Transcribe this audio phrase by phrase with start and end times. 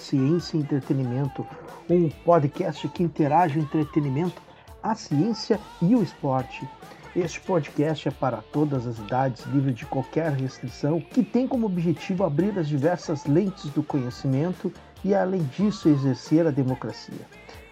[0.00, 1.46] Ciência e Entretenimento,
[1.88, 4.42] um podcast que interage o entretenimento,
[4.82, 6.66] a ciência e o esporte.
[7.14, 12.24] Este podcast é para todas as idades, livre de qualquer restrição, que tem como objetivo
[12.24, 14.72] abrir as diversas lentes do conhecimento
[15.04, 17.26] e, além disso, exercer a democracia.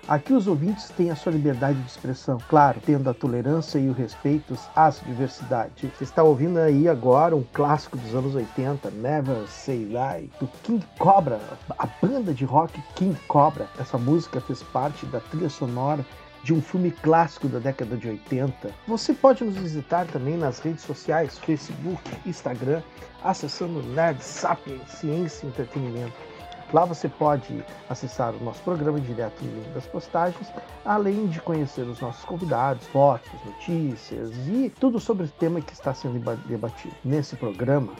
[0.09, 3.93] Aqui os ouvintes têm a sua liberdade de expressão, claro, tendo a tolerância e o
[3.93, 5.91] respeito às diversidades.
[5.99, 10.83] Você está ouvindo aí agora um clássico dos anos 80, Never Say Die, do King
[10.99, 11.39] Cobra,
[11.79, 13.69] a banda de rock King Cobra.
[13.79, 16.03] Essa música fez parte da trilha sonora
[16.43, 18.71] de um filme clássico da década de 80.
[18.87, 22.81] Você pode nos visitar também nas redes sociais, Facebook, Instagram,
[23.23, 26.28] acessando Nerd Sapiens Ciência e Entretenimento.
[26.73, 30.49] Lá você pode acessar o nosso programa direto no link das postagens,
[30.85, 35.95] além de conhecer os nossos convidados, fotos, notícias e tudo sobre o tema que está
[35.95, 36.95] sendo debatido.
[37.03, 37.95] Nesse programa,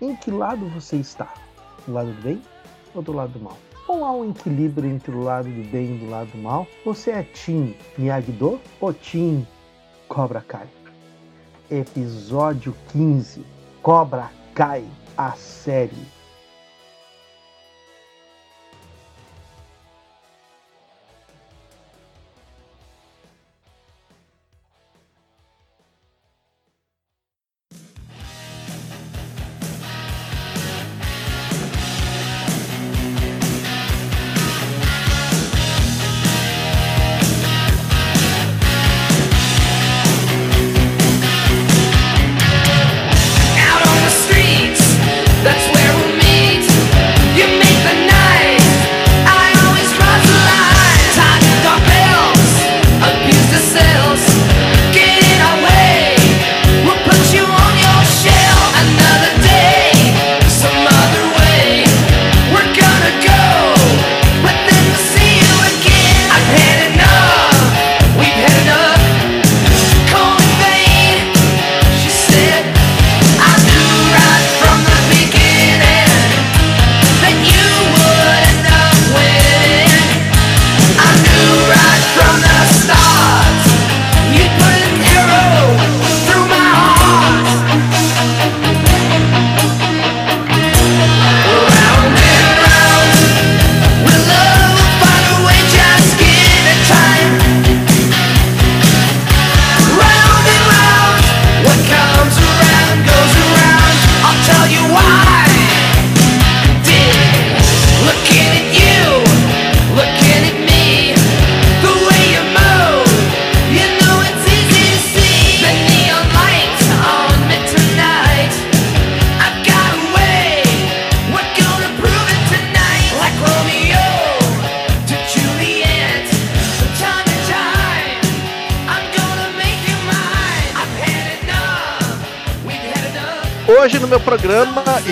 [0.00, 1.34] em que lado você está?
[1.86, 2.40] Do lado do bem
[2.94, 3.58] ou do lado do mal?
[3.86, 6.66] Ou há um equilíbrio entre o lado do bem e do lado do mal?
[6.86, 9.46] Você é Team Miyagi-Do ou Team
[10.08, 10.66] Cobra Kai?
[11.70, 13.44] Episódio 15
[13.82, 14.84] Cobra Kai,
[15.16, 16.11] a série.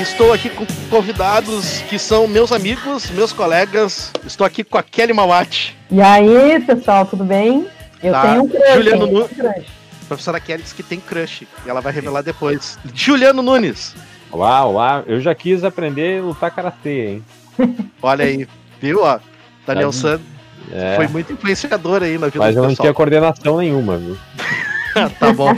[0.00, 4.12] Estou aqui com convidados que são meus amigos, meus colegas.
[4.24, 5.76] Estou aqui com a Kelly Mawati.
[5.90, 7.66] E aí, pessoal, tudo bem?
[8.02, 8.22] Eu tá.
[8.22, 8.74] tenho um crush.
[8.74, 9.30] Juliano Nunes.
[10.02, 11.46] A professora Kelly disse que tem crush.
[11.64, 12.78] E ela vai revelar depois.
[12.94, 13.94] Juliano Nunes.
[14.30, 15.02] Olá, olá.
[15.06, 17.24] Eu já quis aprender a lutar karatê, hein?
[18.00, 18.46] Olha aí,
[18.80, 19.02] viu?
[19.02, 19.18] Ó,
[19.66, 20.20] Daniel San
[20.72, 20.94] é.
[20.96, 24.16] foi muito influenciador aí na vida Mas eu não tinha coordenação nenhuma, viu?
[25.18, 25.50] tá bom.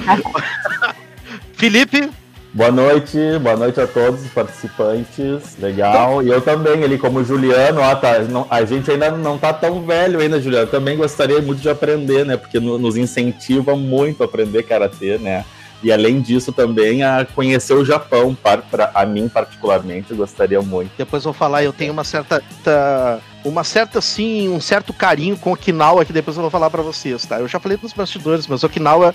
[1.55, 2.11] Felipe,
[2.55, 5.57] Boa noite, boa noite a todos os participantes.
[5.59, 6.23] Legal.
[6.23, 9.83] E eu também, ali como Juliano, ó, tá, não, a gente ainda não tá tão
[9.87, 10.67] velho ainda, Juliano.
[10.67, 12.37] também gostaria muito de aprender, né?
[12.37, 15.47] Porque no, nos incentiva muito a aprender karatê, né?
[15.83, 20.91] E além disso também a conhecer o Japão, para, para a mim particularmente, gostaria muito.
[20.99, 22.43] Depois vou falar, eu tenho uma certa
[23.43, 27.25] uma certa sim, um certo carinho com Okinawa que depois eu vou falar para vocês,
[27.25, 27.41] tá?
[27.41, 29.15] Eu já falei nos bastidores, mas Okinawa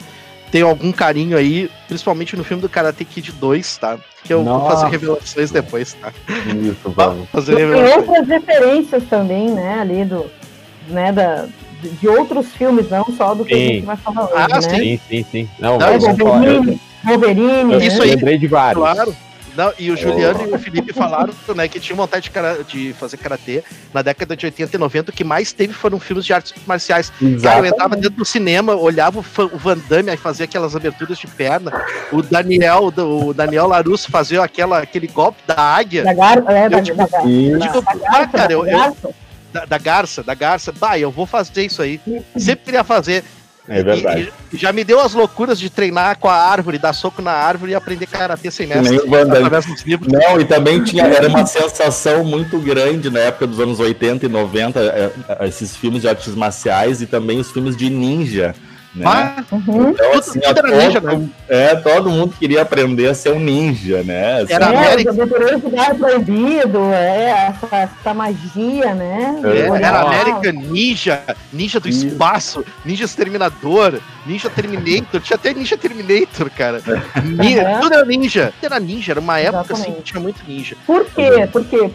[0.51, 3.97] tenho algum carinho aí, principalmente no filme do Karate Kid 2, tá?
[4.23, 4.59] Que eu Nossa.
[4.59, 6.13] vou fazer revelações depois, tá?
[6.61, 7.29] Isso, vamos.
[7.29, 7.89] Fazer revelações.
[7.89, 10.25] Tem outras referências também, né, ali do,
[10.87, 11.47] né, da,
[11.81, 13.61] de outros filmes, não só do que sim.
[13.61, 14.61] a gente vai falar hoje, ah, né?
[14.61, 15.49] Sim, sim, sim.
[15.59, 18.03] Não, não, Wolverine, Wolverine, Isso né?
[18.05, 18.83] aí, lembrei de vários.
[18.83, 19.15] Claro.
[19.57, 20.51] Não, e o Juliano oh.
[20.51, 24.45] e o Felipe falaram né, que tinham vontade de, de, fazer karatê na década de
[24.45, 25.09] 80 e 90.
[25.09, 27.11] O que mais teve foram filmes de artes marciais.
[27.19, 27.41] Exatamente.
[27.41, 31.25] Cara, eu entrava dentro do cinema, olhava o, Van Damme aí fazia aquelas aberturas de
[31.25, 31.71] perna.
[32.11, 36.03] O Daniel, o Daniel Larusso fazia aquela, aquele golpe da águia.
[36.03, 38.95] Da garça, é, da, tipo, da, da, tipo, da, ah, cara, eu, eu,
[39.51, 40.71] da, da garça, da garça.
[40.71, 41.99] Bah, eu vou fazer isso aí.
[42.35, 43.23] Sempre queria fazer.
[43.69, 44.31] É verdade.
[44.51, 47.71] E, já me deu as loucuras de treinar com a árvore, dar soco na árvore
[47.71, 48.89] e aprender karatê sem mestre.
[48.89, 49.09] Nem o
[50.09, 54.29] Não, e também tinha, era uma sensação muito grande na época dos anos 80 e
[54.29, 58.55] 90, é, é, esses filmes de artes marciais e também os filmes de ninja.
[58.95, 59.05] Né?
[59.05, 59.89] Ah, uhum.
[59.89, 61.29] Então, assim, tudo, tudo ninja, todo, né?
[61.47, 64.41] é, todo mundo queria aprender a ser um ninja, né?
[64.41, 65.13] Assim, era é, América...
[65.13, 69.39] do proibido, é, essa, essa magia, né?
[69.43, 71.21] É, era América Ninja,
[71.53, 72.07] Ninja do Isso.
[72.07, 76.81] Espaço, Ninja Exterminador, Ninja Terminator, tinha até Ninja Terminator, cara.
[77.23, 77.79] Ninja, uhum.
[77.81, 78.53] Tudo era ninja.
[78.59, 80.75] Tudo era ninja, era uma época assim que tinha muito ninja.
[80.87, 81.47] Por quê?
[81.51, 81.91] Porque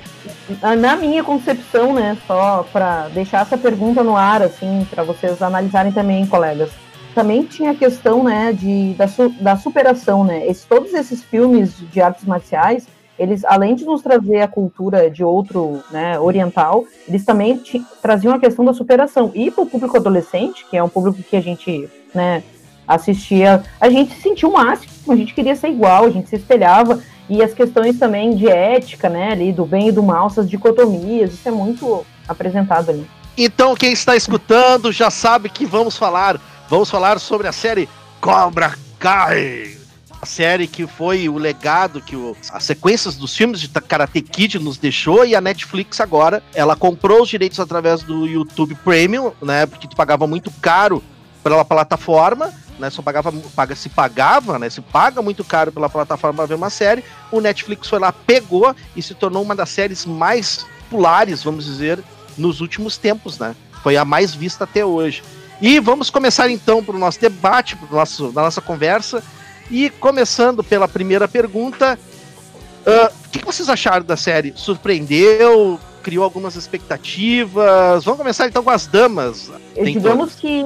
[0.79, 5.91] na minha concepção, né, só para deixar essa pergunta no ar, assim, para vocês analisarem
[5.91, 6.71] também, colegas
[7.15, 10.25] também tinha a questão né, de, da, su, da superação.
[10.25, 10.47] Né?
[10.47, 12.87] Esse, todos esses filmes de artes marciais,
[13.19, 17.63] eles, além de nos trazer a cultura de outro né, oriental, eles também
[18.01, 19.31] traziam a questão da superação.
[19.35, 22.43] E para o público adolescente, que é um público que a gente né,
[22.87, 26.37] assistia, a gente se sentiu o máximo, a gente queria ser igual, a gente se
[26.37, 27.01] espelhava.
[27.29, 31.33] E as questões também de ética, né, ali, do bem e do mal, essas dicotomias,
[31.33, 33.07] isso é muito apresentado ali.
[33.37, 36.39] Então, quem está escutando já sabe que vamos falar
[36.73, 37.87] Vamos falar sobre a série
[38.19, 39.77] Cobra Kai.
[40.23, 44.59] A série que foi o legado que o, as sequências dos filmes de Karate Kid
[44.59, 49.67] nos deixou e a Netflix agora, ela comprou os direitos através do YouTube Premium, né,
[49.67, 51.05] porque tu pagava muito caro
[51.45, 56.39] pela plataforma, né, só pagava, paga, se pagava, né, se paga muito caro pela plataforma
[56.39, 60.07] para ver uma série, o Netflix foi lá, pegou e se tornou uma das séries
[60.07, 62.03] mais populares, vamos dizer,
[62.39, 63.55] nos últimos tempos, né?
[63.83, 65.23] Foi a mais vista até hoje.
[65.63, 69.23] E vamos começar então para o nosso debate, para nosso, nossa conversa.
[69.71, 71.97] E começando pela primeira pergunta,
[72.85, 74.53] uh, o que, vocês acharam da série?
[74.57, 75.79] Surpreendeu?
[76.03, 78.05] Criou algumas expectativas?
[78.05, 79.53] Vamos começar então com as damas.
[79.77, 80.65] digamos que,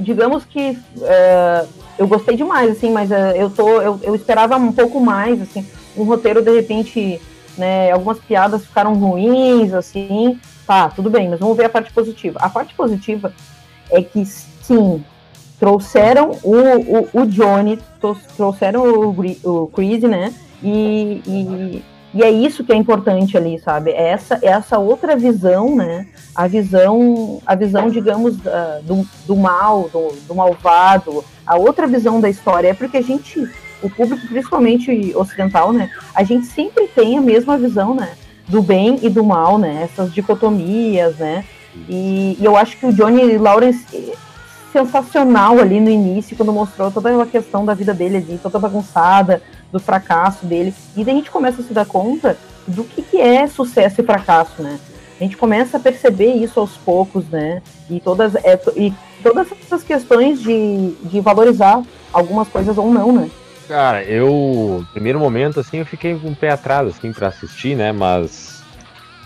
[0.00, 1.68] digamos que uh,
[1.98, 5.66] eu gostei demais, assim, mas uh, eu tô, eu, eu esperava um pouco mais, assim,
[5.94, 7.20] um roteiro de repente,
[7.58, 7.90] né?
[7.90, 10.40] Algumas piadas ficaram ruins, assim.
[10.66, 12.38] Tá, tudo bem, mas vamos ver a parte positiva.
[12.40, 13.30] A parte positiva
[13.90, 15.04] é que sim,
[15.58, 17.78] trouxeram o, o, o Johnny,
[18.36, 19.14] trouxeram o,
[19.44, 20.32] o Chris, né?
[20.62, 21.84] E, e,
[22.14, 23.90] e, é isso que é importante ali, sabe?
[23.90, 26.06] É essa, é essa outra visão, né?
[26.34, 32.20] A visão, a visão, digamos, uh, do, do mal, do, do malvado, a outra visão
[32.20, 32.68] da história.
[32.68, 33.48] É porque a gente,
[33.82, 35.90] o público, principalmente ocidental, né?
[36.14, 38.14] A gente sempre tem a mesma visão, né?
[38.48, 39.88] Do bem e do mal, né?
[39.90, 41.44] Essas dicotomias, né?
[41.88, 44.14] E, e, eu acho que o Johnny Lawrence é
[44.72, 49.42] sensacional ali no início, quando mostrou toda a questão da vida dele ali, toda bagunçada,
[49.70, 50.74] do fracasso dele.
[50.96, 54.04] E daí a gente começa a se dar conta do que, que é sucesso e
[54.04, 54.78] fracasso, né?
[55.20, 57.62] A gente começa a perceber isso aos poucos, né?
[57.88, 63.30] E todas, é, e todas essas questões de, de valorizar algumas coisas ou não, né?
[63.68, 67.92] Cara, eu, primeiro momento, assim, eu fiquei com um pé atrás, assim, pra assistir, né?
[67.92, 68.53] Mas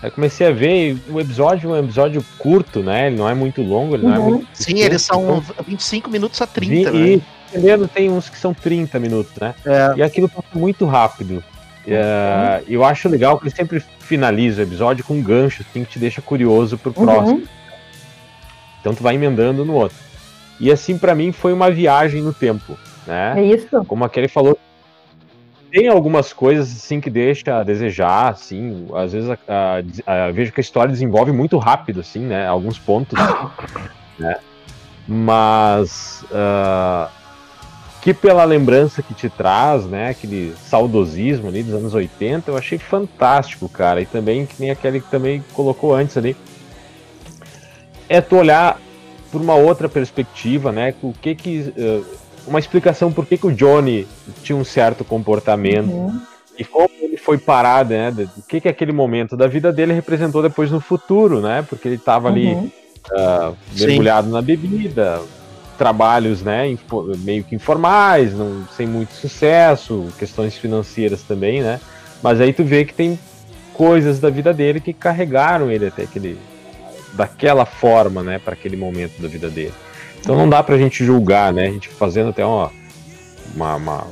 [0.01, 3.07] Aí comecei a ver o episódio, um episódio curto, né?
[3.07, 4.09] Ele não é muito longo, ele uhum.
[4.09, 4.29] não é uhum.
[4.29, 4.47] muito.
[4.53, 5.65] Sim, tempo, eles são então...
[5.65, 6.99] 25 minutos a 30, e, né?
[6.99, 9.53] E, entendendo, tem uns que são 30 minutos, né?
[9.65, 9.97] É.
[9.97, 11.43] E aquilo passa muito rápido.
[11.85, 15.91] Uh, eu acho legal que ele sempre finaliza o episódio com um gancho, assim, que
[15.91, 17.05] te deixa curioso pro uhum.
[17.05, 17.43] próximo.
[18.79, 19.97] Então tu vai emendando no outro.
[20.59, 23.33] E assim, para mim, foi uma viagem no tempo, né?
[23.37, 23.83] É isso.
[23.85, 24.57] Como a Kelly falou,
[25.71, 30.51] tem algumas coisas assim que deixa a desejar, assim, às vezes a, a, a, vejo
[30.51, 33.17] que a história desenvolve muito rápido, assim, né, alguns pontos,
[34.17, 34.37] né,
[35.07, 37.09] mas uh,
[38.01, 42.77] que pela lembrança que te traz, né, aquele saudosismo ali dos anos 80, eu achei
[42.77, 46.35] fantástico, cara, e também que nem aquele que também colocou antes ali,
[48.07, 48.79] é tu olhar
[49.31, 53.51] por uma outra perspectiva, né, o que que uh, uma explicação por que, que o
[53.51, 54.07] Johnny
[54.43, 56.19] tinha um certo comportamento uhum.
[56.57, 58.13] e como ele foi parar, né?
[58.37, 61.63] O que, que aquele momento da vida dele representou depois no futuro, né?
[61.69, 62.71] Porque ele estava ali uhum.
[63.11, 64.33] uh, mergulhado Sim.
[64.33, 65.21] na bebida,
[65.77, 66.75] trabalhos, né?
[67.19, 71.79] Meio que informais, não, sem muito sucesso, questões financeiras também, né?
[72.21, 73.17] Mas aí tu vê que tem
[73.73, 76.37] coisas da vida dele que carregaram ele até aquele
[77.13, 79.73] daquela forma, né, para aquele momento da vida dele.
[80.19, 81.67] Então não dá pra gente julgar, né?
[81.67, 82.71] A gente fazendo até uma,
[83.55, 84.07] uma, uma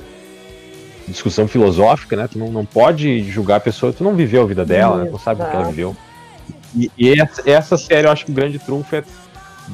[1.07, 2.27] discussão filosófica, né?
[2.31, 5.05] Tu não, não pode julgar a pessoa, tu não viveu a vida dela, né?
[5.05, 5.95] Tu não sabe o que ela viveu.
[6.75, 9.03] E, e essa, essa, série, eu acho que o grande trunfo é,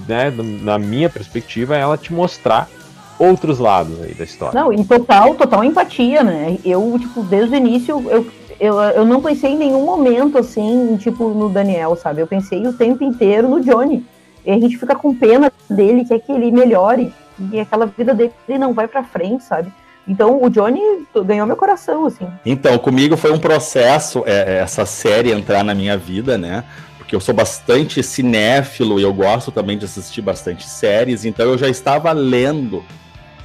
[0.07, 2.69] né, na minha perspectiva, é ela te mostrar
[3.17, 4.59] outros lados aí da história.
[4.59, 6.57] Não, e total, total empatia, né?
[6.63, 8.27] Eu, tipo, desde o início, eu,
[8.59, 12.21] eu, eu não pensei em nenhum momento, assim, tipo, no Daniel, sabe?
[12.21, 14.05] Eu pensei o tempo inteiro no Johnny.
[14.45, 17.13] E a gente fica com pena dele, quer que ele melhore,
[17.51, 19.71] e aquela vida dele não vai pra frente, sabe?
[20.07, 20.81] Então o Johnny
[21.25, 22.27] ganhou meu coração, assim.
[22.45, 26.63] Então, comigo foi um processo é, essa série entrar na minha vida, né?
[26.97, 31.57] Porque eu sou bastante cinéfilo e eu gosto também de assistir bastante séries, então eu
[31.57, 32.83] já estava lendo.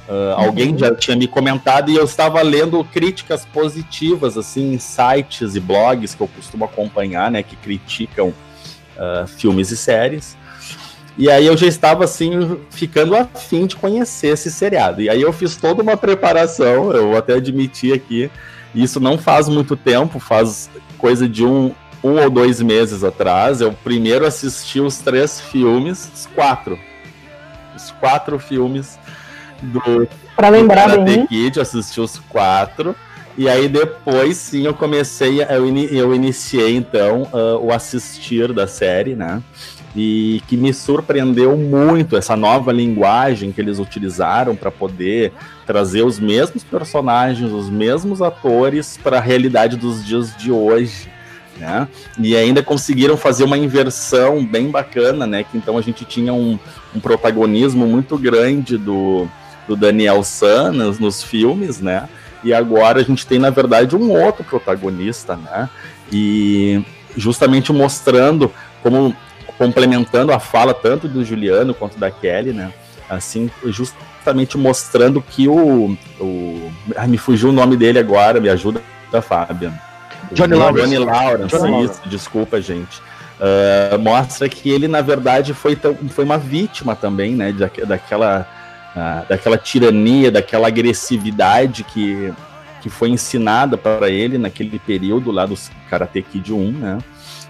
[0.09, 5.53] Uh, alguém já tinha me comentado e eu estava lendo críticas positivas, assim, em sites
[5.55, 7.43] e blogs que eu costumo acompanhar, né?
[7.43, 10.35] Que criticam uh, filmes e séries.
[11.19, 15.01] E aí eu já estava assim, ficando afim de conhecer esse seriado.
[15.01, 18.31] E aí eu fiz toda uma preparação, eu vou até admitir aqui.
[18.73, 23.59] Isso não faz muito tempo, faz coisa de um, um ou dois meses atrás.
[23.59, 26.79] Eu primeiro assisti os três filmes, os quatro.
[27.75, 28.97] Os quatro filmes
[29.61, 30.07] do
[30.37, 31.27] Para lembrar Karate bem.
[31.27, 32.95] Kid, assisti os quatro.
[33.37, 38.67] E aí depois sim eu comecei, eu, ini- eu iniciei então ah, o assistir da
[38.67, 39.43] série, né?
[39.95, 45.33] E que me surpreendeu muito essa nova linguagem que eles utilizaram para poder
[45.65, 51.09] trazer os mesmos personagens, os mesmos atores para a realidade dos dias de hoje.
[51.57, 51.87] Né?
[52.17, 55.43] E ainda conseguiram fazer uma inversão bem bacana, né?
[55.43, 56.57] Que então a gente tinha um,
[56.95, 59.27] um protagonismo muito grande do,
[59.67, 62.07] do Daniel San nos, nos filmes, né?
[62.43, 65.69] E agora a gente tem, na verdade, um outro protagonista, né?
[66.11, 66.81] E
[67.15, 69.15] justamente mostrando como
[69.59, 72.73] complementando a fala tanto do Juliano quanto da Kelly, né?
[73.07, 78.81] Assim, justamente mostrando que o, o ai, me fugiu o nome dele agora, me ajuda,
[79.21, 79.71] Fábio.
[80.31, 80.81] Johnny Lawrence.
[80.89, 83.01] Johnny Lawrence, Johnny isso, desculpa, gente.
[83.39, 85.77] Ah, mostra que ele, na verdade, foi,
[86.09, 87.51] foi uma vítima também, né?
[87.51, 88.47] daque- daquela,
[88.95, 92.33] ah, daquela tirania, daquela agressividade que,
[92.81, 95.55] que foi ensinada para ele naquele período lá do
[95.89, 96.97] Karate Kid 1, né?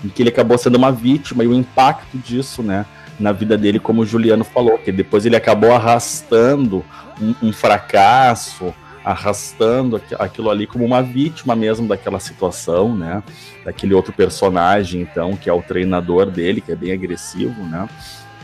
[0.04, 2.86] Em que ele acabou sendo uma vítima e o impacto disso, né?
[3.20, 6.86] Na vida dele, como o Juliano falou, que depois ele acabou arrastando
[7.22, 13.22] um, um fracasso, arrastando aqu- aquilo ali como uma vítima mesmo daquela situação, né?
[13.66, 17.90] Daquele outro personagem, então, que é o treinador dele, que é bem agressivo, né?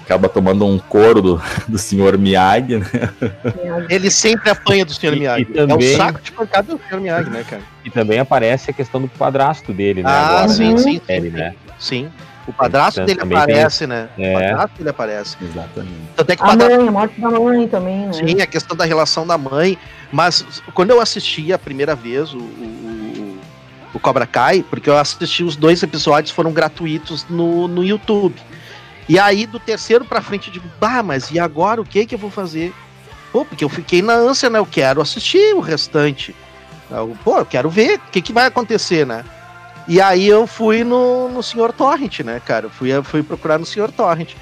[0.06, 2.86] Acaba tomando um couro do, do senhor Miyagi, né?
[3.90, 5.14] Ele sempre apanha do Sr.
[5.14, 5.48] E- e Miyagi.
[5.56, 7.00] É também- o saco de pancada do Sr.
[7.02, 7.62] Miyagi, né, cara?
[7.84, 10.10] E também aparece a questão do padrasto dele, né?
[10.10, 10.78] Ah, agora, sim, né?
[10.78, 11.36] sim, Ele, sim.
[11.38, 11.56] né?
[11.80, 12.10] Sim.
[12.48, 14.08] O padrasto Então, dele também tem aparece, né?
[14.20, 14.30] É.
[14.30, 15.38] O padrasto dele aparece.
[15.42, 15.94] Exatamente.
[16.16, 18.14] Tanto é que o A padrasto mãe, a morte da mãe também, né?
[18.14, 19.76] Sim, a questão da relação da mãe.
[20.12, 20.46] Mas
[20.76, 23.38] quando eu assisti a primeira vez o, o,
[23.96, 28.36] o Cobra Kai, porque eu assisti os dois episódios, foram gratuitos no, no YouTube.
[29.08, 32.16] E aí, do terceiro pra frente, eu digo, bah, mas e agora o que que
[32.16, 32.74] eu vou fazer?
[33.32, 34.60] Pô, porque eu fiquei na ânsia, né?
[34.60, 36.36] Eu quero assistir o restante.
[36.90, 39.24] Eu, Pô, eu quero ver o que, que vai acontecer, né?
[39.88, 41.72] E aí eu fui no, no Sr.
[41.72, 42.66] Torrent, né, cara?
[42.66, 43.92] Eu fui, eu fui procurar no Sr.
[43.92, 44.34] Torrent.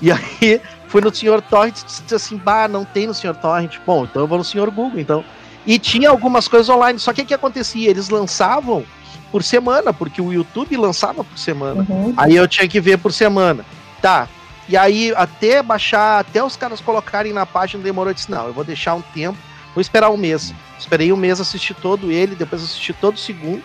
[0.00, 1.40] E aí fui no Sr.
[1.48, 3.34] Torrent e disse assim, bah, não tem no Sr.
[3.34, 3.78] Torrent.
[3.86, 4.70] Bom, então eu vou no Sr.
[4.70, 5.24] Google, então.
[5.64, 7.88] E tinha algumas coisas online, só que o que acontecia?
[7.88, 8.84] Eles lançavam
[9.30, 11.86] por semana, porque o YouTube lançava por semana.
[11.88, 12.12] Uhum.
[12.16, 13.64] Aí eu tinha que ver por semana.
[14.02, 14.28] Tá.
[14.68, 18.10] E aí, até baixar, até os caras colocarem na página, demorou.
[18.10, 19.38] Eu disse, não, eu vou deixar um tempo,
[19.74, 20.52] vou esperar um mês.
[20.78, 23.62] Esperei um mês, assisti todo ele, depois assisti todo o segundo.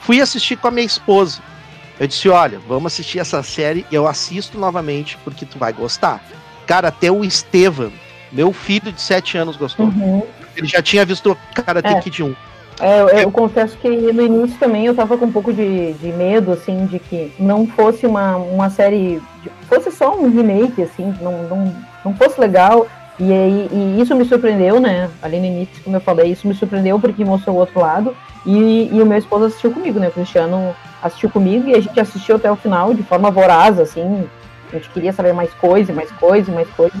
[0.00, 1.40] Fui assistir com a minha esposa.
[1.98, 6.22] Eu disse, olha, vamos assistir essa série e eu assisto novamente, porque tu vai gostar.
[6.66, 7.92] Cara, até o Estevam,
[8.30, 9.86] meu filho de 7 anos, gostou.
[9.86, 10.26] Uhum.
[10.56, 12.00] Ele já tinha visto o Karate É.
[12.00, 12.36] Kid 1.
[12.80, 16.08] É, eu, eu confesso que no início também eu tava com um pouco de, de
[16.12, 19.20] medo, assim, de que não fosse uma, uma série.
[19.42, 22.86] de- fosse só um remake, assim, não, não, não fosse legal.
[23.18, 25.08] E, aí, e isso me surpreendeu, né?
[25.22, 28.14] Ali no início, como eu falei, isso me surpreendeu porque mostrou o outro lado.
[28.44, 30.08] E, e o meu esposo assistiu comigo, né?
[30.08, 34.28] O Cristiano assistiu comigo e a gente assistiu até o final de forma voraz, assim.
[34.70, 36.94] A gente queria saber mais coisa, mais coisa, mais coisa.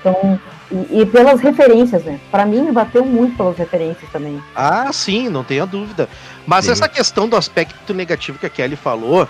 [0.00, 2.20] Então, e, e pelas referências, né?
[2.30, 4.42] Pra mim, me bateu muito pelas referências também.
[4.54, 6.08] Ah, sim, não tenha dúvida.
[6.46, 6.72] Mas Sim.
[6.72, 9.28] essa questão do aspecto negativo que a Kelly falou,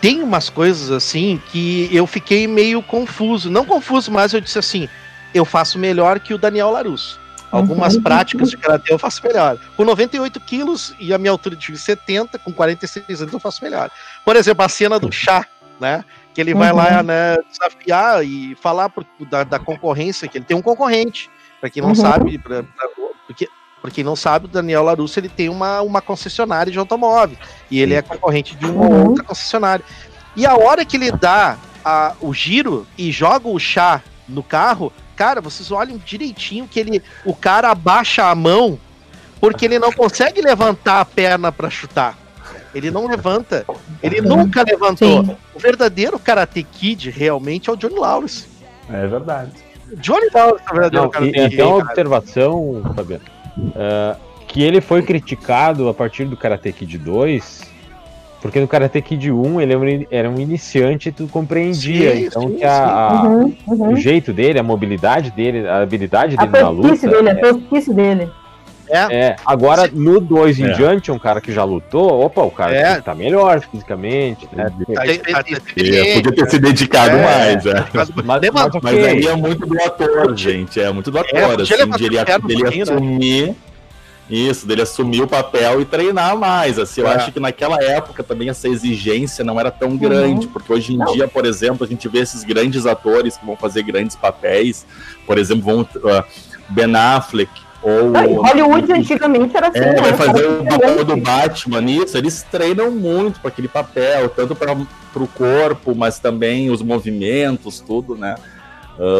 [0.00, 3.50] tem umas coisas assim que eu fiquei meio confuso.
[3.50, 4.88] Não confuso, mas eu disse assim:
[5.34, 7.20] eu faço melhor que o Daniel Larusso.
[7.52, 8.02] Algumas Uhum.
[8.02, 9.58] práticas de karatê eu faço melhor.
[9.76, 13.90] Com 98 quilos e a minha altura de 70, com 46 anos eu faço melhor.
[14.24, 15.44] Por exemplo, a cena do chá,
[15.80, 16.04] né?
[16.34, 16.76] Que ele vai Uhum.
[16.76, 21.28] lá né, desafiar e falar pro- da, da concorrência, que ele tem um concorrente.
[21.60, 21.94] Pra quem não Uhum.
[21.94, 22.88] sabe, pra, pra-
[23.26, 23.48] porque
[23.92, 27.36] quem não sabe, o Daniel Larusso ele tem uma, uma concessionária de automóvel.
[27.70, 29.08] E ele é concorrente de uma Uhum.
[29.08, 29.84] outra concessionária.
[30.36, 34.92] E a hora que ele dá a- o giro e joga o chá no carro,
[35.16, 38.78] cara, vocês olham direitinho que ele, o cara abaixa a mão
[39.40, 42.16] porque ele não consegue levantar a perna pra chutar.
[42.74, 43.64] Ele não levanta.
[44.02, 45.24] Ele nunca levantou.
[45.24, 45.36] Sim.
[45.54, 48.46] O verdadeiro Karate Kid realmente é o Johnny Lawrence.
[48.88, 49.50] É verdade.
[49.96, 51.54] Johnny Lawrence é o verdadeiro Não, Karate e, e Kid.
[51.60, 51.88] até uma cara.
[51.88, 53.22] observação, Fabiano,
[53.76, 57.70] ah, que ele foi criticado a partir do Karate Kid 2,
[58.40, 62.14] porque no Karate Kid 1 ele era um in- era um iniciante e tu compreendia.
[62.16, 63.92] Sim, então sim, que a- a- Uhum, uhum.
[63.92, 67.08] o jeito dele, a mobilidade dele, a habilidade A dele na luta.
[67.08, 68.30] dele, a tosquice dele.
[68.90, 70.72] É, agora no 2 em É.
[70.72, 73.00] diante, um cara que já lutou, opa, o cara É.
[73.00, 74.64] tá melhor fisicamente, né?
[74.94, 75.44] Tá- É, tá- tá
[75.76, 77.22] Ele podia ter se dedicado É.
[77.24, 77.84] mais, é.
[77.94, 78.72] mas- Mas, mas.
[78.82, 80.80] Mas aí é muito do ator, gente.
[80.80, 82.92] É muito do ator, podia assim, de ele, pouquinho, né?
[82.92, 83.54] assumir.
[84.28, 86.78] Isso, dele assumir o papel e treinar mais.
[86.78, 87.14] Assim, eu É.
[87.16, 91.12] acho que naquela época também essa exigência não era tão grande, porque hoje em Não.
[91.12, 94.86] dia, por exemplo, a gente vê esses grandes atores que vão fazer grandes papéis,
[95.26, 96.24] por exemplo, vão uh,
[96.68, 97.50] Ben Affleck
[97.82, 100.00] ou Não, Hollywood antigamente era assim, é, né?
[100.02, 104.72] vai fazer o papel do Batman nisso, eles treinam muito para aquele papel, tanto para
[104.74, 108.34] o corpo, mas também os movimentos, tudo, né?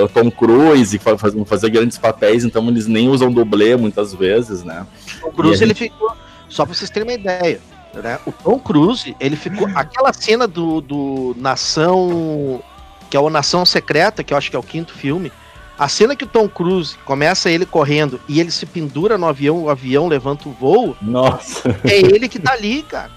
[0.04, 4.62] O Tom Cruise fa- faz- fazer grandes papéis, então eles nem usam dublê muitas vezes,
[4.62, 4.86] né?
[5.22, 6.12] O Cruise E a ele ficou.
[6.50, 7.60] Só pra vocês terem uma ideia.
[7.94, 8.18] Né?
[8.26, 9.66] O Tom Cruise, ele ficou.
[9.74, 12.62] Aquela cena do, do Nação.
[13.08, 15.32] Que é o Nação Secreta, que eu acho que é o quinto filme.
[15.80, 19.64] A cena que o Tom Cruise começa ele correndo e ele se pendura no avião,
[19.64, 23.10] o avião levanta o voo, Nossa, é ele que tá ali, cara.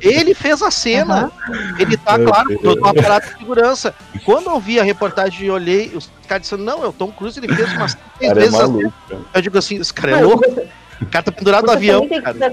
[0.00, 1.30] Ele fez a cena.
[1.78, 3.94] Ele tá, claro, com todo um aparato de segurança.
[4.24, 7.38] Quando eu vi a reportagem e olhei, os caras disseram, não, é o Tom Cruise,
[7.38, 8.92] ele fez umas três cara é vezes a maluco.
[9.32, 10.44] Eu digo assim, esse cara é louco,
[11.00, 12.04] o cara tá pendurado no avião,
[12.36, 12.52] dar-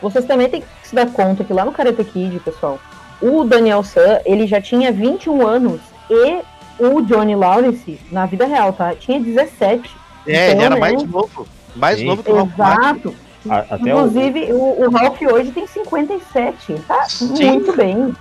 [0.00, 2.78] vocês também têm que se dar conta que lá no Karate Kid, pessoal,
[3.20, 6.38] o Daniel San, ele já tinha 21 anos e
[6.78, 8.94] o Johnny Lawrence, na vida real, tá?
[8.94, 9.90] Tinha 17.
[10.26, 10.80] É, ele Então, era né?
[10.80, 11.46] mais novo.
[11.76, 12.06] Mais Sim.
[12.06, 12.80] novo que o Ralph Macchio.
[12.90, 13.14] Exato.
[13.48, 16.74] A- até o- Inclusive, o, o Ralph hoje tem 57.
[16.88, 17.26] Tá Sim.
[17.50, 18.14] muito bem.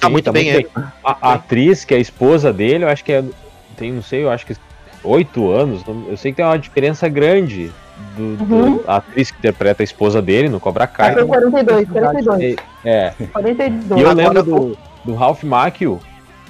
[0.00, 0.68] Tá Sim, muito bem ele.
[1.02, 3.24] A, a atriz, que é a esposa dele, eu acho que é.
[3.76, 4.54] Tem, não sei, eu acho que
[5.04, 5.82] oito anos.
[6.08, 7.72] Eu sei que tem uma diferença grande
[8.16, 8.80] do, do- Uhum.
[8.86, 11.14] a atriz que interpreta a esposa dele no Cobra Kai.
[11.14, 12.56] foi 42, 42.
[12.84, 13.12] É.
[13.32, 14.00] 42.
[14.00, 15.98] E eu lembro do, do Ralph Macchio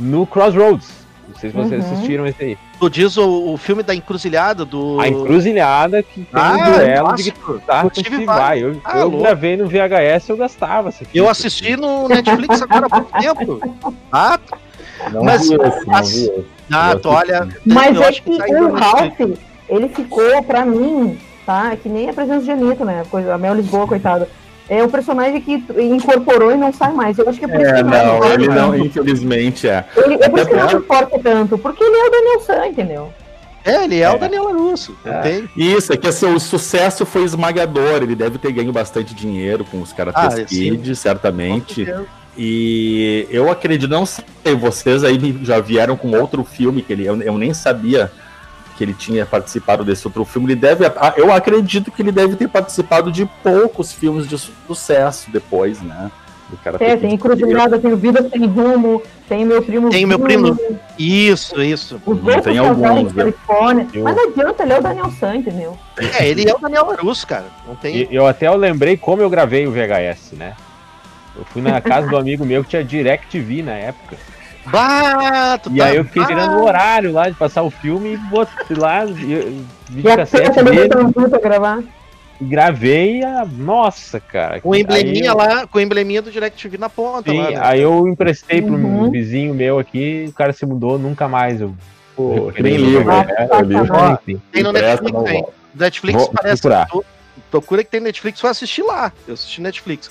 [0.01, 1.07] no Crossroads.
[1.29, 1.93] Não sei se vocês Uhum.
[1.93, 2.59] assistiram esse aí.
[2.81, 4.99] Tu diz o, o filme da encruzilhada do.
[5.01, 8.62] A encruzilhada que tem Ah, um duelo de guitarra com Steve Vai.
[8.62, 10.91] Eu, Ah, eu gravei no VHS, eu gastava.
[11.14, 13.95] Eu assisti no Netflix agora há pouco tempo.
[14.11, 14.38] Ah,
[15.12, 16.45] Não Mas vi esse, não vi esse.
[16.73, 17.49] ah Eu tu olha.
[17.67, 19.21] Mas eu é acho que tá o Ralph,
[19.69, 21.73] ele ficou, pra mim, tá?
[21.73, 23.05] É que nem a presença de Anitta, né?
[23.11, 24.29] Coisa- A Mel Lisboa, coitada.
[24.70, 27.16] É o personagem que incorporou e não sai mais.
[27.18, 28.85] Eu acho que é por isso É, que não, importa ele não, tanto.
[28.87, 29.85] infelizmente é.
[29.96, 33.12] Ele- é por isso que não importa tanto, porque ele é o Daniel San, entendeu?
[33.64, 34.11] É, ele é, É.
[34.14, 34.94] o Daniel Larusso.
[35.04, 35.42] não É.
[35.57, 38.02] Isso, é que assim, o sucesso foi esmagador.
[38.02, 41.87] Ele deve ter ganho bastante dinheiro com os Karate Ah, Kid, certamente.
[42.37, 47.20] E eu acredito, não sei, vocês aí já vieram com outro filme que ele, eu,
[47.20, 48.12] eu nem sabia
[48.79, 50.53] que ele tinha participado desse outro filme.
[50.53, 50.85] Ele deve,
[51.17, 56.12] eu acredito que ele deve ter participado de poucos filmes de sucesso depois, né?
[56.49, 59.91] Do Karate É, tem Encruzilhada, tem o Vida Sem Rumo, tem meu primo.
[59.91, 60.57] Tem meu primo.
[60.97, 62.01] Isso, isso.
[62.07, 63.87] Os outros Tem alguns, de Califórnia.
[63.93, 65.79] Eu- Mas não adianta, ele é o Daniel San, entendeu?
[65.99, 67.47] É, ele é o Daniel Larusso, cara.
[67.67, 67.97] Não tem.
[67.97, 70.55] E- Eu até eu lembrei como eu gravei o VHS, né?
[71.37, 74.17] Eu fui na casa do amigo meu que tinha DirecTV na época.
[74.70, 78.14] Bah, E tá- aí eu fiquei Ah, tirando o horário lá de passar o filme
[78.14, 81.83] e botei lá, e- E dele, também pra gravar.
[82.40, 83.44] e gravei a.
[83.44, 84.61] Nossa, cara.
[84.61, 87.50] Com o embleminha aí, lá, com o embleminha do DirecTV na ponta Sim, lá.
[87.50, 87.59] né?
[87.61, 89.04] aí eu emprestei para Uhum.
[89.07, 91.61] um vizinho meu aqui, o cara se mudou, nunca mais.
[91.61, 91.74] Eu,
[92.16, 93.26] Pô, que nem o livro, né?
[93.64, 93.87] Livro.
[93.87, 94.18] tá.
[94.22, 94.42] Enfim.
[94.52, 95.46] Tem no Netflix, não tem.
[95.74, 96.62] Netflix Vou parece.
[96.62, 96.87] procurar.
[96.88, 97.04] tu-
[97.50, 99.11] Procura que tem Netflix, vai assistir lá.
[99.26, 100.11] Eu assisti Netflix.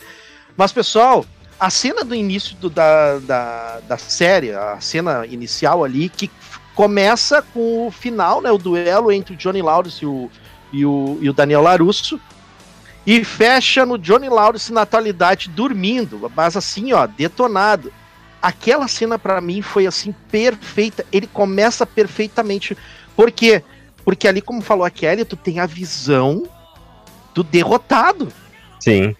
[0.56, 1.24] Mas, pessoal,
[1.60, 6.30] a cena do início do- da, da, da série, a cena inicial ali, que
[6.76, 8.52] começa com o final, né?
[8.52, 10.30] O duelo entre o Johnny Lawrence e o,
[10.72, 12.20] e o, e o Daniel Larusso.
[13.06, 17.92] E fecha no Johnny Lawrence na atualidade dormindo, mas assim, ó, detonado.
[18.42, 21.06] Aquela cena pra mim foi assim perfeita.
[21.12, 22.78] Ele começa perfeitamente.
[23.16, 23.64] Por quê?
[24.06, 26.44] Porque ali, como falou a Kelly, tu tem a visão
[27.34, 28.32] do derrotado.
[28.80, 29.16] Sim.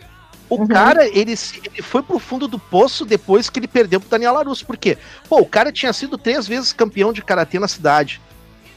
[0.50, 0.68] O Uhum.
[0.68, 4.66] cara, ele, ele foi pro fundo do poço depois que ele perdeu pro Daniel Larusso.
[4.66, 4.98] Por quê?
[5.28, 8.22] Pô, o cara tinha sido três vezes campeão de karatê na cidade,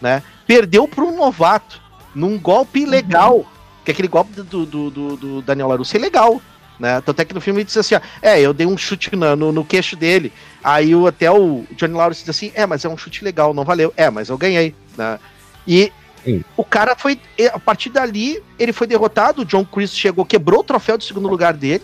[0.00, 0.22] né?
[0.46, 1.80] Perdeu pro um novato,
[2.14, 3.46] num golpe ilegal.
[3.84, 6.42] Que aquele golpe do, do, do, do Daniel Larusso é legal,
[6.78, 7.00] né?
[7.00, 9.36] Tanto é que no filme ele disse assim, ó, é, eu dei um chute na-
[9.36, 10.32] no, no queixo dele.
[10.62, 13.64] Aí o, até o Johnny Lawrence disse assim, é, mas é um chute legal, não
[13.64, 13.92] valeu.
[13.96, 15.18] É, mas eu ganhei, né?
[15.66, 15.92] E
[16.24, 16.44] Sim.
[16.56, 17.18] o cara foi,
[17.52, 21.28] a partir dali, ele foi derrotado, o John Chris chegou, quebrou o troféu de segundo
[21.28, 21.82] lugar dele,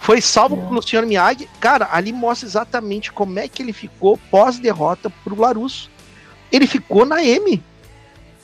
[0.00, 1.48] Foi salvo pelo Luciano Miyagi.
[1.60, 5.88] Cara, ali mostra exatamente como é que ele ficou pós-derrota pro Larus.
[6.50, 7.62] Ele ficou na M.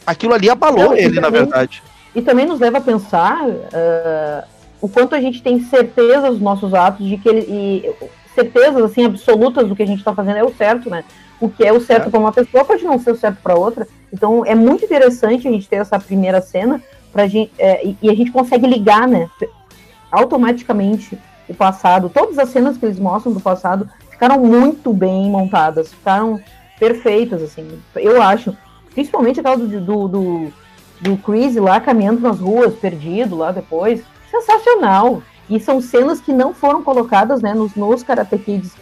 [0.07, 1.83] Aquilo ali abalou Não, ele, na também- verdade.
[2.15, 3.39] E também nos leva a pensar
[3.75, 4.45] ah,
[4.81, 7.41] o quanto a gente tem certeza dos nossos atos, de que ele.
[7.41, 7.93] E
[8.37, 11.03] certezas assim, absolutas do que a gente está fazendo é o certo, né?
[11.41, 13.87] O que é o certo para uma pessoa pode não ser o certo para outra.
[14.13, 18.11] Então é muito interessante a gente ter essa primeira cena pra gente, é, e, e
[18.11, 19.29] a gente consegue ligar, né?
[20.11, 22.11] Automaticamente o passado.
[22.13, 26.41] Todas as cenas que eles mostram do passado ficaram muito bem montadas, ficaram
[26.79, 27.81] perfeitas, assim.
[27.97, 28.57] Eu acho.
[28.93, 30.53] Principalmente aquela do, do, do,
[31.01, 34.03] do Chris lá caminhando nas ruas, perdido lá depois.
[34.31, 35.23] Sensacional.
[35.49, 38.73] E são cenas que não foram colocadas né, nos, nos Karate Kids,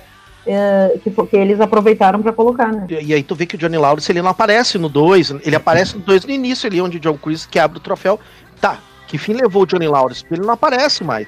[0.47, 2.87] eh, que, que eles aproveitaram para colocar, né?
[2.89, 5.57] E, e aí tu vê que o Johnny Lawrence ele não aparece no 2, ele
[5.57, 8.21] aparece no 2 no início ali, onde o John Chris quebra o troféu.
[8.61, 10.25] Tá, que fim levou o Johnny Lawrence?
[10.31, 11.27] Ele não aparece mais.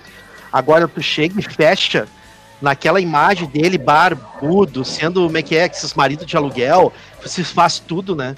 [0.52, 2.06] Agora tu chega e fecha
[2.60, 6.92] naquela imagem dele barbudo, sendo como é que é, esses maridos de aluguel,
[7.24, 8.34] se faz tudo, né?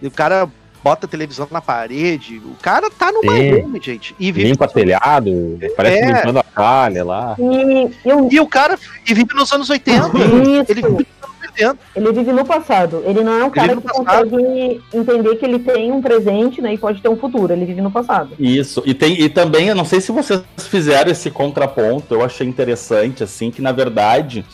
[0.00, 0.48] E o cara
[0.84, 3.22] bota a televisão na parede, o cara tá no.
[3.24, 4.14] Miami, gente.
[4.20, 6.12] E vive, Limpa telhado, parece É.
[6.12, 7.34] limpando a calha lá.
[7.38, 10.08] E eu, e o cara e vive nos anos 80.
[10.08, 11.78] isso, ele vive nos anos 80.
[11.96, 13.02] ele vive no passado.
[13.06, 14.30] Ele não é um cara que passado.
[14.30, 17.50] consegue entender que ele tem um presente né, e pode ter um futuro.
[17.50, 18.32] Ele vive no passado.
[18.38, 22.46] Isso, e tem e também, eu não sei se vocês fizeram esse contraponto, eu achei
[22.46, 24.44] interessante, assim, que na verdade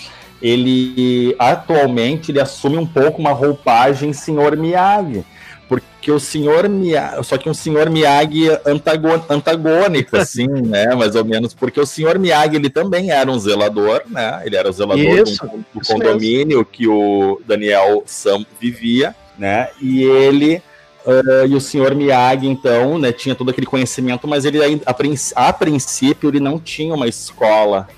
[0.40, 5.24] ele atualmente ele assume um pouco uma roupagem senhor Miyagi.
[5.70, 10.96] Porque o senhor Miyagi, só que um senhor Miyagi antagon, antagônico, assim, né?
[10.96, 14.42] Mais ou menos, porque o senhor Miyagi ele também era um zelador, né?
[14.44, 19.68] Ele era o zelador Isso, do, do isso condomínio que o Daniel Sam vivia, né?
[19.80, 20.60] E ele
[21.06, 24.92] Uh, e o senhor Miyagi, então, né, tinha todo aquele conhecimento, mas ele ainda- a,
[24.92, 27.88] princ- a princípio ele não tinha uma escola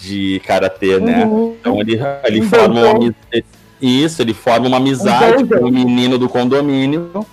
[0.00, 1.26] de karatê, né?
[1.26, 1.54] Uhum.
[1.60, 2.86] Então ele, ele Um dojo.
[2.88, 3.14] ami-
[3.82, 7.26] isso, ele forma uma amizade Um com o menino do condomínio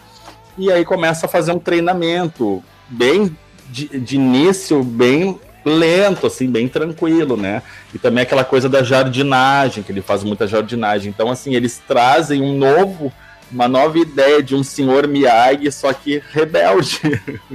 [0.57, 3.35] e aí começa a fazer um treinamento bem
[3.69, 7.61] de, de início, bem lento, assim, bem tranquilo, né?
[7.93, 11.09] E também aquela coisa da jardinagem, que ele faz muita jardinagem.
[11.09, 13.11] Então, assim, eles trazem um novo,
[13.51, 16.99] uma nova ideia de um senhor Miyagi, só que rebelde.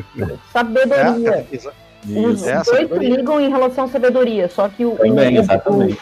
[0.52, 1.46] Sabedoria.
[1.50, 3.16] É, Os É, dois sabedoria.
[3.16, 5.98] ligam em relação à sabedoria, só que o, Também, o, exatamente.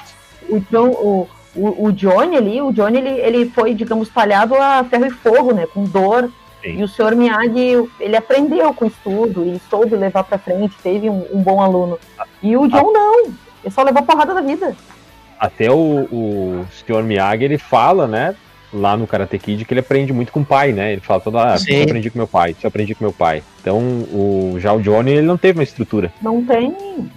[0.49, 0.87] o, o,
[1.23, 5.11] o, o, o Johnny ali, o Johnny ele, ele foi, digamos, talhado a ferro e
[5.11, 5.67] fogo, né?
[5.67, 6.31] Com dor.
[6.62, 6.79] Sim.
[6.79, 11.27] E o senhor Miyagi, ele aprendeu com estudo e soube levar pra frente, teve um,
[11.33, 11.99] um bom aluno.
[12.43, 14.75] E o John não, ele só levou porrada da vida.
[15.38, 17.03] Até o, o Sr.
[17.03, 18.37] Miyagi, ele fala, né?
[18.73, 20.93] Lá no Karate Kid, que ele aprende muito com o pai, né?
[20.93, 23.12] Ele fala toda ah, isso eu aprendi com meu pai, isso eu aprendi com meu
[23.12, 23.43] pai.
[23.61, 26.12] Então, o, já o Johnny, ele não teve uma estrutura.
[26.23, 26.71] Não tem.
[26.71, 27.09] Um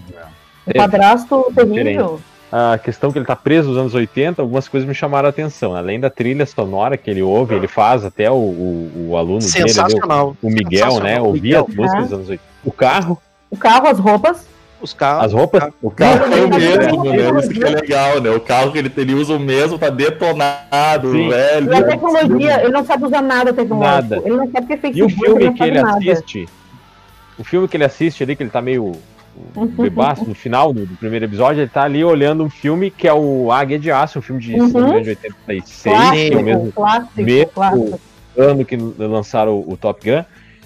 [0.66, 0.80] Teve.
[0.80, 2.20] padrasto terrível.
[2.58, 5.76] A questão que ele tá preso nos anos 80, algumas coisas me chamaram a atenção.
[5.76, 9.74] Além da trilha sonora que ele ouve, ele faz até o, o, o aluno dele,
[10.10, 11.20] o, o Miguel, né?
[11.20, 11.84] Ouvia as Miguel.
[11.84, 12.44] músicas dos anos 80.
[12.64, 14.48] O carro, O carro, as roupas.
[14.82, 15.26] Os carros.
[15.26, 17.40] as roupas, O carro é o mesmo, né?
[17.42, 18.30] Isso que é legal, né?
[18.30, 21.28] O carro que ele, ele usa o mesmo, tá detonado, Sim.
[21.28, 21.74] velho.
[21.74, 24.02] E a tecnologia, ele não sabe usar nada tecnológico.
[24.16, 24.22] Nada.
[24.26, 25.98] Ele não sabe o que é E o filme que ele nada.
[25.98, 26.48] assiste,
[27.38, 28.94] o filme que ele assiste ali, que ele tá meio
[29.78, 33.14] bebaço no final do, do primeiro episódio, ele tá ali olhando um filme que é
[33.14, 37.22] o Águia de Aço, um filme de, de 86, que é o Clássico, mesmo clássico,
[37.22, 38.00] mesmo- clássico.
[38.38, 40.24] ano que lançaram o, o Top Gun.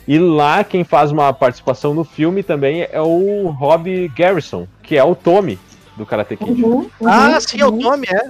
[0.07, 5.03] E lá quem faz uma participação no filme também é o Rob Garrison, que é
[5.03, 5.59] o Tommy
[5.95, 6.63] do Karate Kid.
[6.63, 7.79] Uhum, uhum, Ah, sim, é o uhum.
[7.79, 8.29] Tommy, é.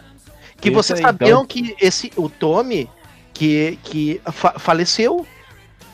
[0.60, 1.46] Que Isso vocês aí, sabiam então.
[1.46, 2.90] que esse, o Tommy,
[3.34, 5.26] que, que fa- faleceu,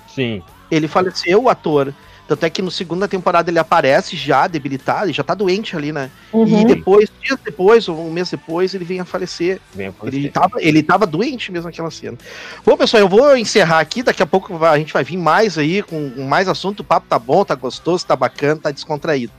[0.07, 0.41] Sim.
[0.71, 1.93] ele faleceu, o ator.
[2.27, 5.91] Tanto é que no segunda temporada ele aparece já debilitado, ele já tá doente ali,
[5.91, 6.09] né?
[6.33, 6.63] E Uhum.
[6.65, 9.59] depois, dias depois, ou um mês depois, ele vem a falecer.
[9.75, 12.17] Vem a Ele tava, ele tava doente mesmo naquela cena.
[12.65, 14.01] Bom, pessoal, eu vou encerrar aqui.
[14.01, 16.79] Daqui a pouco vai- a gente vai vir mais aí com mais assunto.
[16.79, 19.31] O papo tá bom, tá gostoso, tá bacana, tá descontraído.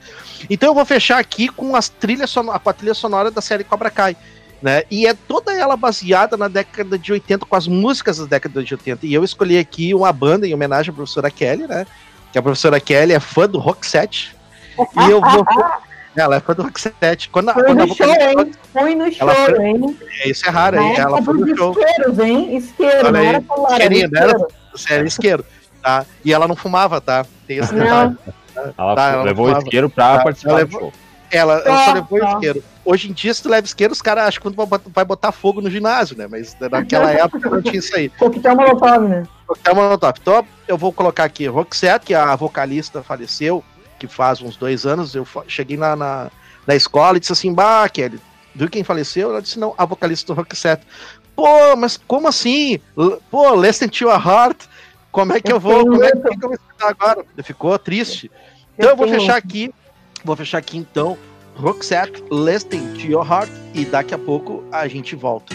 [0.48, 3.64] Então eu vou fechar aqui com as trilhas sonora, com a trilha sonora da série
[3.64, 4.16] Cobra Kai.
[4.62, 4.84] Né?
[4.90, 8.72] E é toda ela baseada na década de 80, com as músicas da década de
[8.74, 9.06] 80.
[9.06, 11.86] E eu escolhi aqui uma banda em homenagem à professora Kelly, né?
[12.36, 14.36] Que a professora Kelly é fã do Rock Set.
[14.78, 15.42] E eu vou.
[16.14, 17.30] Ela é fã do Rock Set.
[17.30, 18.50] Quando, Foi quando no show, hein?
[18.74, 19.98] Foi no show, foi- hein?
[20.26, 20.94] Isso é raro, hein?
[20.98, 21.70] Ela época foi no show.
[21.70, 22.56] isqueiros, hein?
[22.58, 24.46] Isqueiro, não era celular, era isqueirinho.
[24.74, 25.46] Sério, isqueiro.
[25.82, 26.04] Tá?
[26.22, 27.24] E ela não fumava, tá?
[27.48, 28.14] Tem esse detalhe.
[28.76, 30.92] Ela Tá, ela levou o isqueiro pra tá, participar ela do levou- show.
[31.30, 32.62] Ela, ela só Tá, levou isqueiro.
[32.84, 35.04] Hoje em dia, se tu leva isqueiro, os caras acham que tu vai botar- vai
[35.06, 36.26] botar fogo no ginásio, né?
[36.30, 38.10] Mas naquela época não tinha isso aí.
[38.10, 39.22] coquetel molotov, né?
[39.46, 40.18] Coquetel Molotov.
[40.20, 43.62] Então, eu vou colocar aqui Roxette, que a vocalista faleceu,
[43.98, 45.14] que faz uns dois anos.
[45.14, 46.30] Eu cheguei na, na,
[46.66, 48.20] da escola e disse assim: Bah, Kelly,
[48.54, 49.30] viu quem faleceu?
[49.30, 50.86] Ela disse: Não, a vocalista do Roxette.
[51.34, 52.80] Pô, mas como assim?
[53.30, 54.64] Pô, Listen to Your Heart.
[55.12, 55.84] Como é que eu, eu vou?
[55.84, 57.24] Como é que, eu vou escutar agora?
[57.42, 58.30] Ficou triste.
[58.74, 59.72] Então eu, eu vou fechar aqui.
[60.24, 61.16] Vou fechar aqui então.
[61.54, 63.50] Roxette, Listen to Your Heart.
[63.74, 65.54] E daqui a pouco a gente volta.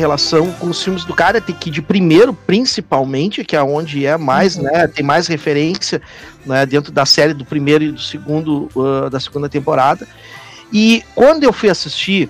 [0.00, 4.88] relação com os filmes do Karate Kid primeiro, principalmente, que é onde é mais, né,
[4.88, 6.02] tem mais referência,
[6.44, 10.08] né, dentro da série do primeiro e do segundo, uh, da segunda temporada.
[10.72, 12.28] E quando eu fui assistir,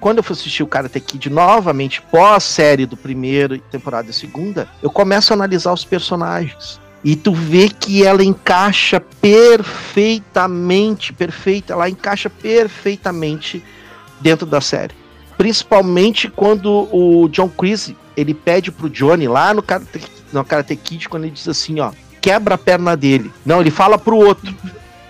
[0.00, 4.68] quando eu fui assistir o Karate Kid novamente, pós-série do primeiro e temporada da segunda,
[4.82, 6.80] eu começo a analisar os personagens.
[7.04, 13.62] E tu vê que ela encaixa perfeitamente, perfeita, ela encaixa perfeitamente
[14.20, 14.94] dentro da série.
[15.38, 21.08] Principalmente quando o John Creasy, ele pede pro Johnny lá no Karate, no Karate Kid,
[21.08, 23.32] quando ele diz assim, ó, quebra a perna dele.
[23.46, 24.52] Não, ele fala pro outro,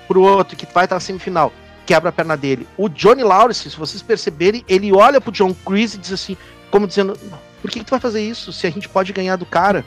[0.06, 1.50] pro outro que vai estar na semifinal,
[1.86, 2.68] quebra a perna dele.
[2.76, 6.36] O Johnny Lawrence, se vocês perceberem, ele olha pro John Creasy e diz assim,
[6.70, 7.18] como dizendo,
[7.62, 9.84] por que, que tu vai fazer isso se a gente pode ganhar do cara?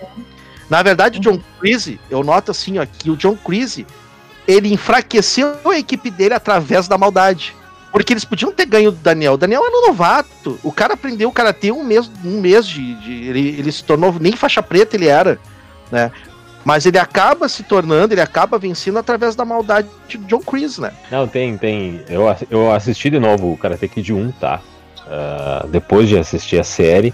[0.68, 3.86] Na verdade, o John Creasy, eu noto assim, ó, que o John Creasy,
[4.48, 7.56] ele enfraqueceu a equipe dele através da maldade.
[7.92, 9.34] Porque eles podiam ter ganho do Daniel.
[9.34, 10.58] O Daniel era um novato.
[10.64, 12.96] O cara aprendeu o karatê um mês, um mês de.
[12.96, 14.16] de- ele, ele se tornou.
[14.20, 15.38] Nem faixa preta ele era.
[15.92, 16.10] Né?
[16.64, 20.92] Mas ele acaba se tornando, ele acaba vencendo através da maldade de John Creasy, né?
[21.12, 22.02] Não, tem, tem.
[22.08, 24.62] Eu, eu assisti de novo o Karate Kid 1, tá?
[25.08, 27.14] Ah, depois de assistir a série.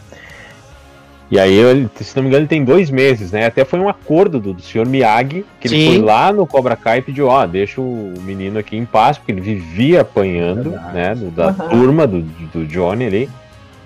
[1.29, 3.45] E aí, ele, se não me engano, ele tem dois meses, né?
[3.45, 5.87] Até foi um acordo do, do senhor Miyagi, que ele Sim.
[5.87, 9.33] foi lá no Cobra Kai e pediu, ó, deixa o menino aqui em paz, porque
[9.33, 11.13] ele vivia apanhando, né?
[11.15, 11.67] do- da Aham.
[11.69, 13.29] turma do, do Johnny ali.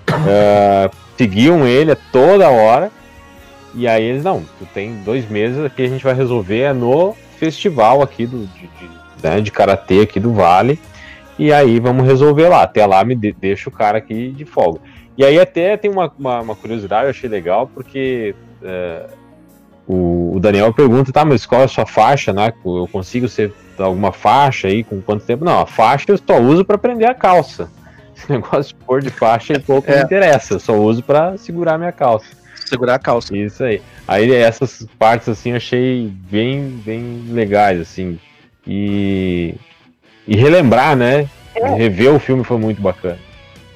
[0.08, 2.90] Ah, seguiam ele a toda hora.
[3.74, 7.14] E aí eles, não, tu tem dois meses aqui, a gente vai resolver é no
[7.38, 8.90] festival aqui do, de, de,
[9.22, 10.78] né, de karatê aqui do Vale.
[11.38, 12.62] E aí vamos resolver lá.
[12.62, 14.80] Até lá me de- deixa o cara aqui de folga.
[15.16, 19.06] E aí até tem uma, uma, uma curiosidade, eu achei legal, porque é,
[19.86, 22.52] o, o Daniel pergunta, tá, mas qual é a sua faixa, né?
[22.64, 25.44] Eu consigo ser alguma faixa aí com quanto tempo?
[25.44, 27.70] Não, a faixa eu só uso para prender a calça.
[28.16, 30.02] Esse negócio de pôr de faixa pouco me É.
[30.02, 32.26] interessa, eu só uso para segurar minha calça.
[32.66, 33.36] Segurar a calça.
[33.36, 33.82] Isso aí.
[34.08, 38.18] Aí essas partes assim eu achei bem, bem legais, assim.
[38.66, 39.54] E,
[40.26, 41.28] e relembrar, né?
[41.76, 43.18] Rever o filme foi muito bacana.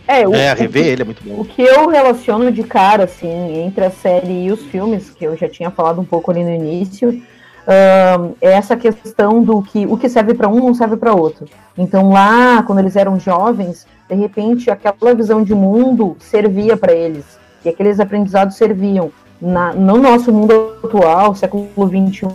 [0.09, 1.40] É, o, É, rever que- ele é muito bom.
[1.40, 5.36] O que eu relaciono de cara, assim, entre a série e os filmes, que eu
[5.36, 7.20] já tinha falado um pouco ali no início,
[7.66, 11.46] é essa questão do que o que serve para um não serve para outro.
[11.76, 17.24] Então lá, quando eles eram jovens, de repente aquela visão de mundo servia para eles,
[17.64, 19.11] e aqueles aprendizados serviam.
[19.40, 22.28] Na, no nosso mundo atual, século XXI,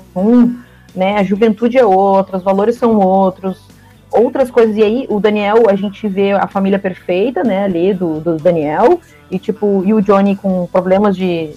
[0.94, 3.71] né, a juventude é outra, os valores são outros,
[4.12, 4.76] outras coisas.
[4.76, 9.00] E aí, o Daniel, a gente vê a família perfeita, né, ali do, do Daniel,
[9.30, 11.52] e tipo, e o Johnny com problemas de.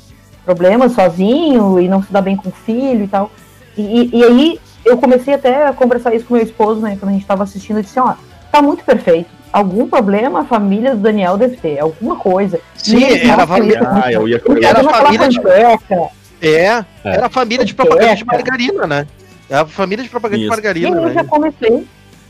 [0.45, 3.31] problemas sozinho e não se dá bem com o filho e tal.
[3.77, 7.11] E, e- e aí, eu comecei até a conversar isso com meu esposo, né, quando
[7.11, 8.15] a gente tava assistindo, eu disse, ó,
[8.53, 9.29] tá muito perfeito.
[9.53, 12.61] Algum problema a família do Daniel deve ter, alguma coisa.
[12.75, 13.81] Sim, E eles era a família.
[13.85, 16.09] Ah, eu ia Era a família de- panqueca,
[16.43, 19.07] É, era a família de propaganda de margarina, né?
[19.49, 20.51] É a família de propaganda de Isso.
[20.53, 21.13] margarina, eu né?
[21.15, 21.87] já comecei.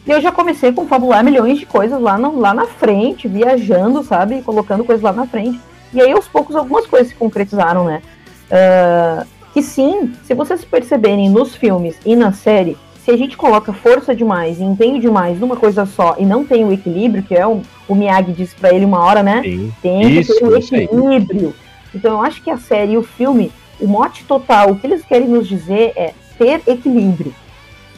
[0.07, 4.03] E eu já comecei a confabular milhões de coisas lá, no, lá na frente, viajando,
[4.03, 4.43] sabe?
[4.43, 5.59] Colocando coisas lá na frente.
[5.93, 8.03] E aí, aos poucos, algumas coisas se concretizaram, né?
[8.51, 13.73] Ah, que sim, se vocês perceberem nos filmes e na série, se a gente coloca
[13.73, 17.47] força demais e empenho demais numa coisa só e não tem o equilíbrio, que é
[17.47, 19.43] o, o Miyagi disse pra ele uma hora, né?
[19.43, 19.73] Sim.
[19.81, 20.85] Tem Isso, que ter um aí.
[20.85, 21.55] equilíbrio.
[21.95, 25.05] Então eu acho que a série e o filme, o mote total, o que eles
[25.05, 27.33] querem nos dizer é ter equilíbrio.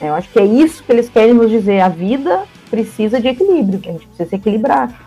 [0.01, 1.81] Eu acho que é isso que eles querem nos dizer.
[1.81, 5.07] A vida precisa de equilíbrio, a gente precisa se equilibrar.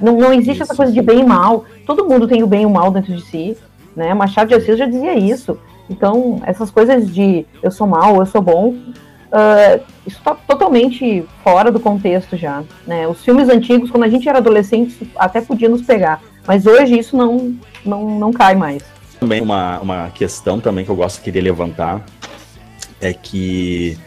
[0.00, 0.76] Não, não existe essa Isso.
[0.76, 1.64] coisa de bem e mal.
[1.86, 3.56] Todo mundo tem o bem e o mal dentro de si.
[3.94, 4.14] Né?
[4.14, 5.58] Machado de Assis já dizia isso.
[5.90, 8.74] Então, essas coisas de eu sou mal, eu sou bom,
[9.30, 12.62] ah, isso está totalmente fora do contexto já.
[12.86, 13.06] Né?
[13.08, 16.22] Os filmes antigos, quando a gente era adolescente, até podia nos pegar.
[16.46, 18.84] Mas hoje isso não, não, não cai mais.
[19.18, 22.04] Também uma, uma questão também que eu gosto de querer levantar
[23.00, 23.98] é que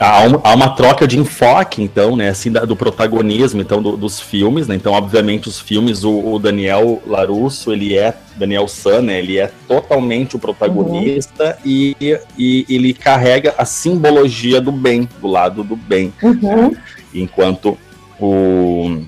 [0.00, 3.96] há uma, há uma troca de enfoque, então, né, assim, da- do protagonismo, então, do-
[3.96, 9.02] dos filmes, né, então, obviamente, os filmes, o, o Daniel Larusso, ele é, Daniel San,
[9.02, 11.94] né, ele é totalmente o protagonista e,
[12.38, 16.74] e ele carrega a simbologia do bem, do lado do bem, Uhum.
[17.12, 17.76] enquanto
[18.18, 19.02] o,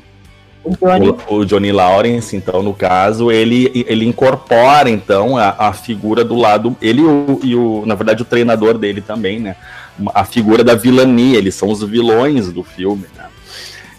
[0.68, 1.08] O Johnny.
[1.08, 6.36] o, o Johnny Lawrence, então, no caso, ele, ele incorpora, então, a, a figura do
[6.36, 6.76] lado.
[6.80, 9.56] Ele e o, e o, na verdade, o treinador dele também, né?
[10.14, 13.24] A figura da vilania, eles são os vilões do filme, né?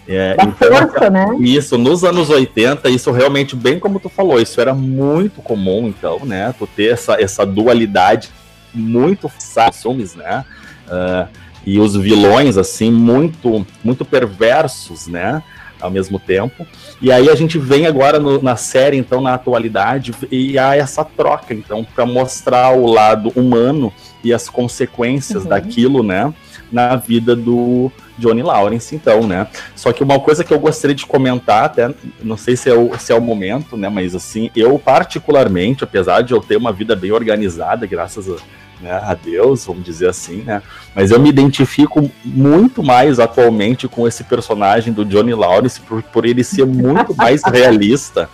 [0.08, 1.36] É, Da então, força, né?
[1.38, 6.20] isso, nos anos 80, isso realmente, bem como tu falou, isso era muito comum, então,
[6.24, 6.52] né?
[6.58, 8.30] Tu ter essa, essa dualidade
[8.74, 10.44] muito filmes, né?
[10.88, 11.28] Ah,
[11.64, 15.42] e os vilões, assim, muito, muito perversos, né?
[15.80, 16.66] Ao mesmo tempo.
[17.00, 21.04] E aí a gente vem agora no- na série, então, na atualidade, e há essa
[21.04, 25.48] troca, então, para mostrar o lado humano e as consequências Uhum.
[25.48, 26.32] daquilo, né?
[26.70, 29.46] Na vida do Johnny Lawrence, então, né?
[29.74, 32.96] Só que uma coisa que eu gostaria de comentar, até não sei se é o,
[32.98, 33.88] se é o momento, né?
[33.88, 38.36] Mas assim, eu particularmente, apesar de eu ter uma vida bem organizada, graças a,
[38.80, 40.62] né, a Deus, vamos dizer assim, né?
[40.94, 46.24] Mas eu me identifico muito mais atualmente com esse personagem do Johnny Lawrence por, por
[46.24, 48.28] ele ser muito mais realista,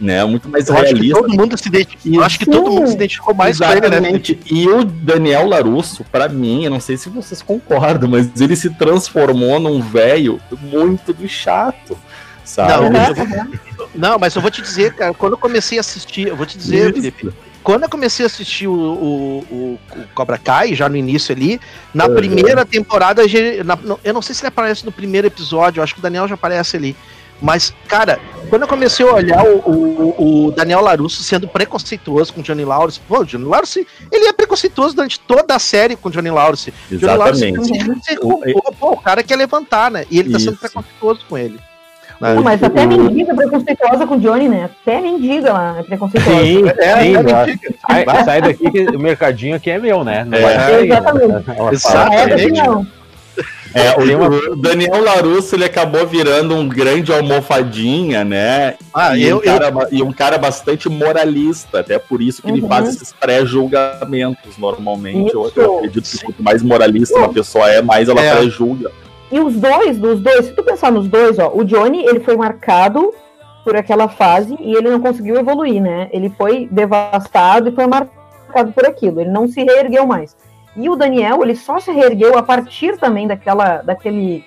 [0.00, 0.24] né?
[0.24, 1.20] Muito mais Eu acho que realista.
[1.20, 2.12] todo mundo se identificou.
[2.14, 3.86] Eu acho que todo mundo se identificou mais com ele, né?
[3.86, 4.40] Exatamente.
[4.50, 8.70] E o Daniel Larusso, pra mim, eu não sei se vocês concordam, mas ele se
[8.70, 11.96] transformou num velho muito do chato,
[12.44, 12.72] sabe?
[12.84, 15.82] Não, mas eu vou- Não, mas eu vou te dizer, cara, quando eu comecei a
[15.82, 16.92] assistir, eu vou te dizer.
[16.92, 17.30] Felipe,
[17.62, 21.60] quando eu comecei a assistir o, o, o- o Cobra Kai, já no início ali,
[21.94, 22.14] na Uhum.
[22.14, 23.22] primeira temporada,
[23.64, 26.26] na- eu não sei se ele aparece no primeiro episódio, eu acho que o Daniel
[26.28, 26.96] já aparece ali.
[27.40, 32.40] Mas, cara, quando eu comecei a olhar o, o- o Daniel Larusso sendo preconceituoso com
[32.40, 36.08] o Johnny Lawrence, pô, o Johnny Lawrence, ele é preconceituoso durante toda a série com
[36.08, 36.72] o Johnny Lawrence.
[36.88, 38.00] Johnny Lawrence, Exatamente.
[38.00, 40.04] você colocou, pô, o cara quer levantar, né?
[40.08, 40.60] E ele tá sendo Isso.
[40.60, 41.58] preconceituoso com ele.
[42.22, 44.70] Não, mas até O- mendiga é preconceituosa com o Johnny, né?
[44.82, 46.40] Até mendiga lá é preconceituosa.
[46.40, 50.24] Sim, É, sim, é sai, sai daqui que o mercadinho aqui é meu, né?
[50.24, 50.56] Não É.
[50.56, 50.84] né?
[50.86, 51.32] Exatamente.
[51.50, 52.52] É, Exatamente.
[52.62, 52.86] não.
[53.74, 58.74] É, o, uma- o Daniel Larusso ele acabou virando um grande almofadinha, né?
[58.94, 62.48] Ah, e, eu, um cara, ba- e um cara bastante moralista, até por isso que
[62.50, 62.68] ele Uhum.
[62.68, 65.32] faz esses pré-julgamentos normalmente.
[65.34, 65.58] Eu, Isso.
[65.58, 68.34] eu acredito que quanto mais moralista uma pessoa é, mais ela É.
[68.36, 68.90] pré-julga.
[69.32, 72.36] E os dois, dos dois, se tu pensar nos dois, ó, o Johnny, ele foi
[72.36, 73.14] marcado
[73.64, 76.08] por aquela fase e ele não conseguiu evoluir, né?
[76.12, 80.36] Ele foi devastado e foi marcado por aquilo, ele não se reergueu mais.
[80.76, 84.44] E o Daniel, ele só se reergueu a partir também daquela, daquele,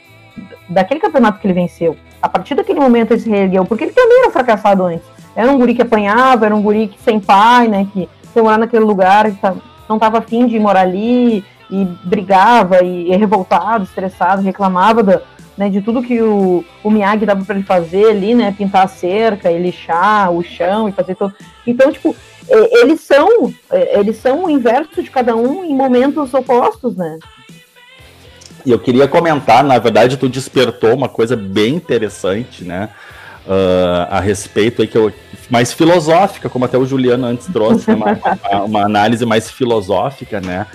[0.69, 1.97] daquele campeonato que ele venceu.
[2.21, 5.07] A partir daquele momento ele se reergueu, porque ele também era fracassado antes.
[5.35, 7.87] Era um guri que apanhava, era um guri que sem pai, né?
[7.91, 9.55] Que foi morar naquele lugar, que tá-
[9.89, 15.23] não tava afim de morar ali, e brigava, e, e revoltado, estressado, reclamava
[15.57, 18.53] né, de tudo que o, o Miyagi dava para ele fazer ali, né?
[18.57, 21.33] Pintar a cerca, e lixar o chão e fazer tudo.
[21.65, 22.15] Então, tipo,
[22.49, 27.19] eles são eles são o inverso de cada um em momentos opostos, né?
[28.65, 32.89] E eu queria comentar, na verdade, tu despertou uma coisa bem interessante, né?
[33.47, 35.11] ah, a respeito aí que eu
[35.49, 38.19] mais filosófica, como até o Juliano antes trouxe, né, uma,
[38.51, 40.65] uma- uma análise mais filosófica, né,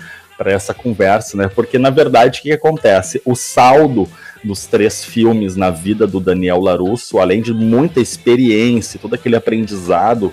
[0.41, 1.51] para essa conversa, né?
[1.55, 3.21] Porque na verdade o que, acontece?
[3.27, 4.09] O saldo
[4.43, 10.33] dos três filmes na vida do Daniel Larusso, além de muita experiência, todo aquele aprendizado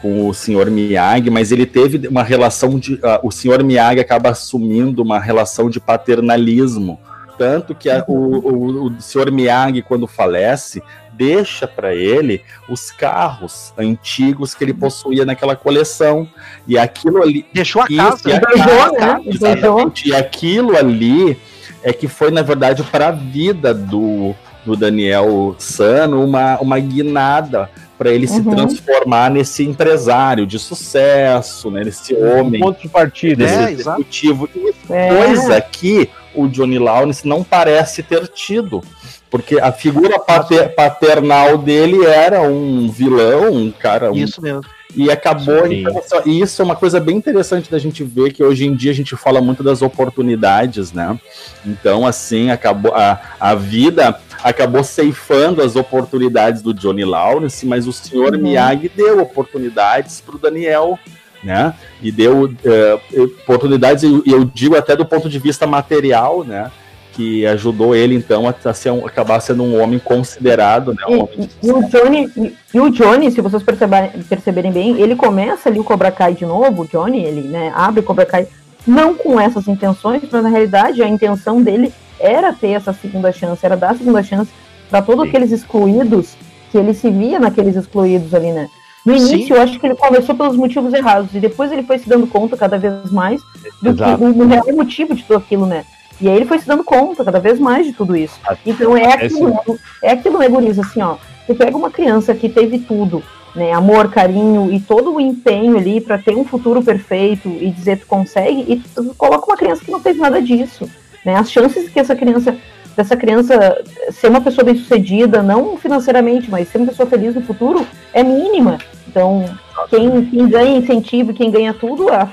[0.00, 0.70] com o Sr.
[0.70, 2.98] Miyagi, mas ele teve uma relação de.
[3.02, 3.62] ah, o Sr.
[3.62, 6.98] Miyagi acaba assumindo uma relação de paternalismo.
[7.36, 9.30] Tanto que a- o, o, o Sr.
[9.30, 10.82] Miyagi, quando falece,
[11.16, 16.28] deixa para ele os carros antigos que ele possuía naquela coleção.
[16.66, 17.46] E aquilo ali.
[17.52, 18.30] Deixou a Isso, casa.
[18.30, 19.20] e a Beijou, casa, né?
[19.26, 20.08] exatamente.
[20.08, 21.38] E aquilo ali
[21.82, 24.34] é que foi, na verdade, para a vida do,
[24.64, 28.50] do Daniel Sano uma, uma guinada para ele se Uhum.
[28.56, 33.44] transformar nesse empresário de sucesso, né, nesse Um homem ponto de partida.
[33.44, 34.00] É, exato.
[34.00, 34.48] executivo.
[34.54, 35.08] E É.
[35.14, 38.82] coisa que o Johnny Lawrence não parece ter tido.
[39.30, 44.12] Porque a figura pater- paternal dele era um vilão, um cara.
[44.12, 44.62] um- Isso mesmo.
[44.94, 45.66] e acabou.
[45.66, 45.82] Sim.
[45.88, 48.92] Então, e isso é uma coisa bem interessante da gente ver que hoje em dia
[48.92, 51.18] a gente fala muito das oportunidades, né?
[51.66, 57.92] Então, assim, acabou a, a vida acabou ceifando as oportunidades do Johnny Lawrence, mas o
[57.92, 58.40] senhor Uhum.
[58.42, 60.98] Miyagi deu oportunidades para o Daniel.
[61.44, 61.74] Né?
[62.02, 62.98] E deu eh,
[63.42, 66.70] oportunidades, e eu digo até do ponto de vista material, né?
[67.12, 71.02] Que ajudou ele, então, a, a ser um- acabar sendo um homem considerado, né?
[71.06, 74.72] Um homem de E, e o Johnny, e, e o Johnny, se vocês perceberem, perceberem
[74.72, 78.02] bem, ele começa ali o Cobra Kai de novo, o Johnny, ele né, abre o
[78.02, 78.48] Cobra Kai
[78.86, 83.64] não com essas intenções, mas na realidade a intenção dele era ter essa segunda chance,
[83.64, 84.50] era dar a segunda chance
[84.90, 85.28] para todos Sim.
[85.28, 86.36] aqueles excluídos,
[86.70, 88.68] que ele se via naqueles excluídos ali, né?
[89.04, 89.34] No Sim.
[89.34, 92.26] início, eu acho que ele começou pelos motivos errados, e depois ele foi se dando
[92.26, 93.42] conta cada vez mais
[93.82, 94.18] do Exato.
[94.18, 95.84] que o real motivo de tudo aquilo, né?
[96.20, 98.38] E aí ele foi se dando conta cada vez mais de tudo isso.
[98.64, 101.16] Então é Até aquilo, é aquilo, né, Guriza, assim, ó.
[101.46, 103.22] Você pega uma criança que teve tudo,
[103.54, 107.98] né, amor, carinho e todo o empenho ali pra ter um futuro perfeito e dizer
[107.98, 110.88] tu consegue, e tu coloca uma criança que não teve nada disso,
[111.24, 111.34] né?
[111.36, 112.56] As chances que essa criança
[112.96, 117.86] dessa criança ser uma pessoa bem-sucedida, não financeiramente, mas ser uma pessoa feliz no futuro
[118.12, 118.78] é mínima.
[119.08, 119.44] Então,
[119.88, 122.32] quem, quem ganha incentivo e quem ganha tudo, a,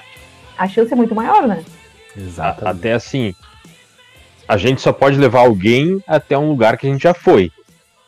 [0.57, 1.64] a chance é muito maior, né?
[2.16, 2.78] Exatamente.
[2.78, 3.34] Até assim,
[4.47, 7.51] a gente só pode levar alguém até um lugar que a gente já foi.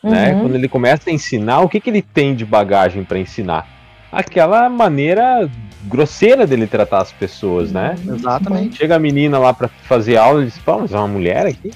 [0.03, 0.33] Né?
[0.33, 0.41] Uhum.
[0.41, 3.65] Quando ele começa a ensinar, o que, que ele tem de bagagem para ensinar?
[4.11, 5.49] Aquela maneira
[5.85, 7.95] grosseira dele tratar as pessoas, né?
[8.05, 8.77] Exatamente.
[8.77, 11.71] Chega a menina lá para fazer aula e diz, pô, mas é uma mulher aqui?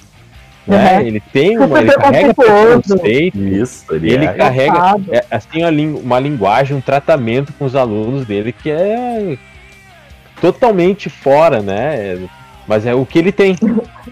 [0.68, 0.98] Né?
[0.98, 1.06] Uhum.
[1.06, 4.32] Ele tem uma, ele carrega preconceito, Isso, ele, ele é.
[4.34, 9.38] carrega é, assim, uma, lin- uma linguagem, um tratamento com os alunos dele que é
[10.40, 12.18] totalmente fora, né?
[12.66, 13.56] Mas é o que ele tem.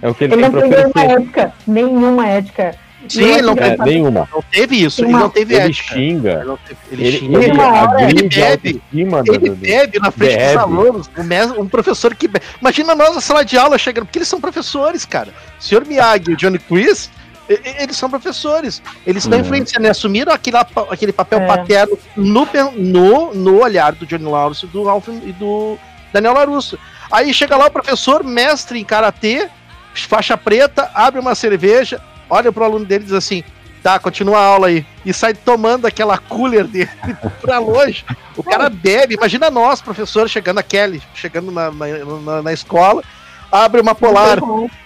[0.01, 1.11] É o que ele, Ele tem não pra tem nenhuma oferecer.
[1.21, 2.75] ética, nenhuma ética.
[3.09, 4.29] Sim, ele não, É, nenhuma.
[4.33, 5.95] não teve isso, ele uma- não teve Ele ética.
[5.95, 6.31] xinga.
[6.43, 7.39] Ele, teve- ele Ele, xinga.
[7.45, 8.83] ele agride ele bebe.
[8.93, 10.53] Ele bebe na frente Bebe.
[10.53, 12.45] dos alunos, um, mes- um professor que bebe.
[12.61, 15.29] Imagina nós na sala de aula chegando, porque eles são professores, cara.
[15.59, 17.11] O senhor Miyagi e o Johnny Quiz,
[17.49, 18.83] eles são professores.
[19.07, 19.45] Eles estão Uhum.
[19.45, 20.57] influenciando, assumiram aquele,
[20.91, 21.47] aquele papel É.
[21.47, 22.47] paterno no,
[22.77, 25.79] no, no olhar do Johnny Lawrence, do Ralph e do
[26.13, 26.79] Daniel Larusso.
[27.11, 29.49] Aí chega lá o professor, mestre em karatê,
[29.95, 33.43] faixa preta, abre uma cerveja, olha pro aluno dele e diz assim:
[33.83, 34.85] tá, continua a aula aí.
[35.05, 36.91] E sai tomando aquela cooler dele
[37.41, 38.05] pra longe.
[38.37, 39.15] O cara bebe.
[39.15, 41.87] Imagina nós, professor, chegando a Kelly, chegando na, na,
[42.25, 43.03] na- na escola,
[43.51, 44.39] abre uma polar.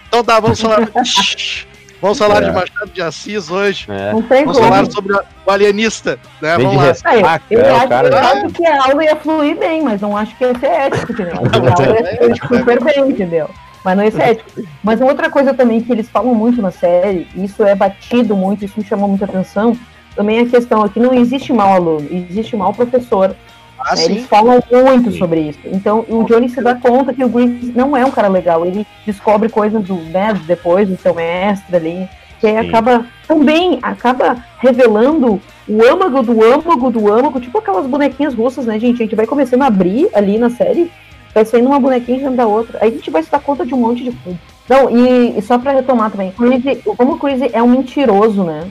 [0.08, 0.88] Então tá, vamos falar.
[2.02, 2.46] Vamos falar É.
[2.46, 3.84] de Machado de Assis hoje.
[3.90, 4.10] É.
[4.14, 4.70] Não tem Vamos como.
[4.70, 6.18] falar sobre o alienista.
[6.40, 6.56] Né?
[6.56, 7.10] Vem de Vamos lá.
[7.12, 9.58] Ah, eu, ressaca, eu é, acho, o cara eu acho que a aula ia fluir
[9.58, 11.34] bem, mas não acho que ia ser ético, entendeu?
[11.44, 13.50] A aula ia fluir super bem, entendeu?
[13.84, 14.62] Mas não ia ser ético.
[14.82, 18.36] Mas uma outra coisa também que eles falam muito na série, e isso é batido
[18.36, 19.76] muito, isso me chamou muita atenção,
[20.14, 23.34] também é a questão aqui, não existe mau aluno, existe mau professor.
[23.78, 24.04] Ah, né?
[24.04, 25.18] Eles falam muito Sim.
[25.18, 25.60] sobre isso.
[25.64, 28.66] Então, o Johnny se dá conta que o Grease não é um cara legal.
[28.66, 32.08] Ele descobre coisas do, né, depois do seu mestre ali,
[32.38, 32.68] que aí Sim.
[32.68, 38.78] acaba também acaba revelando o âmago do âmago do âmago, tipo aquelas bonequinhas russas, né,
[38.78, 38.96] gente?
[38.96, 40.90] A gente vai começando a abrir ali na série,
[41.34, 42.78] vai saindo uma bonequinha dentro da outra.
[42.82, 44.38] Aí a gente vai se dar conta de um monte de coisa.
[44.68, 48.68] Não, e, e só pra retomar também, Crazy, como o Crazy é um mentiroso, né?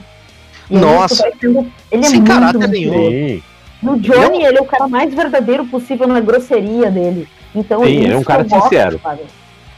[0.70, 1.28] E Nossa.
[1.40, 2.90] sendo- ele é Sem muito caráter nenhum.
[2.92, 3.42] mentiroso.
[3.82, 7.26] E o Johnny, ele é o cara mais verdadeiro possível na grosseria dele.
[7.54, 9.00] Então, Sim, ele é um cara gosto, sincero.
[9.02, 9.20] sabe?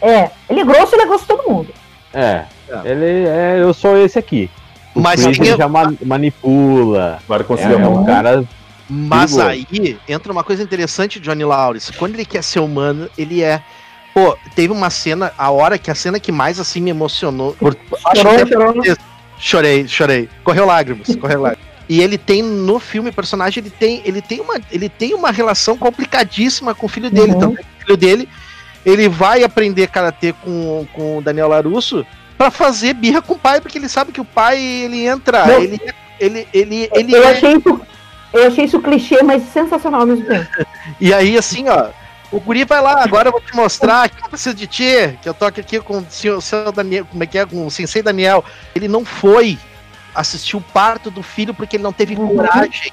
[0.01, 1.69] É, ele é grosso, ele é grosso de todo mundo.
[2.13, 2.45] é.
[2.69, 2.91] É.
[2.91, 4.49] Ele é, eu sou esse aqui.
[4.95, 7.19] O Mas Chris, ele já ma- manipula.
[7.25, 7.79] Agora É, conseguiu.
[7.79, 8.45] é um cara.
[8.93, 11.93] Mas aí entra uma coisa interessante Johnny Lawrence.
[11.95, 13.63] Quando ele quer ser humano, ele é.
[14.13, 17.55] Pô, teve uma cena, a hora que a cena que mais assim me emocionou.
[17.55, 17.75] por-
[18.15, 18.83] Chorou, até- chorou.
[19.39, 20.29] chorei, chorei.
[20.45, 21.73] Correu lágrimas, correu lágrimas.
[21.89, 25.31] E ele tem no filme o personagem, ele tem, ele tem uma, ele tem uma
[25.31, 27.33] relação complicadíssima com o filho dele.
[27.33, 27.53] Uhum.
[27.53, 28.29] É que o filho dele,
[28.85, 32.07] ele vai aprender karatê com, com o Daniel Larusso
[32.39, 35.61] pra fazer birra com o pai, porque ele sabe que o pai ele entra, Não.
[35.63, 35.81] ele
[36.21, 37.81] ele ele ele eu, é- achei isso,
[38.33, 40.49] eu achei isso clichê, mas sensacional ao mesmo tempo.
[41.01, 41.91] E aí, assim, ó,
[42.31, 45.29] o guri vai lá, agora eu vou te mostrar que eu preciso de ti, que
[45.29, 48.03] eu tô aqui com o senhor, senhor Daniel, como é que é, com o Sensei
[48.03, 48.45] Daniel.
[48.75, 49.59] Ele não foi
[50.15, 52.37] assistir o parto do filho porque ele não teve Uhum.
[52.37, 52.91] coragem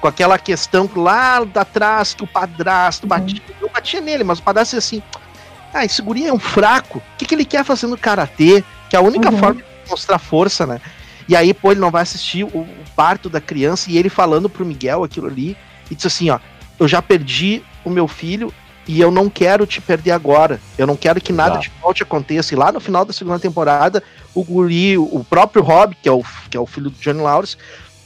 [0.00, 4.42] com aquela questão que lá atrás que o padrasto batia, não batia nele, mas o
[4.42, 5.02] padrasto assim,
[5.72, 8.64] ah, esse guri é um fraco, o que, que ele quer fazer no Karatê?
[8.90, 9.38] Que é a única Uhum.
[9.38, 10.80] forma de mostrar força, né?
[11.28, 14.48] E aí, pô, ele não vai assistir o, o parto da criança e ele falando
[14.48, 15.56] pro Miguel aquilo ali
[15.90, 16.38] e disse assim, ó,
[16.78, 18.52] eu já perdi o meu filho
[18.88, 20.60] e eu não quero te perder agora.
[20.76, 21.64] Eu não quero que nada Exato.
[21.70, 22.52] de mal te aconteça.
[22.52, 24.02] E lá no final da segunda temporada,
[24.34, 27.56] o guri, o próprio Rob, que é o, que é o filho do Johnny Lawrence,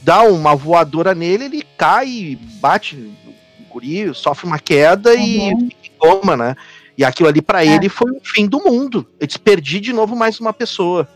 [0.02, 5.60] dá uma voadora nele, ele cai, bate o guri, sofre uma queda e Uhum.
[5.70, 6.54] fica em coma, né?
[6.98, 7.68] E aquilo ali pra É.
[7.68, 9.06] ele foi o fim do mundo.
[9.18, 11.08] Eu disse, perdi de novo mais uma pessoa.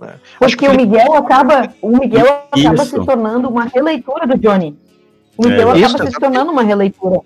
[0.00, 0.14] Né?
[0.40, 2.86] Acho Porque que o Miguel acaba, o Miguel acaba Isso.
[2.86, 4.74] se tornando uma releitura do Johnny.
[5.36, 6.20] O Miguel É, acaba isso, se exatamente.
[6.20, 7.20] tornando uma releitura.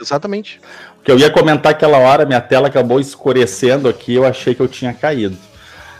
[0.00, 0.60] exatamente.
[1.00, 4.60] O que eu ia comentar aquela hora, minha tela acabou escurecendo aqui, eu achei que
[4.60, 5.36] eu tinha caído.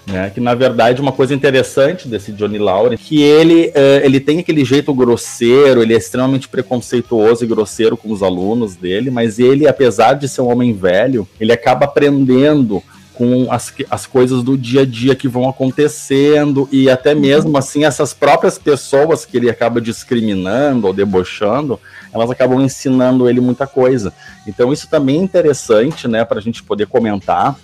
[0.07, 0.31] Né?
[0.31, 4.65] Que na verdade uma coisa interessante desse Johnny Lawrence que ele, eh, ele tem aquele
[4.65, 10.15] jeito grosseiro, ele é extremamente preconceituoso e grosseiro com os alunos dele, mas ele, apesar
[10.15, 12.83] de ser um homem velho, ele acaba aprendendo
[13.19, 17.85] com as, as coisas do dia a dia que vão acontecendo e até mesmo assim
[17.85, 21.81] essas próprias pessoas que ele acaba discriminando ou debochando,
[22.15, 24.15] elas acabam ensinando ele muita coisa.
[24.47, 27.57] Então isso também é interessante, né, para a gente poder comentar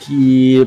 [0.00, 0.66] que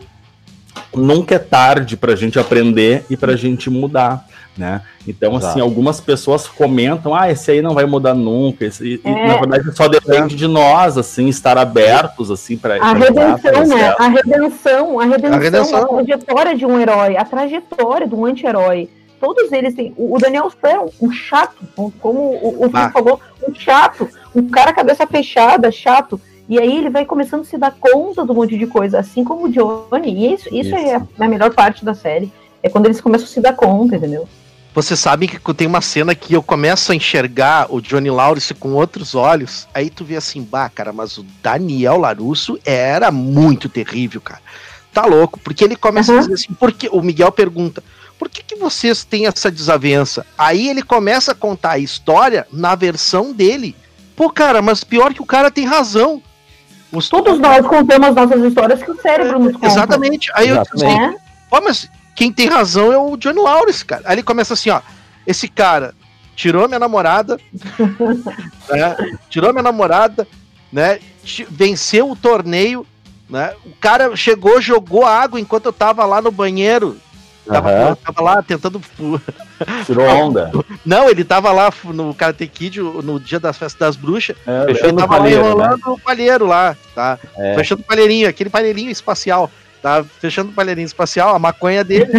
[0.96, 4.24] nunca é tarde para a gente aprender e para a gente mudar,
[4.58, 4.82] né?
[5.08, 5.62] Então assim, Exato.
[5.62, 9.28] algumas pessoas comentam, ah, esse aí não vai mudar nunca, esse, e, e, É.
[9.28, 13.95] na verdade só depende de nós, assim, estar abertos assim para A redenção, né?
[13.97, 15.88] A redenção, a redenção, a, redenção.
[15.88, 18.89] trajetória de um herói, a trajetória de um anti-herói.
[19.20, 19.93] Todos eles têm.
[19.97, 21.55] O o Daniel Stern é um chato,
[21.99, 22.91] como o, o Ah.
[22.91, 26.20] falou, um chato, um cara cabeça fechada, chato.
[26.49, 29.45] E aí ele vai começando a se dar conta do monte de coisa, assim como
[29.45, 30.12] o Johnny.
[30.14, 32.32] E isso, isso, é a, a melhor parte da série.
[32.64, 34.28] É quando eles começam a se dar conta, entendeu?
[34.78, 38.74] Vocês sabem que tem uma cena que eu começo a enxergar o Johnny Lawrence com
[38.74, 44.22] outros olhos, aí tu vê assim, bah, cara, mas o Daniel Larusso era muito terrível,
[44.22, 44.40] cara.
[44.94, 46.20] Tá louco, porque ele começa Uhum.
[46.20, 47.84] a dizer assim, porque o Miguel pergunta,
[48.20, 50.24] por que, que vocês têm essa desavença?
[50.38, 53.76] Aí ele começa a contar a história na versão dele.
[54.16, 56.22] Pô, cara, mas pior que o cara tem razão.
[56.92, 59.66] Os- Todos nós contamos nossas histórias que o cérebro nos conta.
[59.66, 60.30] Exatamente.
[60.36, 61.16] Aí eu disse assim?
[61.50, 64.01] Ó, mas quem tem razão é o Johnny Lawrence, cara.
[64.05, 64.82] Aí ele começa assim, ó.
[65.26, 65.93] Esse cara
[66.36, 67.39] tirou minha namorada,
[68.70, 68.95] né?
[69.30, 70.28] Tirou minha namorada,
[70.74, 70.99] né?
[71.47, 72.88] Venceu o torneio,
[73.30, 73.53] né?
[73.63, 76.97] O cara chegou, jogou água enquanto eu tava lá no banheiro.
[77.45, 77.95] Tava, Aham.
[78.03, 78.82] tava lá tentando.
[79.86, 80.51] Tirou onda.
[80.84, 84.36] Não, ele tava lá no Karate Kid no dia das festas das bruxas.
[84.45, 85.49] É, Ele Fechando o tava lá palheiro, né?
[85.51, 87.20] enrolando o palheiro lá, tá?
[87.38, 87.53] É.
[87.53, 89.51] Fechando o palheirinho, aquele palheirinho espacial.
[89.82, 92.12] Tá fechando o palheirinho espacial, a maconha dele.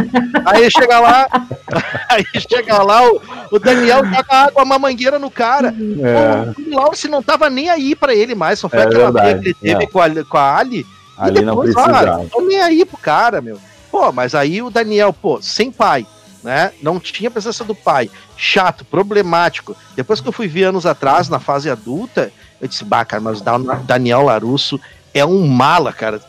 [0.44, 1.26] aí chega lá,
[2.08, 3.20] aí chega lá, o,
[3.52, 5.68] o Daniel taca água, uma mangueira no cara.
[5.68, 9.10] É, Pô, o Lawrence não tava nem aí pra ele mais, só foi É aquela
[9.12, 9.86] briga que ele teve não.
[9.86, 10.86] com a, com a Ali.
[11.18, 12.22] ali não depois, precisava.
[12.22, 13.58] ah, tô nem aí pro cara, meu.
[13.90, 16.06] Pô, mas aí o Daniel, pô, sem pai,
[16.44, 16.70] né?
[16.80, 18.08] Não tinha presença do pai.
[18.36, 19.76] Chato, problemático.
[19.96, 22.30] Depois que eu fui ver anos atrás, na fase adulta,
[22.60, 24.78] eu disse, bah, cara, mas o Dan- Daniel Larusso
[25.12, 26.20] é um mala, cara.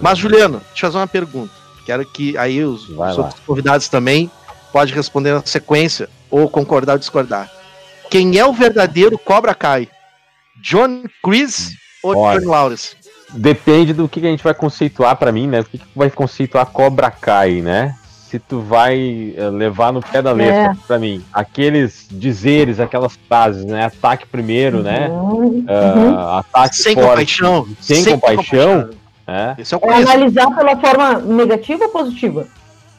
[0.00, 1.52] Mas, Juliano, deixa eu fazer uma pergunta.
[1.86, 3.24] Quero que aí os, Vai os lá.
[3.24, 4.30] outros convidados também
[4.72, 7.50] podem responder na sequência, ou concordar ou discordar.
[8.10, 9.88] Quem é o verdadeiro Cobra Kai?
[10.62, 11.72] John Chris
[12.02, 12.40] ou Olha.
[12.40, 12.96] John Lawrence?
[13.32, 15.60] Depende do que a gente vai conceituar pra mim, né?
[15.60, 17.94] O que, que vai conceituar Cobra Kai, né?
[18.28, 23.64] Se tu vai eh, levar no pé da letra pra mim aqueles dizeres, aquelas frases,
[23.64, 23.84] né?
[23.86, 25.08] Ataque primeiro, né?
[25.08, 25.64] Uhum.
[25.68, 27.08] Ah, ataque Sem forte,
[27.42, 27.68] compaixão.
[27.80, 28.88] sem compaixão, né?
[29.58, 30.10] Esse é o É conheço.
[30.10, 32.46] analisar pela forma negativa ou positiva?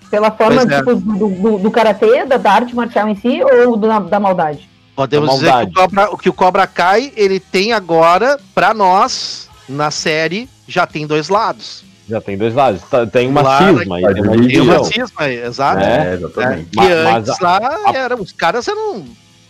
[0.09, 0.77] Pela forma é.
[0.77, 4.19] tipo, do, do, do karatê, da, da arte marcial em si, ou do- da, da
[4.19, 4.69] maldade?
[4.95, 5.73] Podemos Da dizer que o, maldade.
[5.73, 11.29] Cobra, que o Cobra Kai, ele tem agora, pra nós, na série, já tem dois
[11.29, 11.83] lados.
[12.09, 12.81] Já tem dois lados.
[12.89, 14.47] Tá- Tem uma Lá, cisma aí, tem uma.
[14.47, 15.79] Tem racismo aí, exato.
[15.81, 16.65] É, É, exatamente.
[16.69, 19.05] que Mas- mas antes a- lá, a- eram, os caras eram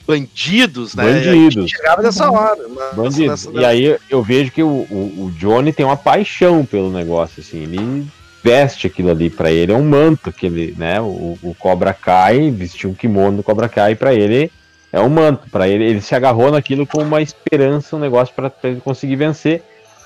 [0.08, 1.04] bandidos, né?
[1.04, 1.70] Bandidos.
[1.72, 2.68] Chegava dessa hora.
[2.68, 3.46] nessa- Bandidos.
[3.48, 7.42] nessa- E aí eu vejo que o, o, o Johnny tem uma paixão pelo negócio,
[7.42, 8.08] assim, ele
[8.44, 12.50] veste aquilo ali pra ele, é um manto que ele, né, o, o Cobra Kai,
[12.50, 14.52] vestiu um kimono do Cobra Kai pra ele
[14.94, 18.50] é um manto, pra ele, ele se agarrou naquilo com uma esperança, um negócio pra
[18.50, 19.64] pra ele conseguir vencer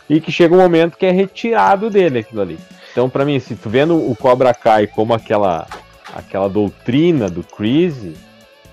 [0.07, 2.59] e que chega um momento que é retirado dele aquilo ali.
[2.91, 5.65] Então pra mim, se tu vendo o Cobra Kai como aquela
[6.13, 7.95] aquela doutrina do Chris,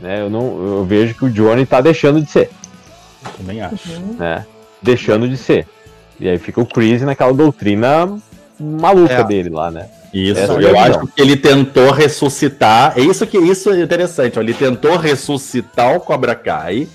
[0.02, 0.42] né, eu não
[0.78, 2.50] eu vejo que o Johnny tá deixando de ser
[3.38, 4.00] Também acho.
[4.18, 4.44] né?
[4.82, 5.66] Deixando de ser.
[6.18, 8.18] E aí fica o Chris naquela doutrina
[8.60, 9.24] maluca É.
[9.24, 9.86] dele lá, né?
[10.12, 10.80] Isso, Essa é eu visão.
[10.80, 12.92] acho que ele tentou ressuscitar.
[12.96, 14.38] É isso que isso é interessante.
[14.38, 16.86] ó, Ele tentou ressuscitar o Cobra Kai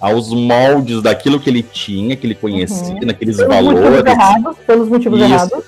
[0.00, 4.06] aos moldes daquilo que ele tinha, que ele conhecia, naqueles Pelos motivos valores.
[4.06, 5.28] errados, pelos motivos Isso.
[5.32, 5.64] errados.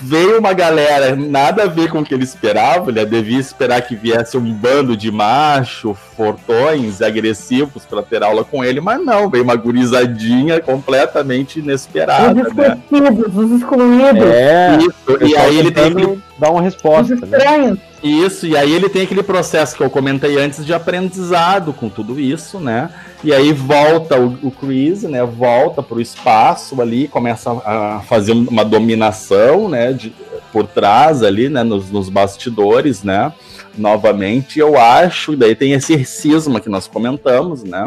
[0.00, 3.94] Veio uma galera nada a ver com o que ele esperava, ele devia esperar que
[3.94, 9.44] viesse um bando de macho, fortões, agressivos para ter aula com ele, mas não, veio
[9.44, 12.78] uma gurizadinha completamente inesperada, Os né?
[12.90, 17.76] esquecidos, os excluídos, É, Isso, e aí ele tem aquele dar uma os resposta, né?
[18.02, 22.18] Isso, e aí ele tem aquele processo que eu comentei antes de aprendizado com tudo
[22.18, 22.90] isso, né?
[23.22, 25.22] E aí volta o, o Chris, né?
[25.22, 29.92] Volta pro espaço ali, começa a fazer uma dominação, né?
[29.92, 30.14] De,
[30.50, 31.62] por trás ali, né?
[31.62, 33.32] Nos, nos bastidores, né?
[33.76, 37.86] Novamente, eu acho, e daí tem esse cisma que nós comentamos, né?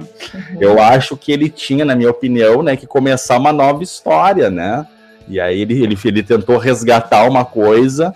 [0.59, 2.75] Eu acho que ele tinha, na minha opinião, né?
[2.75, 4.85] Que começar uma nova história, né?
[5.27, 8.13] E aí ele, ele, ele tentou resgatar uma coisa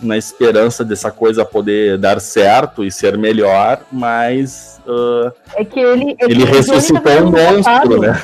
[0.00, 6.12] na esperança dessa coisa poder dar certo e ser melhor, mas ah, É que ele.
[6.12, 8.22] é que ele Johnny tá ressuscitou vivendo um monstro, né?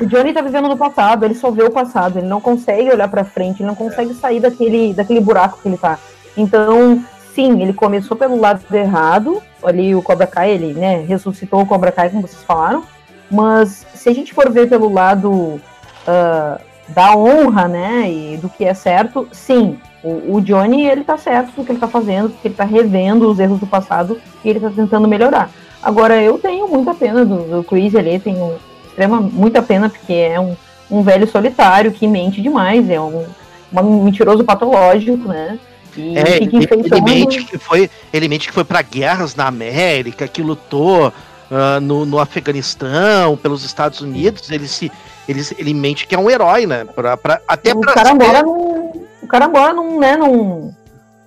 [0.00, 3.08] O Johnny tá vivendo no passado, ele só vê o passado, ele não consegue olhar
[3.08, 5.98] pra frente, ele não consegue sair daquele, daquele buraco que ele tá.
[6.34, 11.66] Então, sim, ele começou pelo lado errado, ali o Cobra Kai, ele, né, ressuscitou o
[11.66, 12.82] Cobra Kai, como vocês falaram,
[13.30, 15.60] mas se a gente for ver pelo lado
[16.06, 21.16] ah, da honra, né, e do que é certo, sim, o, o Johnny, ele tá
[21.16, 24.50] certo do que ele tá fazendo, porque ele tá revendo os erros do passado e
[24.50, 25.50] ele tá tentando melhorar.
[25.82, 28.54] Agora, eu tenho muita pena do, do Chris ali, tenho
[28.86, 30.54] extrema, muita pena, porque é um,
[30.90, 33.24] um velho solitário que mente demais, é um,
[33.72, 35.58] um mentiroso patológico, né?
[35.96, 39.34] E É, fica ele, enfeitando- ele mente que foi, ele mente que foi para guerras
[39.36, 41.12] na América, que lutou
[41.50, 44.50] ah, no, no Afeganistão, pelos Estados Unidos.
[44.50, 44.90] Ele se,
[45.28, 46.84] ele, ele mente que é um herói, né?
[46.84, 48.83] Pra, pra- até o pra cara mora num.
[49.24, 50.72] O cara mora num, né, num.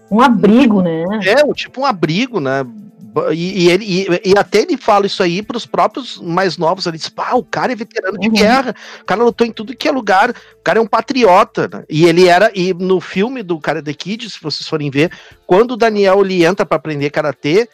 [0.10, 1.04] Um abrigo, né?
[1.26, 2.66] É, o tipo um abrigo, né?
[3.34, 6.86] E, e ele, e, e até ele fala isso aí pros próprios mais novos.
[6.86, 8.34] Ele diz: ah, o cara é veterano de Uhum.
[8.34, 11.68] guerra, o cara lutou em tudo que é lugar, o cara é um patriota.
[11.68, 11.84] né?
[11.90, 15.12] E ele era, e no filme do Cara The Kid, se vocês forem ver,
[15.48, 17.68] quando o Daniel ele entra pra aprender karatê,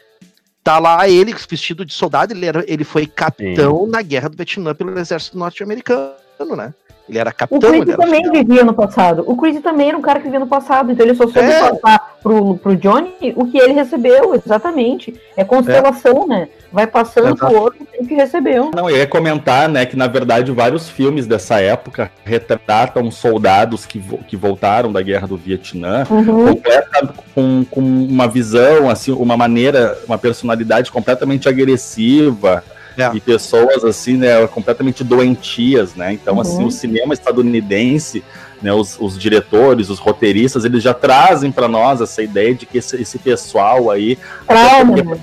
[0.64, 4.74] tá lá ele vestido de soldado, ele, era, ele foi capitão na guerra do Vietnã
[4.74, 6.14] pelo exército norte-americano,
[6.56, 6.74] né?
[7.10, 9.26] Ele era O capitão, Chris ele era também vivia no passado.
[9.28, 11.60] O Chris também era um cara que vivia no passado, então ele só soube É.
[11.70, 15.14] passar pro, pro Johnny o que ele recebeu, exatamente.
[15.36, 16.48] É constelação, né?
[16.72, 17.46] Vai passando Exato.
[17.46, 18.72] pro outro o que recebeu.
[18.74, 24.00] Não, eu ia comentar, né, que na verdade vários filmes dessa época retratam soldados que,
[24.00, 26.48] vo- que voltaram da guerra do Vietnã Uhum.
[26.54, 32.64] completa- com, com uma visão, assim, uma maneira, uma personalidade completamente agressiva
[32.98, 33.12] É.
[33.14, 36.14] e pessoas assim, né, completamente doentias, né?
[36.14, 36.68] Então, assim, Uhum.
[36.68, 38.24] o cinema estadunidense,
[38.62, 42.78] né, os, os diretores, os roteiristas, eles já trazem para nós essa ideia de que
[42.78, 44.18] esse, esse pessoal aí
[44.48, 45.18] Trauma,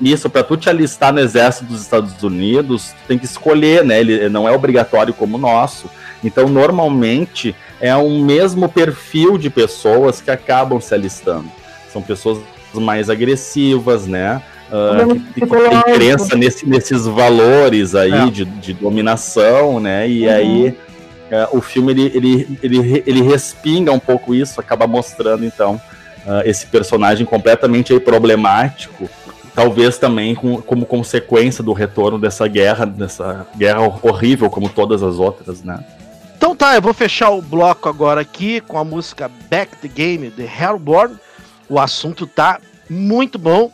[0.00, 3.98] isso, para tu te alistar no exército dos Estados Unidos, tu tem que escolher, né?
[4.00, 5.90] Ele não é obrigatório como o nosso.
[6.22, 11.50] Então, normalmente, é um mesmo perfil de pessoas que acabam se alistando.
[11.90, 12.38] São pessoas
[12.74, 14.42] mais agressivas, né?
[14.70, 15.92] Ah, Problema que, que tem psicológico.
[15.92, 18.26] crença nesse- nesses valores aí É.
[18.30, 20.08] de, de dominação, né?
[20.08, 20.34] E Uhum.
[20.34, 20.76] aí
[21.30, 25.80] é, o filme ele, ele, ele, ele respinga um pouco isso, acaba mostrando então
[26.26, 29.08] ah, esse personagem completamente aí problemático,
[29.54, 35.16] talvez também com- como consequência do retorno dessa guerra, dessa guerra horrível como todas as
[35.16, 35.78] outras, né?
[36.36, 40.28] Então tá, eu vou fechar o bloco agora aqui com a música Back the Game
[40.30, 41.14] de Hellborn.
[41.68, 42.58] O assunto tá
[42.90, 43.70] muito bom.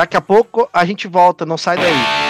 [0.00, 2.29] Daqui a pouco a gente volta, não sai daí.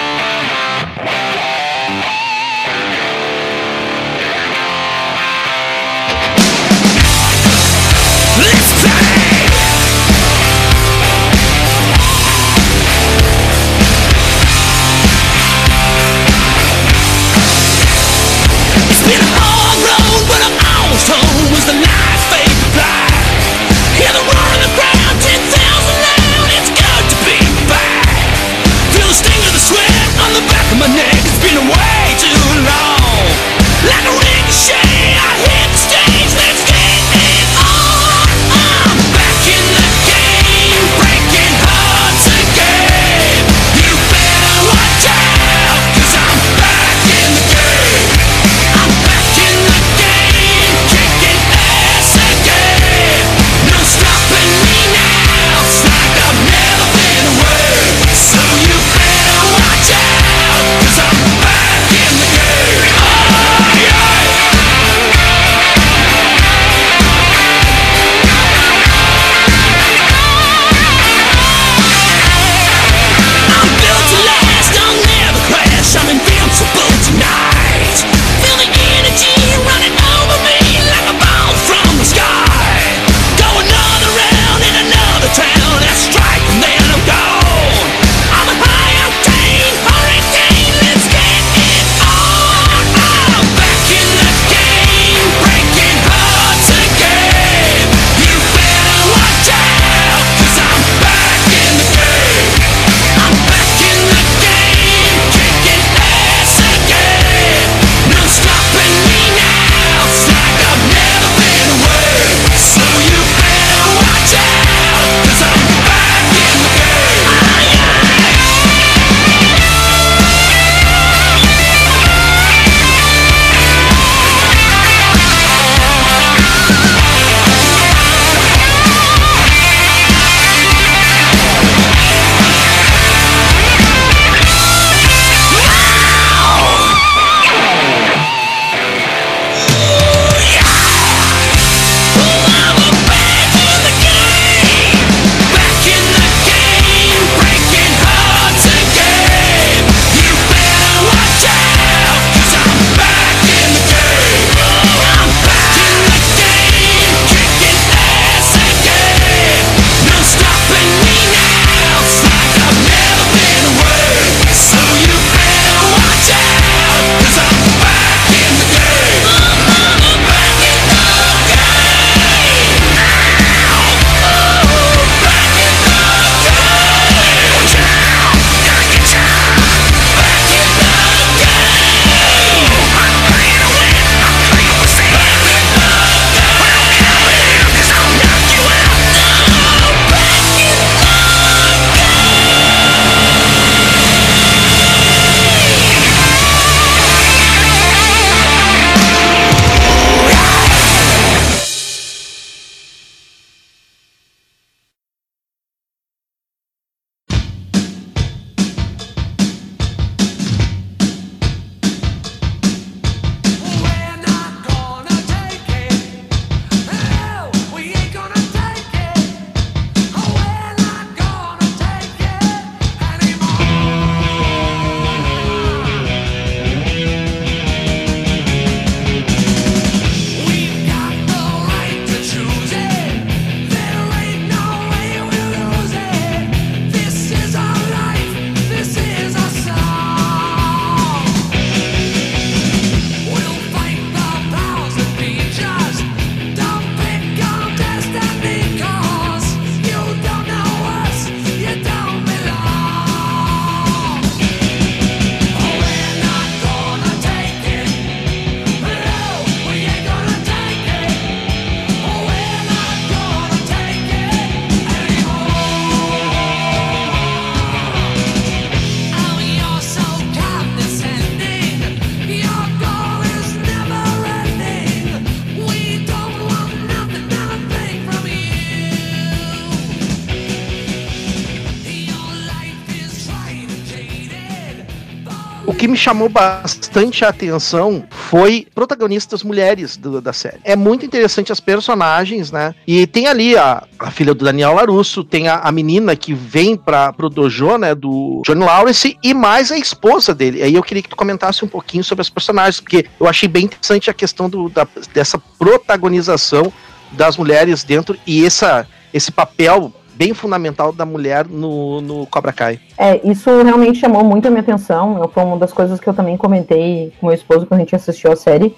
[285.81, 290.59] Que me chamou bastante a atenção foi protagonistas mulheres do- da série.
[290.62, 292.74] É muito interessante as personagens, né?
[292.87, 296.76] E tem ali a, a filha do Daniel Larusso, tem a, a menina que vem
[296.76, 300.62] para pro dojo, né, do Johnny Lawrence e mais a esposa dele.
[300.62, 303.64] Aí eu queria que tu comentasse um pouquinho sobre as personagens, porque eu achei bem
[303.64, 306.70] interessante a questão do, da- dessa protagonização
[307.12, 312.78] das mulheres dentro e essa, esse papel bem fundamental da mulher no, no Cobra Kai.
[312.98, 315.30] É, isso realmente chamou muito a minha atenção.
[315.32, 318.30] Foi uma das coisas que eu também comentei com meu esposo quando a gente assistiu
[318.30, 318.76] a série.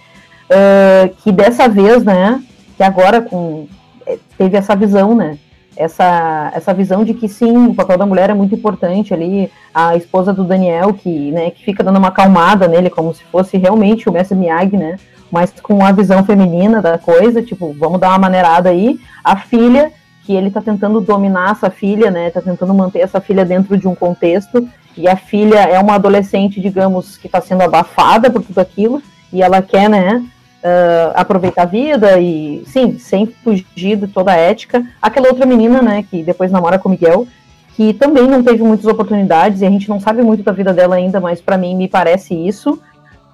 [0.49, 2.40] eh, que dessa vez, né?
[2.76, 3.66] Que agora com,
[4.07, 5.38] eh, teve essa visão, né?
[5.74, 9.51] Essa, essa visão de que sim, o papel da mulher é muito importante ali.
[9.74, 13.57] A esposa do Daniel, que, né, que fica dando uma acalmada nele, como se fosse
[13.57, 14.97] realmente o Mestre Miyagi, né?
[15.30, 19.01] Mas com a visão feminina da coisa, tipo, vamos dar uma maneirada aí.
[19.24, 19.90] A filha,
[20.25, 22.31] que ele tá tentando dominar essa filha, né?
[22.31, 24.68] Tá tentando manter essa filha dentro de um contexto.
[24.97, 29.03] E a filha é uma adolescente, digamos, que tá sendo abafada por tudo aquilo.
[29.33, 30.25] E ela quer, né?
[30.62, 34.85] ah, aproveitar a vida e, sim, sem fugir de toda a ética.
[35.01, 36.05] Aquela outra menina, né?
[36.09, 37.27] Que depois namora com o Miguel,
[37.75, 40.97] que também não teve muitas oportunidades e a gente não sabe muito da vida dela
[40.97, 42.81] ainda, mas para mim me parece isso.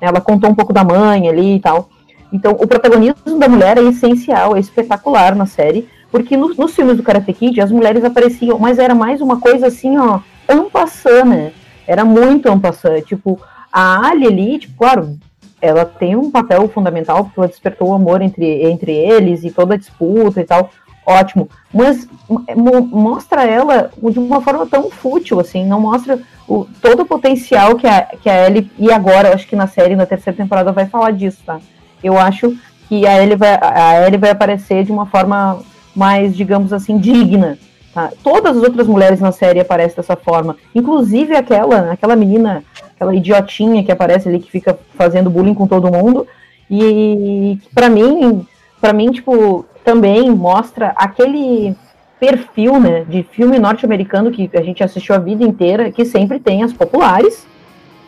[0.00, 1.90] Ela contou um pouco da mãe ali e tal.
[2.32, 6.96] Então, o protagonismo da mulher é essencial, é espetacular na série, porque no- nos filmes
[6.96, 11.52] do Karate Kid as mulheres apareciam, mas era mais uma coisa assim, ó, ampassã, né?
[11.86, 13.00] Era muito ampassã.
[13.00, 13.40] Tipo,
[13.72, 15.16] a Ali ali, tipo, claro,
[15.60, 19.74] ela tem um papel fundamental, porque ela despertou o amor entre, entre eles e toda
[19.74, 20.70] a disputa e tal.
[21.04, 21.48] Ótimo.
[21.72, 22.06] Mas
[22.54, 27.76] mo- mostra ela de uma forma tão fútil, assim, não mostra o, todo o potencial
[27.76, 30.86] que a, que a Ellie, e agora, acho que na série, na terceira temporada, vai
[30.86, 31.58] falar disso, tá?
[32.04, 32.54] Eu acho
[32.88, 35.60] que a Ellie vai, a Ellie vai aparecer de uma forma
[35.98, 37.58] mais, digamos assim, digna.
[37.92, 38.12] Tá?
[38.22, 40.56] Todas as outras mulheres na série aparecem dessa forma.
[40.72, 42.62] Inclusive aquela, aquela menina,
[42.94, 46.24] aquela idiotinha que aparece ali, que fica fazendo bullying com todo mundo.
[46.70, 48.46] E para mim,
[48.80, 51.74] para mim, tipo, também mostra aquele
[52.20, 56.62] perfil, né, de filme norte-americano que a gente assistiu a vida inteira, que sempre tem
[56.62, 57.46] as populares,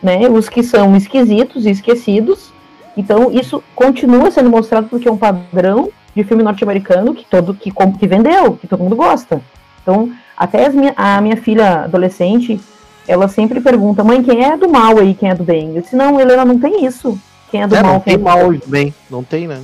[0.01, 2.51] né, os que são esquisitos e esquecidos.
[2.95, 7.71] Então, isso continua sendo mostrado porque é um padrão de filme norte-americano que todo que,
[7.71, 9.41] que vendeu, que todo mundo gosta.
[9.81, 12.59] Então, até as minha, a minha filha adolescente,
[13.07, 15.75] ela sempre pergunta, mãe, quem é do mal aí, quem é do bem?
[15.75, 17.19] Eu disse, não, Helena, não tem isso.
[17.49, 18.33] Quem é do É, mal, não quem tem é do bem.
[18.33, 19.61] mal bem, não tem, né?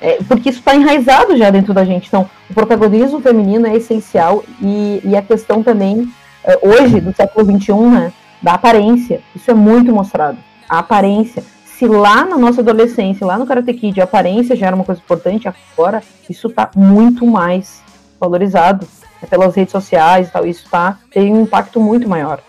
[0.00, 2.08] É, porque isso está enraizado já dentro da gente.
[2.08, 6.08] Então, o protagonismo feminino é essencial e, e a questão também,
[6.44, 8.12] é, hoje, do século XXI, né,
[8.42, 9.20] da aparência.
[9.34, 10.36] Isso é muito mostrado.
[10.68, 11.42] A aparência.
[11.78, 15.00] Se lá na nossa adolescência, lá no Karate Kid, a aparência já era uma coisa
[15.00, 17.82] importante, agora isso está muito mais
[18.20, 18.86] valorizado
[19.20, 20.46] né, pelas redes sociais e tal.
[20.46, 22.40] Isso tá, tem um impacto muito maior.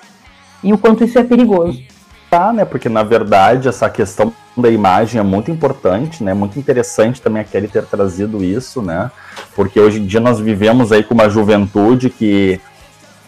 [0.63, 1.81] E o quanto isso é perigoso.
[2.29, 2.65] Tá, né?
[2.65, 6.33] Porque na verdade essa questão da imagem é muito importante, né?
[6.33, 9.09] Muito interessante também a Kelly ter trazido isso, né?
[9.55, 12.59] Porque hoje em dia nós vivemos aí com uma juventude que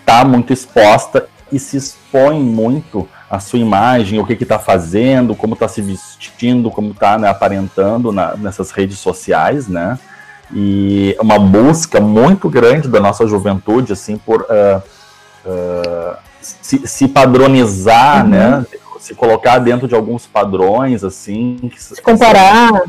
[0.05, 5.35] tá muito exposta e se expõe muito a sua imagem, o que que tá fazendo,
[5.35, 9.99] como tá se vestindo, como tá né, aparentando na- nessas redes sociais, né?
[10.53, 14.81] E uma busca muito grande da nossa juventude, assim, por ah,
[15.45, 18.29] ah, se, se padronizar, Uhum.
[18.29, 18.65] né?
[18.99, 21.69] Se colocar dentro de alguns padrões, assim.
[21.77, 22.81] Se comparar,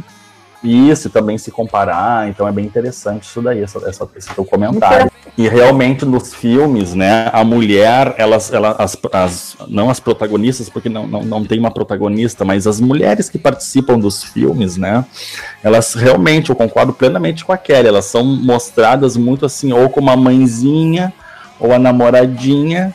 [0.62, 2.28] isso, e também se comparar.
[2.28, 5.10] Então é bem interessante isso daí, essa, essa- esse teu comentário.
[5.36, 10.88] E realmente nos filmes, né, a mulher, elas, ela, as, as- não as protagonistas, porque
[10.88, 15.04] não, não, não tem uma protagonista, mas as mulheres que participam dos filmes, né,
[15.62, 20.10] elas realmente, eu concordo plenamente com a Kelly, elas são mostradas muito assim, ou como
[20.10, 21.12] a mãezinha,
[21.60, 22.94] ou a namoradinha,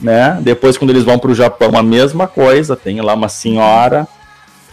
[0.00, 4.06] né, depois quando eles vão para o Japão, a mesma coisa, tem lá uma senhora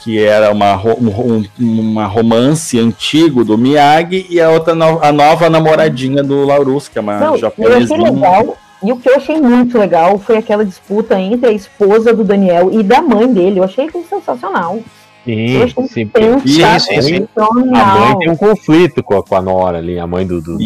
[0.06, 1.46] que era uma, um, um-
[1.82, 7.00] uma romance antigo do Miyagi, e a outra no- a nova namoradinha do Laurus, que
[7.00, 8.12] é uma Não, japonesinha.
[8.12, 8.56] legal.
[8.84, 12.70] E o que eu achei muito legal foi aquela disputa entre a esposa do Daniel
[12.72, 13.60] e da mãe dele.
[13.60, 14.78] Eu achei sensacional.
[15.26, 15.88] Sim, sim.
[15.88, 16.62] sim, sim.
[16.64, 18.20] A mãe sensacional.
[18.20, 20.62] tem um conflito com a, com a Nora ali, a mãe do, do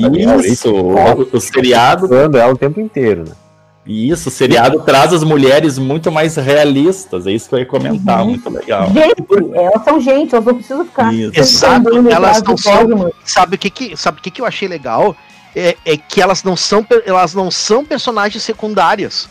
[0.46, 3.32] Isso, o, o seriado ela o tempo inteiro, né?
[3.92, 8.20] Isso, o seriado traz as mulheres muito mais realistas, é isso que eu ia comentar,
[8.22, 8.28] Uhum.
[8.30, 8.88] muito legal.
[8.94, 9.26] Gente,
[9.56, 11.12] elas são gente, elas não precisam ficar.
[11.14, 13.12] Exato, elas não são-.
[13.26, 15.16] Sabe o que que, sabe o que que eu achei legal?
[15.56, 19.28] É, é que elas não são elas não são personagens secundárias.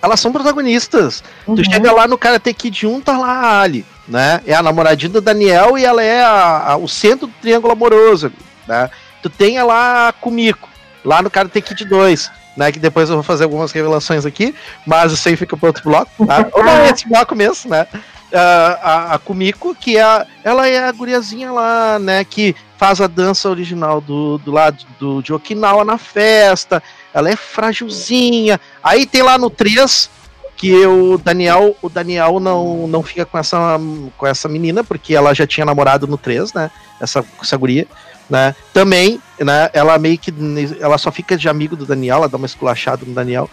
[0.00, 1.24] Elas são protagonistas.
[1.44, 1.64] Tu Uhum.
[1.64, 4.40] chega lá no Karate Kid 1, tá lá a Ali, né?
[4.46, 8.30] É a namoradinha do Daniel e ela é a- a- o centro do triângulo amoroso,
[8.68, 8.88] né?
[9.20, 10.68] Tu tem lá a Kumiko,
[11.04, 12.30] lá no Karate Kid 2.
[12.58, 12.72] Né?
[12.72, 14.52] Que depois eu vou fazer algumas revelações aqui,
[14.84, 16.46] mas isso aí fica para outro bloco, tá?
[16.52, 17.86] Ou não, é esse bloco mesmo, né?
[18.34, 22.24] Ah, a, a Kumiko, que é a, ela é a guriazinha lá, né?
[22.24, 26.82] Que faz a dança original do, do lado do, de Okinawa na festa.
[27.14, 28.60] Ela é frágilzinha.
[28.82, 30.10] Aí tem lá no 3
[30.56, 33.78] que o Daniel, o Daniel não, não fica com essa,
[34.16, 36.70] com essa menina, porque ela já tinha namorado no 3, né?
[37.00, 37.86] Essa, essa guria,
[38.28, 38.54] né?
[38.72, 39.70] Também, né?
[39.72, 40.32] Ela meio que.
[40.80, 43.48] Ela só fica de amigo do Daniel, ela dá uma esculachada no Daniel.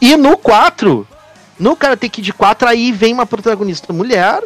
[0.00, 1.06] E no 4,
[1.58, 4.42] no Karate Kid 4, aí vem uma protagonista mulher,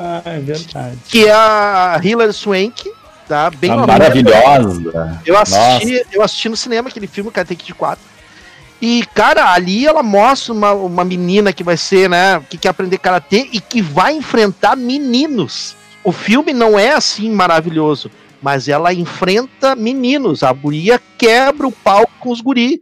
[0.00, 0.98] Ah, é verdade.
[1.08, 2.90] que é a Hilary Swank,
[3.28, 3.50] tá?
[3.50, 3.98] Bem Ah, novinha.
[3.98, 5.20] maravilhosa.
[5.26, 8.02] Eu assisti, eu assisti no cinema aquele filme Karate Kid 4.
[8.80, 12.96] E, cara, ali ela mostra uma, uma menina que vai ser, né, que quer aprender
[12.98, 15.74] karatê e que vai enfrentar meninos.
[16.04, 18.08] O filme não é assim maravilhoso,
[18.42, 20.42] mas ela enfrenta meninos.
[20.42, 22.78] A guria quebra o palco com os guri,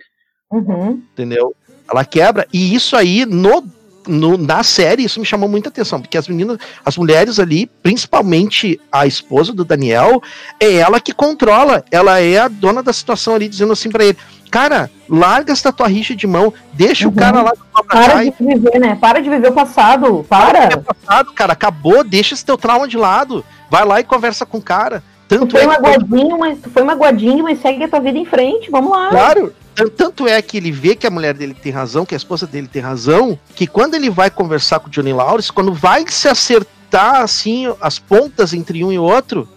[0.51, 1.03] Uhum.
[1.13, 1.55] entendeu?
[1.91, 2.47] Ela quebra.
[2.53, 3.65] E isso aí, no,
[4.07, 8.81] no- na série, isso me chamou muita atenção, porque as meninas, as mulheres ali, principalmente
[8.91, 10.23] a esposa do Daniel,
[10.61, 11.85] é ela que controla.
[11.91, 14.17] Ela é a dona da situação ali, dizendo assim pra ele:
[14.51, 17.17] Cara, larga essa tua rixa de mão, deixa o Uhum.
[17.17, 17.53] cara lá
[17.89, 18.97] Para de viver, né?
[19.01, 20.25] Para de viver o passado.
[20.29, 20.65] Para.
[20.65, 23.45] É passado, cara, acabou, deixa esse teu trauma de lado.
[23.71, 25.03] Vai lá e conversa com o cara.
[25.29, 28.19] Tu Tanto foi é que magoadinho, mas tu foi magoadinho, mas segue a tua vida
[28.19, 28.71] em frente.
[28.71, 29.09] Vamos lá.
[29.11, 29.53] Claro.
[29.75, 32.47] Tan- Tanto é que ele vê que a mulher dele tem razão, que a esposa
[32.47, 36.29] dele tem razão, que quando ele vai conversar com o Johnny Lawrence, quando vai se
[36.29, 39.49] acertar assim as pontas entre um e outro,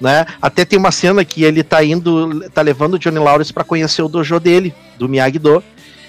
[0.00, 0.24] né?
[0.40, 4.02] Até tem uma cena que ele tá indo, tá levando o Johnny Lawrence para conhecer
[4.02, 5.62] o dojo dele, do Miyagi-Do.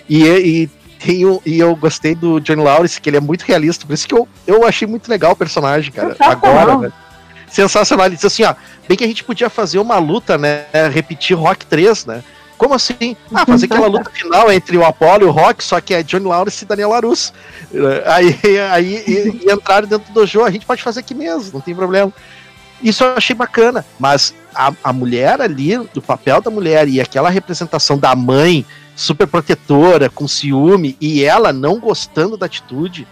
[0.07, 0.69] E, e
[1.03, 4.07] tem um- e eu gostei do Johnny Lawrence, que ele é muito realista, por isso
[4.07, 6.15] que eu, eu achei muito legal o personagem, cara.
[6.19, 6.91] Agora, né?
[7.49, 8.05] Sensacional.
[8.05, 8.53] Ele disse assim, ó,
[8.87, 10.65] bem que a gente podia fazer uma luta, né?
[10.91, 12.23] Repetir Rock 3, né?
[12.57, 13.15] Como assim?
[13.33, 16.25] Ah, fazer aquela luta final entre o Apollo e o Rock, só que é Johnny
[16.25, 17.31] Lawrence e Daniel LaRusso.
[17.71, 18.39] Eh, Aí,
[18.71, 21.75] aí e, e entraram dentro do jogo, a gente pode fazer aqui mesmo, não tem
[21.75, 22.11] problema.
[22.81, 27.29] Isso eu achei bacana, mas a, a mulher ali, do papel da mulher e aquela
[27.29, 33.07] representação da mãe super protetora, com ciúme, e ela não gostando da atitude,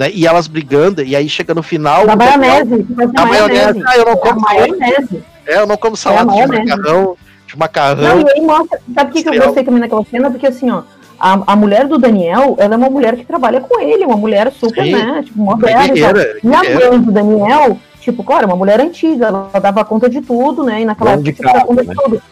[0.00, 0.10] né?
[0.14, 2.06] E elas brigando, e aí chega no final.
[2.06, 2.86] Daniel- maionese.
[3.16, 3.82] a maionese.
[3.86, 5.22] Ah, eu não É a como maionese.
[5.46, 6.64] É, eu não como salada de maionese.
[6.70, 8.20] macarrão, de Não, macarrão.
[8.22, 8.80] e aí mostra.
[8.94, 10.30] Sabe o que, que eu gostei também naquela cena?
[10.30, 10.82] Porque assim, ó,
[11.18, 14.50] a, a mulher do Daniel, ela é uma mulher que trabalha com ele, uma mulher
[14.58, 14.92] super, Sim.
[14.92, 15.22] né?
[15.22, 15.84] Tipo, É moderna.
[15.84, 20.08] e guerreira, E a mãe do Daniel, tipo, claro, uma mulher antiga, ela dava conta
[20.08, 20.82] de tudo, né?
[20.82, 22.22] E naquela de época tinha que dar conta casa, de tudo.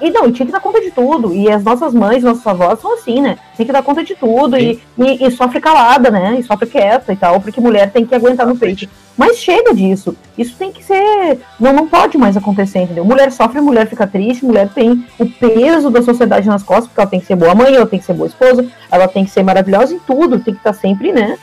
[0.00, 1.34] E não, e tinha que dar conta de tudo.
[1.34, 3.38] E as nossas mães, nossas avós são assim, né?
[3.56, 6.36] Tem que dar conta de tudo e, e, e sofre calada, né?
[6.38, 8.88] E sofre quieta e tal, porque mulher tem que aguentar no peito.
[9.16, 10.16] Mas chega disso.
[10.38, 11.40] Isso tem que ser.
[11.60, 13.04] Não, não pode mais acontecer, entendeu?
[13.04, 17.10] Mulher sofre, mulher fica triste, mulher tem o peso da sociedade nas costas, porque ela
[17.10, 19.42] tem que ser boa mãe, ela tem que ser boa esposa, ela tem que ser
[19.42, 21.36] maravilhosa em tudo, tem que estar sempre, né?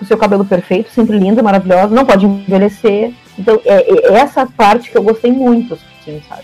[0.00, 3.12] Com seu cabelo perfeito, sempre linda, maravilhosa, não pode envelhecer.
[3.38, 6.42] Então, é, é essa parte que eu gostei muito, assim, sabe?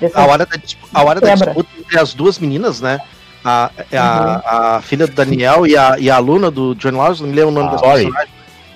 [0.00, 2.98] Dessa- A hora da, dispu- a hora da disputa entre as duas meninas, né?
[3.44, 3.98] A, Uhum.
[4.00, 7.36] a, a filha do Daniel e a, e a aluna do John Lawrence, não me
[7.36, 8.10] lembro o nome Ah, das Tori.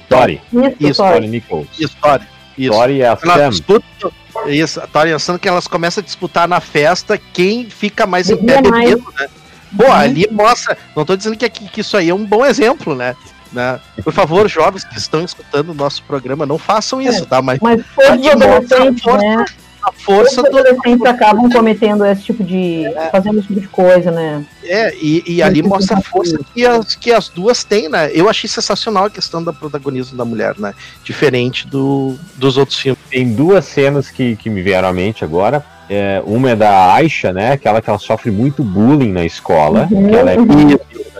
[0.08, 0.42] Tori.
[0.52, 1.02] Isso, Isso.
[1.02, 1.66] Tori Nichols.
[1.78, 2.28] História.
[2.58, 2.72] Isso.
[2.72, 3.48] Tori é a Sam.
[3.48, 4.12] disputam.
[4.46, 8.06] Isso, a Tori e a Sam, que elas começam a disputar na festa quem fica
[8.06, 9.28] mais em pé bebendo, né?
[9.76, 10.76] Pô, ali mostra.
[10.94, 13.16] Não tô dizendo que, que isso aí é um bom exemplo, né?
[13.52, 13.80] Né?
[14.02, 17.42] Por favor, jovens que estão escutando o nosso programa, não façam isso, tá?
[17.42, 19.44] Mas Mas todos os adolescentes, força né?
[19.82, 20.58] a Todos força os do.
[20.58, 22.84] adolescentes acabam cometendo esse tipo de.
[23.10, 24.44] fazendo esse tipo de coisa, né?
[24.64, 28.10] É, e, e ali mostra a força que as, que as duas têm, né?
[28.12, 30.74] Eu achei sensacional a questão do protagonismo da mulher, né?
[31.02, 33.00] Diferente do, dos outros filmes.
[33.10, 35.64] Tem duas cenas que, que me vieram à mente agora.
[35.88, 37.52] É, uma é da Aisha, né?
[37.52, 39.88] Aquela que ela sofre muito bullying na escola.
[39.90, 40.36] Uhum, que ela é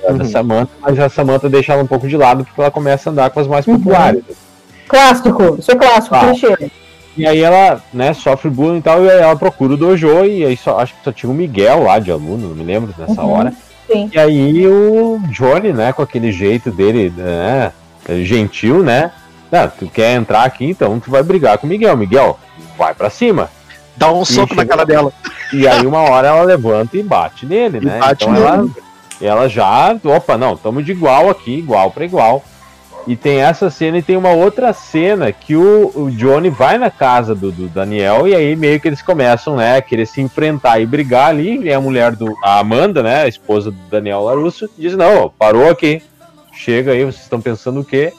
[0.08, 0.12] uhum.
[0.14, 0.30] filha da Uhum.
[0.30, 3.30] Samantha, mas a Samantha deixa ela um pouco de lado porque ela começa a andar
[3.30, 3.76] com as mais Uhum.
[3.78, 4.22] populares.
[4.88, 6.20] Clássico, isso é clássico, Ah.
[6.26, 6.70] clichê.
[7.16, 10.44] E aí ela, né, sofre bullying e tal, e aí ela procura o dojo, e
[10.44, 13.20] aí só, acho que só tinha o Miguel lá de aluno, não me lembro nessa
[13.20, 13.52] Uhum, hora.
[13.90, 14.08] sim.
[14.12, 17.72] E aí o Johnny, né, com aquele jeito dele, né,
[18.22, 19.10] gentil, né,
[19.52, 21.96] ah, tu quer entrar aqui, então tu vai brigar com o Miguel.
[21.96, 22.38] Miguel,
[22.78, 23.50] vai pra cima.
[23.96, 25.12] Dá um soco na chegou- cara dela.
[25.52, 27.98] E aí uma hora ela levanta e bate nele, E né?
[27.98, 28.66] bate então ela,
[29.20, 32.42] ela já, opa, não, estamos de igual aqui, igual para igual.
[33.06, 36.90] E tem essa cena e tem uma outra cena que o, o Johnny vai na
[36.90, 40.80] casa do, do Daniel e aí meio que eles começam, né, a querer se enfrentar
[40.80, 41.58] e brigar ali.
[41.62, 45.70] E a mulher do, a Amanda, né, a esposa do Daniel Larusso, diz: Não, parou
[45.70, 46.02] aqui,
[46.52, 48.12] chega aí, vocês estão pensando o quê?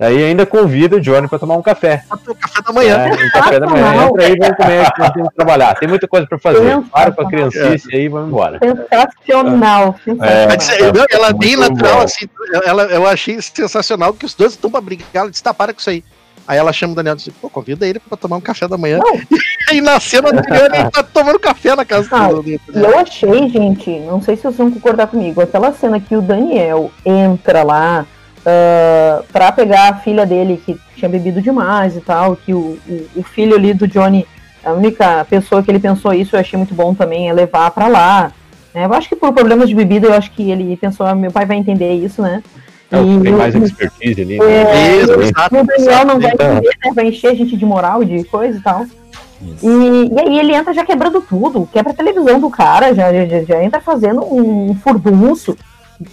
[0.00, 2.02] Aí ainda convida o Johnny pra tomar um café.
[2.10, 2.96] O café da manhã.
[2.96, 4.04] É, um café da manhã.
[4.04, 5.74] Entra aí, vamos comer, nós temos que trabalhar.
[5.78, 6.80] Tem muita coisa pra fazer.
[6.90, 8.58] Para com a criancice aí e vamos embora.
[8.58, 10.50] Sensacional, É.
[10.50, 10.92] Sensacional.
[10.94, 12.02] não, ela é bem natural, bom.
[12.02, 12.28] assim.
[12.64, 15.06] Ela, eu achei sensacional que os dois estão pra brigar.
[15.14, 16.02] Ela disse, tá, para com isso aí.
[16.48, 18.76] Aí ela chama o Daniel e diz, pô, convida ele pra tomar um café da
[18.76, 18.98] manhã.
[18.98, 19.20] Não.
[19.72, 22.44] E na cena anterior ele tá tomando café na casa Ah, do-
[22.74, 26.90] eu achei, gente, não sei se vocês vão concordar comigo, aquela cena que o Daniel
[27.06, 28.04] entra lá
[28.44, 33.06] ah, pra pegar a filha dele que tinha bebido demais e tal, que o, o,
[33.16, 34.26] o filho ali do Johnny,
[34.64, 37.88] a única pessoa que ele pensou isso, eu achei muito bom também, é levar pra
[37.88, 38.32] lá.
[38.74, 38.84] né?
[38.84, 41.46] Eu acho que por problemas de bebida, eu acho que ele pensou, ah, meu pai
[41.46, 42.42] vai entender isso, né?
[42.90, 44.36] É o que tem mais expertise ali.
[44.36, 44.96] É, né?
[44.98, 45.28] Isso, Também.
[45.28, 46.52] exato, e o Daniel não vai exato.
[46.52, 46.92] entender, né?
[46.94, 48.82] Vai encher a gente de moral, de coisa e tal.
[48.82, 49.66] Isso.
[49.66, 53.42] E, e aí ele entra já quebrando tudo, quebra a televisão do cara, já, já,
[53.42, 55.56] já entra fazendo um furdunço,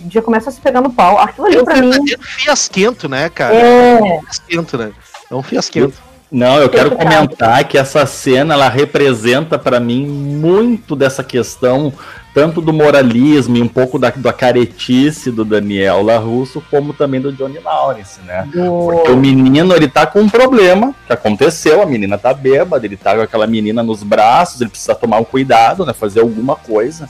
[0.10, 1.18] já começa a se pegar no pau.
[1.20, 1.92] Aquilo ali É um pra mim
[2.22, 3.56] fiasquento, né, cara?
[3.56, 4.02] é.
[4.02, 4.92] um fiasquento, né?
[5.30, 6.10] É um fiasquento.
[6.32, 11.92] Não, eu quero comentar que essa cena ela representa pra mim muito dessa questão
[12.34, 17.34] tanto do moralismo e um pouco da, da caretice do Daniel LaRusso, como também do
[17.34, 18.48] Johnny Lawrence, né?
[18.52, 22.96] Porque o menino, ele tá com um problema que aconteceu, a menina tá bêbada, ele
[22.96, 27.10] tá com aquela menina nos braços, ele precisa tomar um cuidado, né, fazer alguma coisa.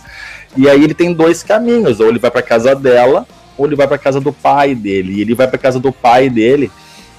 [0.57, 3.25] E aí ele tem dois caminhos, ou ele vai pra casa dela,
[3.57, 5.13] ou ele vai pra casa do pai dele.
[5.13, 6.71] E ele vai pra casa do pai dele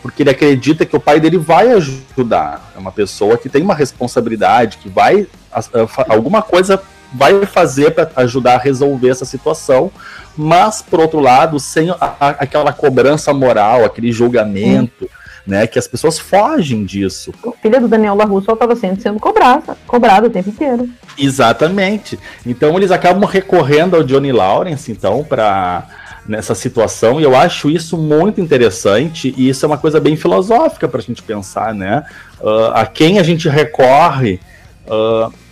[0.03, 2.73] porque ele acredita que o pai dele vai ajudar.
[2.75, 6.81] É uma pessoa que tem uma responsabilidade, que vai a- a- fa- alguma coisa
[7.13, 9.91] vai fazer para ajudar a resolver essa situação,
[10.37, 15.11] mas por outro lado, sem a- aquela cobrança moral, aquele julgamento,
[15.51, 17.35] né, que as pessoas fogem disso.
[17.45, 20.89] A filha do Daniel LaRusso estava sendo, sendo cobrada, cobrada o tempo inteiro.
[21.19, 22.19] Exatamente.
[22.47, 25.89] Então eles acabam recorrendo ao Johnny Lawrence, então, para
[26.29, 30.87] nessa situação, e eu acho isso muito interessante, e isso é uma coisa bem filosófica
[30.87, 32.05] para a gente pensar, né?
[32.41, 34.39] Ah, a quem a gente recorre
[34.87, 35.50] e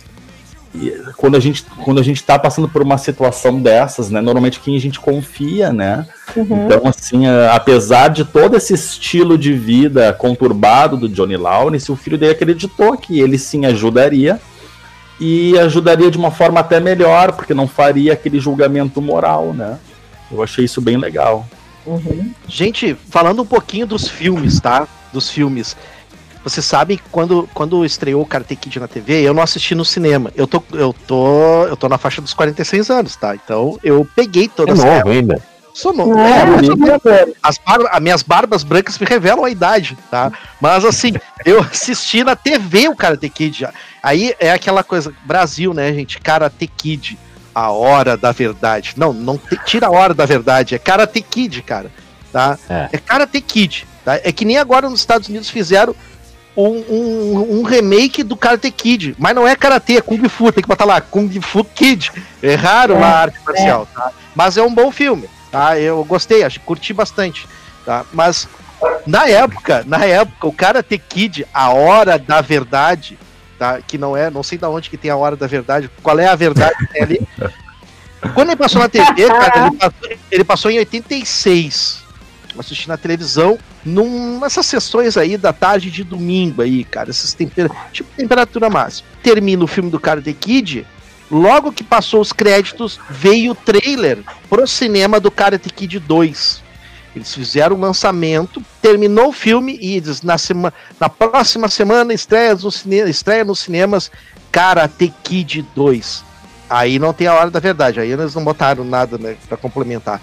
[1.17, 4.21] quando a gente quando a gente está passando por uma situação dessas, né?
[4.21, 6.07] Normalmente quem a gente confia, né?
[6.35, 6.65] Uhum.
[6.65, 12.17] Então, assim, apesar de todo esse estilo de vida conturbado do Johnny Lawrence, o filho
[12.17, 14.39] dele acreditou que ele sim ajudaria
[15.19, 19.77] e ajudaria de uma forma até melhor, porque não faria aquele julgamento moral, né?
[20.31, 21.45] Eu achei isso bem legal.
[21.85, 22.31] Uhum.
[22.47, 24.87] Gente, falando um pouquinho dos filmes, tá?
[25.11, 25.75] Dos filmes.
[26.43, 29.83] Vocês sabem que quando, quando estreou o Karate Kid na TV, eu não assisti no
[29.83, 30.31] cinema.
[30.35, 33.35] Eu tô, eu tô, eu tô na faixa dos 46 anos, tá?
[33.35, 35.41] Então eu peguei É toda essa novo ainda.
[35.73, 36.17] Sou novo.
[36.17, 40.31] É, É, as, bar- as minhas barbas brancas me revelam a idade, tá?
[40.59, 41.13] Mas assim,
[41.45, 43.59] eu assisti na TV o Karate Kid.
[43.59, 43.73] já.
[44.01, 46.19] Aí é aquela coisa, Brasil, né, gente?
[46.19, 47.17] Karate Kid,
[47.53, 48.93] a hora da verdade.
[48.97, 51.91] Não, não te- tira a hora da verdade, é Karate Kid, cara,
[52.31, 52.57] tá?
[52.69, 52.89] É.
[52.93, 54.15] É, Karate Kid, tá?
[54.15, 55.95] É que nem agora nos Estados Unidos fizeram
[56.55, 60.61] um, um- um remake do Karate Kid, mas não é Karate, é Kung Fu, tem
[60.61, 62.11] que botar lá, Kung Fu Kid.
[62.43, 64.11] Erraram É, lá a arte marcial, tá?
[64.35, 65.79] Mas é um bom filme, tá?
[65.79, 67.47] Eu gostei, acho, curti bastante,
[67.85, 68.05] tá?
[68.11, 68.47] Mas
[69.05, 73.17] na época, na época, o Karate Kid, a hora da verdade,
[73.57, 73.79] tá?
[73.85, 76.27] Que não é, não sei da onde que tem a hora da verdade, qual é
[76.27, 77.27] a verdade que tem ali.
[78.33, 81.98] Quando ele passou na TV, cara, ele passou, ele passou em 86.
[82.59, 87.33] Eu assisti na televisão, num, nessas sessões aí da tarde de domingo aí, cara, essas
[87.33, 89.07] temper, tipo temperatura máxima.
[89.23, 90.85] Termina o filme do Karate Kid,
[91.31, 94.19] logo que passou os créditos, veio o trailer
[94.49, 96.61] pro cinema do Karate Kid 2.
[97.15, 100.35] Eles fizeram o lançamento, terminou o filme e eles, na,
[100.99, 104.11] na próxima semana estreia, no cine, estreia nos cinemas
[104.51, 106.25] Karate Kid 2.
[106.69, 110.21] Aí não tem a hora da verdade, aí eles não botaram nada né, para complementar.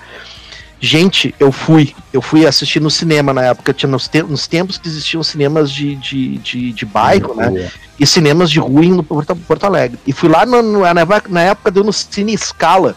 [0.78, 4.77] Gente, eu fui, eu fui assistir no cinema na época, tinha nos, te- nos tempos
[4.77, 7.70] que existiam cinemas de, de, de, de bairro, né?
[7.98, 9.98] E cinemas de rua no Porto, Porto Alegre.
[10.07, 12.94] E fui lá no- no- na, na época deu no Cine Scala,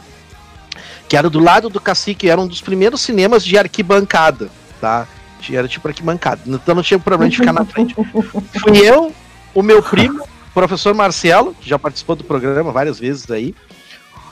[1.08, 4.50] que era do lado do Cacique, era um dos primeiros cinemas de arquibancada,
[4.82, 5.08] tá?
[5.50, 7.96] Era tipo arquibancada, então não tinha problema de ficar na frente.
[7.96, 9.14] Fui eu,
[9.56, 13.56] o meu primo, o professor Marcelo, que já participou do programa várias vezes aí,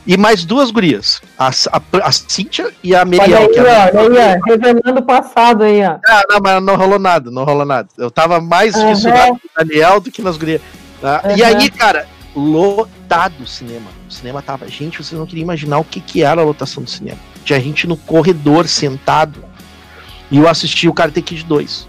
[0.07, 3.41] e mais duas gurias, a, a, a Cíntia e a Olha Meriel.
[3.41, 3.63] aí, que ó,
[4.03, 5.97] olha aí, ó, revelando o passado aí, ó.
[6.07, 7.89] ah, não, mas não rolou nada, não rolou nada.
[7.97, 8.87] Eu tava mais Aham.
[8.95, 10.61] fissurado no Daniel do que nas gurias.
[11.01, 11.21] tá?
[11.35, 11.57] E Aham.
[11.57, 13.89] aí, cara, lotado o cinema.
[14.09, 14.67] O cinema tava.
[14.69, 17.19] Gente, vocês não queriam imaginar o que, que era a lotação do cinema.
[17.43, 19.43] Tinha gente no corredor sentado.
[20.31, 21.87] E eu assisti o Karate Kid 2.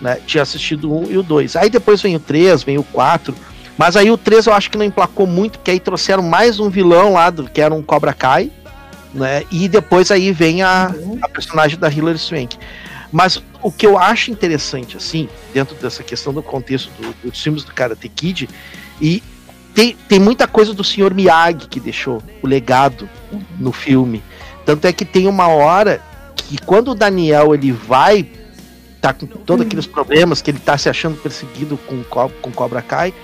[0.00, 0.18] Né?
[0.26, 1.56] Tinha assistido o 1 e o 2.
[1.56, 3.34] Aí depois vem o 3, vem o 4.
[3.80, 6.68] Mas aí o 3 eu acho que não emplacou muito, porque aí trouxeram mais um
[6.68, 8.50] vilão lá, do, que era um Cobra Kai.
[9.14, 9.42] Né?
[9.50, 12.58] E depois aí vem a, a personagem da Hilary Swank.
[13.10, 17.64] Mas o que eu acho interessante, assim, dentro dessa questão do contexto do- dos filmes
[17.64, 18.50] do Karate Kid,
[19.00, 19.22] e
[19.74, 21.14] tem, tem muita coisa do Sr.
[21.14, 23.08] Miyagi que deixou o legado
[23.58, 24.22] no filme.
[24.66, 26.02] Tanto é que tem uma hora
[26.36, 28.28] que quando o Daniel ele vai
[29.00, 32.82] tá com todos aqueles problemas que ele tá se achando perseguido com co- com Cobra
[32.82, 33.14] Kai,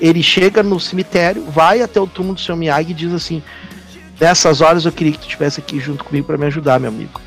[0.00, 2.56] ele chega no cemitério, vai até o túmulo do Sr.
[2.56, 3.42] Miyagi e diz assim:
[4.20, 7.20] "Nessas horas eu queria que tu estivesse aqui junto comigo para me ajudar, meu amigo."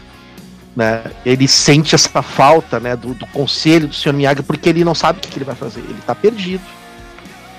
[0.76, 1.04] Né?
[1.26, 4.14] Ele sente essa falta, né, do, do conselho do Sr.
[4.14, 6.64] Miyagi porque ele não sabe o que, que ele vai fazer, ele tá perdido.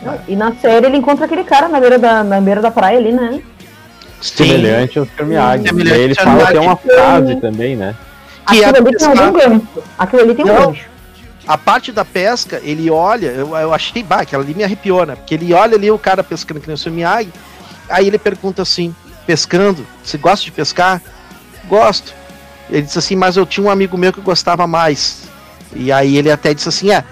[0.02, 2.98] Não, E na série ele encontra aquele cara na beira da, na beira da praia
[2.98, 3.42] ali, né?
[4.20, 5.26] Semelhante ao Sr.
[5.26, 5.68] Miyagi.
[5.68, 7.94] Semelhante ele fala até uma frase também, né?
[8.48, 9.66] Que é Aquilo ali tem algum gancho.
[9.98, 10.89] Aquilo ali tem um gancho.
[11.50, 15.16] A parte da pesca, ele olha, eu, eu achei, bah, aquela ali me arrepiou, né?
[15.16, 17.32] Porque ele olha ali o cara pescando que nem o seu Miyagi,
[17.88, 18.94] aí ele pergunta assim,
[19.26, 21.02] pescando, você gosta de pescar?
[21.66, 22.14] Gosto.
[22.70, 25.24] Ele disse assim, mas eu tinha um amigo meu que gostava mais.
[25.74, 27.02] E aí ele até disse assim, é,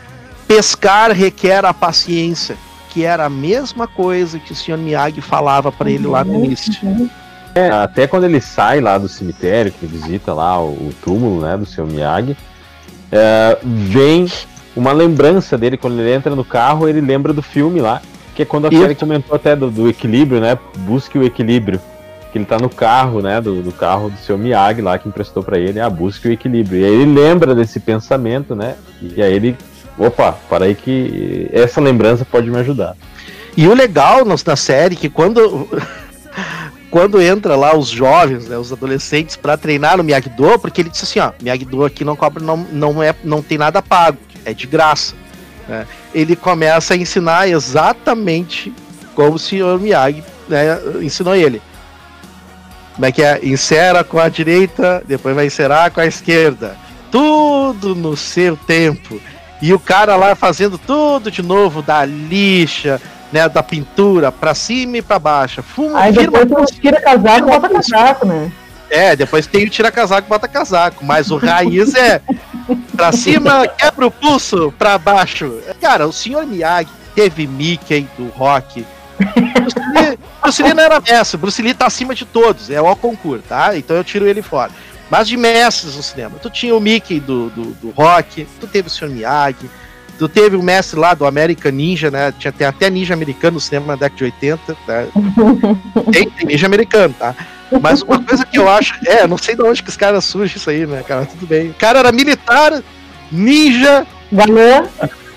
[0.47, 2.57] pescar requer a paciência,
[2.91, 7.11] que era a mesma coisa que o senhor Miyagi falava para ele lá no início.
[7.57, 11.57] É, até quando ele sai lá do cemitério, que visita lá o, o túmulo, né,
[11.57, 12.37] do seu Miyagi,
[13.11, 14.27] é, vem
[14.77, 18.01] uma lembrança dele quando ele entra no carro, ele lembra do filme lá,
[18.35, 20.59] que é quando a série comentou até do, do equilíbrio, né?
[20.79, 21.81] Busque o equilíbrio.
[22.31, 23.41] Que ele tá no carro, né?
[23.41, 26.81] Do, do carro do seu Miyagi lá que emprestou pra ele, ah, busque o equilíbrio.
[26.81, 28.77] E aí ele lembra desse pensamento, né?
[29.03, 29.57] E aí ele,
[29.99, 32.95] opa, para aí que essa lembrança pode me ajudar.
[33.57, 35.69] E o legal na série é que quando
[36.91, 41.05] quando entra lá os jovens, né, os adolescentes pra treinar no Miyagi-Do, porque ele disse
[41.05, 44.67] assim, ó, Miyagi-Do aqui não cobra não, não é não tem nada pago, é de
[44.67, 45.15] graça,
[45.69, 45.87] né?
[46.15, 48.73] Ele começa a ensinar exatamente
[49.15, 51.61] como o senhor Miyagi, né, ensinou ele.
[52.95, 53.39] Como é que é?
[53.45, 56.77] Insera com a direita, depois vai inserar com a esquerda.
[57.13, 59.21] Tudo no seu tempo.
[59.63, 63.01] E o cara lá fazendo tudo de novo, da lixa,
[63.33, 65.63] né, da pintura, pra cima e pra baixo.
[65.63, 68.51] Fuma, Aí firma, depois tu tira casaco e bota casaco, né?
[68.91, 72.21] é, depois tem o tira casaco e bota casaco, mas o raiz é
[72.97, 75.61] pra cima, quebra o pulso, pra baixo.
[75.81, 78.87] Cara, o senhor Miyagi teve Mickey do rock.
[79.19, 82.97] Bruce Lee, Bruce Lee não era mestre, Bruce Lee tá acima de todos, é o
[82.97, 83.77] concurso, tá?
[83.77, 84.71] Então eu tiro ele fora.
[85.11, 88.89] Mas de mestres no cinema, tu tinha o Mickey do, do, do rock, tu teve
[88.89, 89.69] o senhor Miyagi,
[90.19, 92.33] tu teve o mestre lá do American Ninja, né?
[92.39, 95.05] Tinha tem até ninja americano no cinema na década de 80, tá?
[96.13, 97.35] Tem, tem ninja americano, tá?
[97.81, 98.95] Mas uma coisa que eu acho.
[99.07, 101.27] É, não sei de onde que os caras surgem isso aí, né, cara?
[101.27, 101.71] Tudo bem.
[101.71, 102.83] O cara era militar,
[103.31, 104.87] ninja, Galã,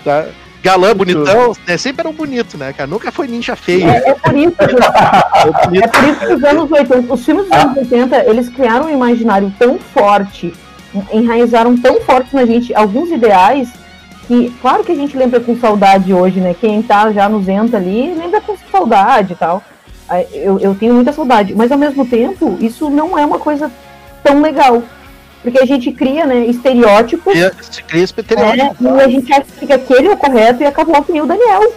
[0.04, 0.28] tá?
[0.64, 1.54] galã, bonitão.
[1.68, 1.78] Né?
[1.78, 2.90] Sempre era um bonito, né, cara?
[2.90, 3.90] Nunca foi ninja feio.
[3.90, 4.56] é, é por isso,
[5.66, 5.84] bonito.
[5.84, 8.90] é por isso que os anos 80, os filmes dos anos 80, eles criaram um
[8.90, 10.54] imaginário tão forte,
[11.12, 13.70] enraizaram tão forte na gente alguns ideais
[14.32, 16.56] que, claro que a gente lembra com saudade hoje, né?
[16.60, 19.62] Quem tá já no Zenta ali, lembra com saudade e tal.
[20.08, 23.70] Aí, Eu, eu tenho muita saudade, mas ao mesmo tempo, isso não é uma coisa
[24.24, 24.82] tão legal.
[25.44, 28.88] Porque a gente cria, né, estereótipos E Se cria esse estereótipo.
[28.88, 31.26] é, e a gente acha que aquele é o correto e acabou que nem o
[31.26, 31.74] Daniel.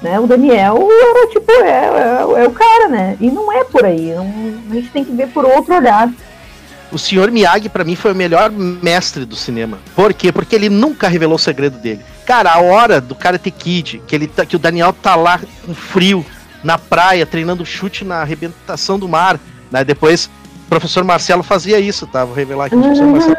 [0.00, 0.18] Né?
[0.18, 1.68] O Daniel era tipo, é,
[2.38, 3.16] é, é o cara, né?
[3.20, 4.14] E não é por aí.
[4.14, 4.26] não-
[4.70, 6.08] a gente tem que ver por outro olhar.
[6.92, 9.78] O senhor Miyagi, pra mim, foi o melhor mestre do cinema.
[9.96, 10.30] Por quê?
[10.30, 12.00] Porque ele nunca revelou o segredo dele.
[12.26, 15.74] Cara, a hora do Karate Kid, que, ele tá, que o Daniel tá lá com
[15.74, 16.24] frio,
[16.62, 19.40] na praia, treinando chute na arrebentação do mar.
[19.70, 19.82] Né?
[19.84, 20.30] Depois,
[20.66, 22.24] o professor Marcelo fazia isso, tá?
[22.24, 22.76] Vou revelar aqui.
[22.76, 23.36] O professor Marcelo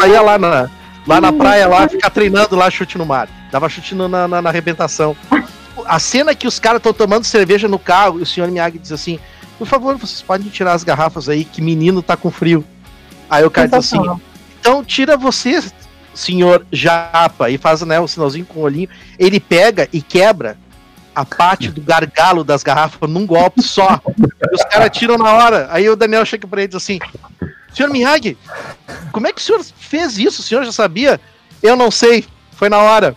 [0.00, 0.70] saía lá na,
[1.06, 3.28] lá na praia, lá, ficar treinando lá chute no mar.
[3.50, 5.16] Dava chute na, na, na arrebentação.
[5.86, 8.92] A cena que os caras estão tomando cerveja no carro e o senhor Miyagi diz
[8.92, 9.18] assim:
[9.58, 12.64] Por favor, vocês podem tirar as garrafas aí, que menino tá com frio.
[13.28, 13.98] Aí o cara diz assim:
[14.60, 15.62] então tira você,
[16.14, 18.88] senhor Japa, e faz né, o sinalzinho com o olhinho.
[19.18, 20.56] Ele pega e quebra
[21.14, 24.00] a parte do gargalo das garrafas num golpe só.
[24.50, 25.68] E os caras tiram na hora.
[25.70, 26.98] Aí o Daniel chega pra ele e diz assim:
[27.72, 28.36] Senhor Miyagi,
[29.12, 30.40] como é que o senhor fez isso?
[30.40, 31.20] O senhor já sabia?
[31.62, 33.16] Eu não sei, foi na hora.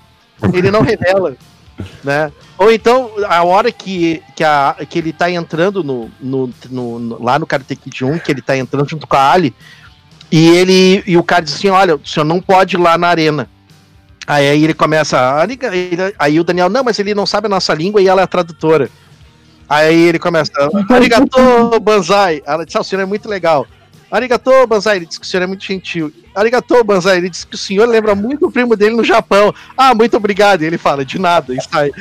[0.53, 1.35] Ele não revela,
[2.03, 2.31] né?
[2.57, 7.23] Ou então, a hora que, que, a, que ele tá entrando no, no, no- no-
[7.23, 9.53] lá no Karate Kid 1, que ele tá entrando junto com a Ali,
[10.31, 13.07] e ele e o cara diz assim: olha, o senhor não pode ir lá na
[13.07, 13.49] arena.
[14.27, 15.17] Aí, ele começa.
[16.19, 18.27] Aí o Daniel, não, mas ele não sabe a nossa língua e ela é a
[18.27, 18.87] tradutora.
[19.67, 20.51] Aí ele começa,
[20.89, 22.41] arigato, Banzai.
[22.45, 23.65] Ela disse, ah, o senhor é muito legal.
[24.11, 24.97] Arigato, Banzai.
[24.97, 26.13] Ele disse que o senhor é muito gentil.
[26.35, 27.17] Arigato, Banzai.
[27.17, 29.53] Ele disse que o senhor lembra muito o primo dele no Japão.
[29.75, 30.61] Ah, muito obrigado.
[30.61, 31.91] E ele fala, de nada, e sai.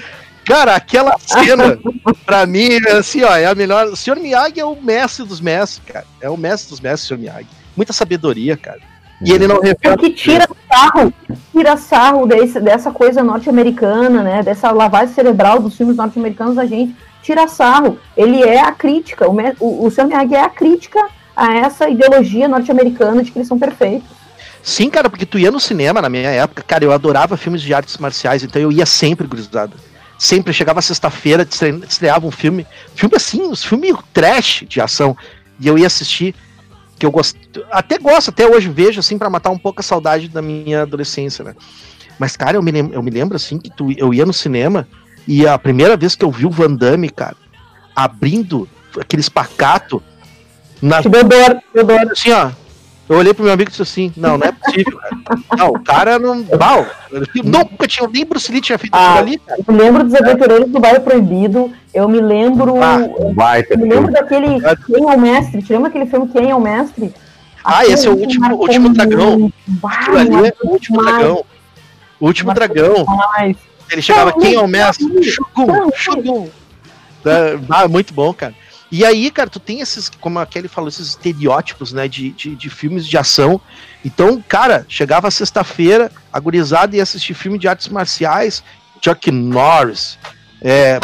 [0.44, 1.78] Cara, aquela cena,
[2.24, 3.86] pra mim, é assim, ó, é a melhor.
[3.86, 6.06] O senhor Miyagi é o mestre dos mestres, cara.
[6.22, 7.57] É o mestre dos mestres, o senhor Miyagi.
[7.78, 8.80] Muita sabedoria, cara.
[9.24, 9.96] E ele não revela.
[9.96, 11.14] Porque tira sarro,
[11.52, 14.42] tira sarro desse, dessa coisa norte-americana, né?
[14.42, 16.96] Dessa lavagem cerebral dos filmes norte-americanos da gente.
[17.22, 18.00] Tira sarro.
[18.16, 19.28] Ele é a crítica.
[19.30, 21.06] O, o, o Miyagi é a crítica
[21.36, 24.08] a essa ideologia norte-americana de que eles são perfeitos.
[24.60, 27.72] Sim, cara, porque tu ia no cinema na minha época, cara, eu adorava filmes de
[27.72, 29.72] artes marciais, então eu ia sempre, gurizada.
[30.18, 35.16] Sempre, chegava sexta-feira, estre- estreava um filme, filme assim, uns filmes trash de ação,
[35.60, 36.34] e eu ia assistir,
[36.98, 37.38] que eu gosto,
[37.70, 41.44] até gosto, até hoje vejo, assim, pra matar um pouco a saudade da minha adolescência,
[41.44, 41.54] né?
[42.18, 44.88] Mas, cara, eu me, lem- eu me lembro, assim, que tu, eu ia no cinema,
[45.26, 47.36] e a primeira vez que eu vi o Van Damme, cara,
[47.94, 48.68] abrindo
[49.00, 50.02] aquele espacato
[50.82, 52.10] na Deodoro, Deodoro.
[52.12, 52.50] assim, ó.
[53.08, 55.16] Eu olhei pro meu amigo e disse assim: Não, não é possível, cara.
[55.56, 56.44] Não, o cara não.
[56.58, 56.86] Mal.
[57.44, 58.08] Nunca tinha.
[58.08, 59.14] Nem Bruce Lee tinha feito Ah.
[59.14, 59.60] aquilo ali, cara.
[59.66, 61.72] Eu me lembro dos Aventureiros do Bairro Proibido.
[61.92, 62.82] Eu me lembro.
[62.82, 62.98] Ah,
[63.34, 65.62] Baita eu me lembro daquele Quem é o Mestre.
[65.62, 67.12] Te lembra aquele filme Quem é o Mestre?
[67.64, 69.52] Ah, esse é o último- último dragão.
[69.84, 71.44] Aquilo ali é o último demais, dragão.
[72.20, 72.94] O último dragão.
[73.04, 73.56] demais.
[73.90, 75.22] Ele chegava, quem é o mestre?
[75.24, 75.90] Shogun.
[75.94, 76.48] Shogun.
[77.24, 78.54] É, Ah, muito bom, cara.
[78.90, 82.56] E aí, cara, tu tem esses, como a Kelly falou, esses estereótipos, né, de, de,
[82.56, 83.60] de filmes de ação.
[84.04, 88.62] Então, cara, chegava sexta-feira, a gurizada ia assistir filme de artes marciais,
[89.04, 90.18] Chuck Norris,
[90.62, 90.98] é,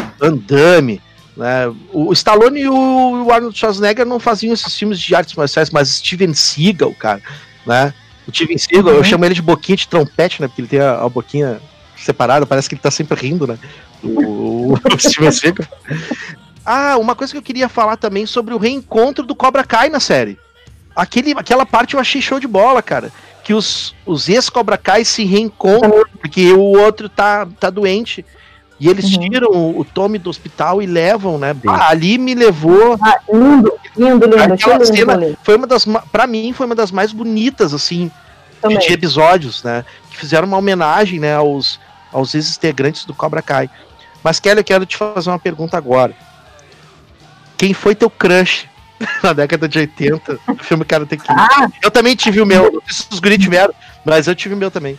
[1.36, 5.88] né, o Stallone e o Arnold Schwarzenegger não faziam esses filmes de artes marciais, mas
[5.88, 7.20] Steven Seagal, cara,
[7.66, 7.92] né,
[8.26, 9.04] o Steven Seagal, eu Uhum.
[9.04, 11.60] chamo ele de boquinha de trompete, né, porque ele tem a, a boquinha
[11.96, 13.58] separada, parece que ele tá sempre rindo, né,
[14.02, 15.66] o, o Steven Seagal.
[16.64, 20.00] Ah, uma coisa que eu queria falar também sobre o reencontro do Cobra Kai na
[20.00, 20.38] série.
[20.96, 23.12] Aquele, aquela parte eu achei show de bola, cara.
[23.42, 28.24] Que os, os ex-Cobra Kai se reencontram, porque o outro tá, tá doente.
[28.80, 29.28] E eles Uhum.
[29.30, 31.54] tiram o, o Tommy do hospital e levam, né?
[31.68, 32.96] Ah, ali me levou.
[33.02, 34.54] Ah, lindo, lindo, lindo.
[34.54, 35.84] Aquela lindo cena ali foi uma das.
[36.10, 38.10] Pra mim, foi uma das mais bonitas, assim,
[38.60, 38.78] também.
[38.78, 39.84] de episódios, né?
[40.10, 41.78] Que fizeram uma homenagem, né, aos,
[42.12, 43.68] aos ex-integrantes do Cobra Kai.
[44.22, 46.14] Mas, Kelly, eu quero te fazer uma pergunta agora.
[47.56, 48.66] Quem foi teu crush
[49.22, 51.26] na década de 80 do filme Karate Kid?
[51.30, 53.72] Ah, Eu também tive o meu, não sei se os guris tiveram,
[54.04, 54.98] mas eu tive o meu também.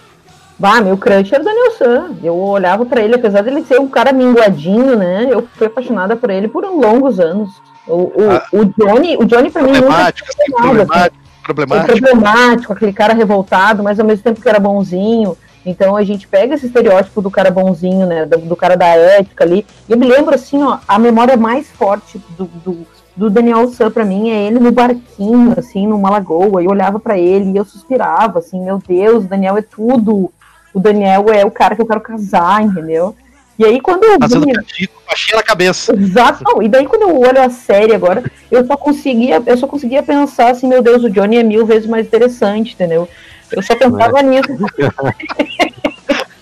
[0.57, 2.15] bah, meu crush era o Daniel San.
[2.23, 5.27] Eu olhava pra ele, apesar dele ser um cara minguadinho, né?
[5.29, 7.49] Eu fui apaixonada por ele por longos anos.
[7.87, 8.43] O, o, Ah.
[8.51, 11.15] o Johnny, o Johnny pra mim nunca Problemático, assim, nada, problemático,
[11.45, 11.99] foi problemático.
[11.99, 15.37] problemático, aquele cara revoltado, mas ao mesmo tempo que era bonzinho.
[15.65, 18.25] Então a gente pega esse estereótipo do cara bonzinho, né?
[18.25, 19.65] Do, do cara da ética ali.
[19.89, 23.89] E eu me lembro assim, ó, a memória mais forte do, do, do Daniel San
[23.89, 26.61] pra mim é ele no barquinho, assim, numa lagoa.
[26.61, 30.31] Eu olhava pra ele e eu suspirava, assim, meu Deus, o Daniel é tudo.
[30.73, 33.15] O Daniel é o cara que eu quero casar, entendeu?
[33.57, 35.95] E aí quando eu Fazendo vi- castigo, baixinha na cabeça.
[35.95, 36.43] Exato.
[36.43, 38.21] Não, e daí quando eu olho a série agora,
[38.51, 41.87] eu só conseguia, eu só conseguia pensar assim, meu Deus, o Johnny é mil vezes
[41.87, 43.07] mais interessante, entendeu?
[43.55, 44.49] Eu só pensava nisso.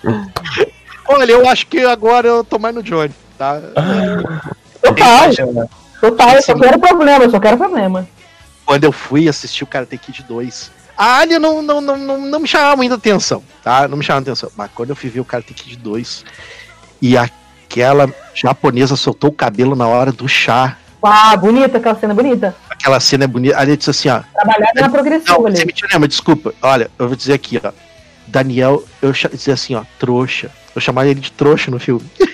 [1.08, 3.62] Olha, eu acho que agora eu tô mais no Johnny, tá?
[4.82, 5.30] Total,
[6.02, 8.08] total, eu só quero problema, eu só quero problema.
[8.66, 12.40] quando eu fui assistir o Karate Kid 2, a Alien não, não, não, não, não
[12.40, 13.88] me chamava muita atenção, tá?
[13.88, 14.50] Não me chamava atenção.
[14.56, 16.24] Mas quando eu fui ver o Karate Kid 2
[17.02, 22.56] e aquela japonesa soltou o cabelo na hora do chá, Ah, bonita, aquela cena bonita.
[22.84, 23.58] Aquela cena é bonita.
[23.58, 24.22] Ali disse assim, ó.
[24.34, 25.56] Trabalhada na progressiva Não, ali.
[25.56, 26.54] você me mas desculpa.
[26.62, 27.72] Olha, eu vou dizer aqui, ó.
[28.28, 30.52] Daniel, eu dizer assim, ó, trouxa.
[30.76, 32.06] Eu chamava ele de trouxa no filme.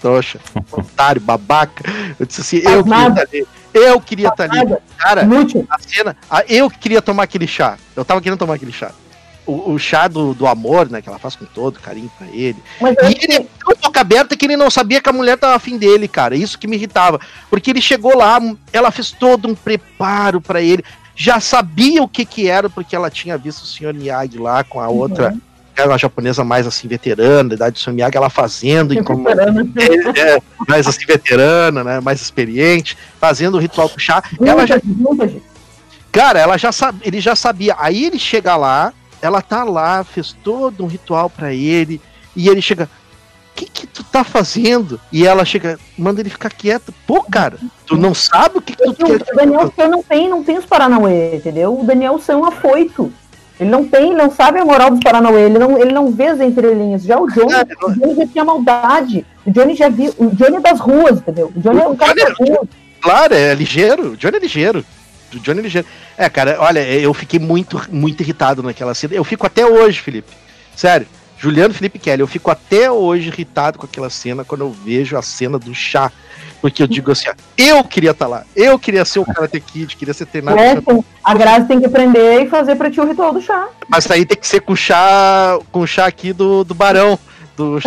[0.00, 0.38] trouxa,
[0.70, 1.82] otário, babaca.
[2.20, 3.46] Eu disse assim, eu queria estar ali.
[3.72, 4.74] Eu queria estar ali.
[4.98, 5.66] Cara, Inútil.
[5.70, 6.16] a cena.
[6.30, 7.78] a- eu que queria tomar aquele chá.
[7.94, 8.90] Eu tava querendo tomar aquele chá.
[9.46, 11.00] O, o chá do, do amor, né?
[11.00, 12.56] Que ela faz com todo carinho pra ele.
[12.80, 15.54] Mas E ele é tão boca aberta que ele não sabia que a mulher tava
[15.54, 16.36] afim dele, cara.
[16.36, 17.20] Isso que me irritava.
[17.48, 18.40] Porque ele chegou lá,
[18.72, 20.84] ela fez todo um preparo pra ele.
[21.14, 23.94] Já sabia o que que era, porque ela tinha visto o Sr.
[23.94, 25.34] Miyagi lá com a outra,
[25.76, 27.92] era uma japonesa mais assim, veterana, da idade do Sr.
[27.92, 32.00] Miyagi, ela fazendo em como, é, é, mais assim, veterana, né?
[32.00, 34.22] Mais experiente, fazendo o ritual do chá.
[34.40, 34.80] Ela já
[36.10, 37.76] Cara, ela já sabe, ele já sabia.
[37.78, 42.00] Aí ele chega lá, ela tá lá, fez todo um ritual pra ele,
[42.34, 45.00] e ele chega, o que que tu tá fazendo?
[45.10, 46.92] E ela chega, manda ele ficar quieto.
[47.06, 47.56] Pô, cara,
[47.86, 49.32] tu não sabe o que, que tu Porque quer.
[49.32, 51.78] O Daniel San não tem, não tem os Paranauê, entendeu?
[51.80, 53.10] O Daniel San é um afoito.
[53.58, 56.26] Ele não tem, ele não sabe a moral dos Paranauê, ele não, ele não vê
[56.26, 57.02] as entrelinhas.
[57.04, 59.24] Já o Johnny, É, o Johnny já tinha maldade.
[59.46, 60.12] O Johnny já viu.
[60.18, 61.50] O Johnny é das ruas, entendeu?
[61.56, 62.68] O Johnny é um cara Johnny é- das ruas.
[63.00, 64.84] Claro, é ligeiro, o Johnny é ligeiro.
[65.34, 65.86] O Johnny ligeiro.
[66.16, 69.14] É, cara, olha, eu fiquei muito, muito irritado naquela cena.
[69.14, 70.32] Eu fico até hoje, Felipe.
[70.74, 71.06] Sério.
[71.38, 75.22] Juliano Felipe Kelly, eu fico até hoje irritado com aquela cena quando eu vejo a
[75.22, 76.10] cena do chá.
[76.62, 78.44] Porque eu digo assim, ó, eu queria estar lá.
[78.56, 80.58] Eu queria ser o Karate Kid, queria ser treinado.
[80.58, 80.82] É,
[81.22, 83.68] a Grazi tem que aprender e fazer pra ti o ritual do chá.
[83.88, 87.18] Mas aí tem que ser com o chá, com o chá aqui do, do Barão.
[87.54, 87.78] Do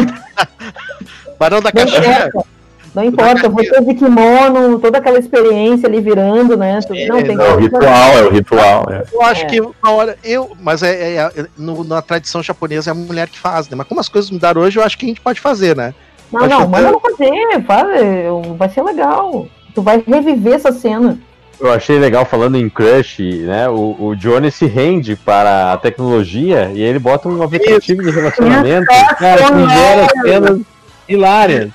[1.39, 2.58] Barão da importa.
[2.95, 6.79] Não importa, você de kimono, toda aquela experiência ali virando, né?
[6.81, 8.85] Tu- Não, tem É o que ritual, é o ritual.
[8.89, 9.03] é.
[9.13, 9.45] Eu acho É.
[9.45, 10.17] que na hora.
[10.23, 13.75] Eu, mas é, é- é- no- na tradição japonesa é a mulher que faz, né?
[13.75, 15.93] Mas como as coisas mudaram hoje, eu acho que a gente pode fazer, né?
[16.31, 19.47] Não, Acho não, manda ela fazer, faz, eu- vai ser legal.
[19.75, 21.17] Tu vai reviver essa cena.
[21.59, 23.67] Eu achei legal falando em crush, né?
[23.69, 28.85] O, o Johnny se rende para a tecnologia e ele bota um aplicativo de relacionamento,
[29.19, 30.61] cara, que gera cenas
[31.07, 31.69] hilárias.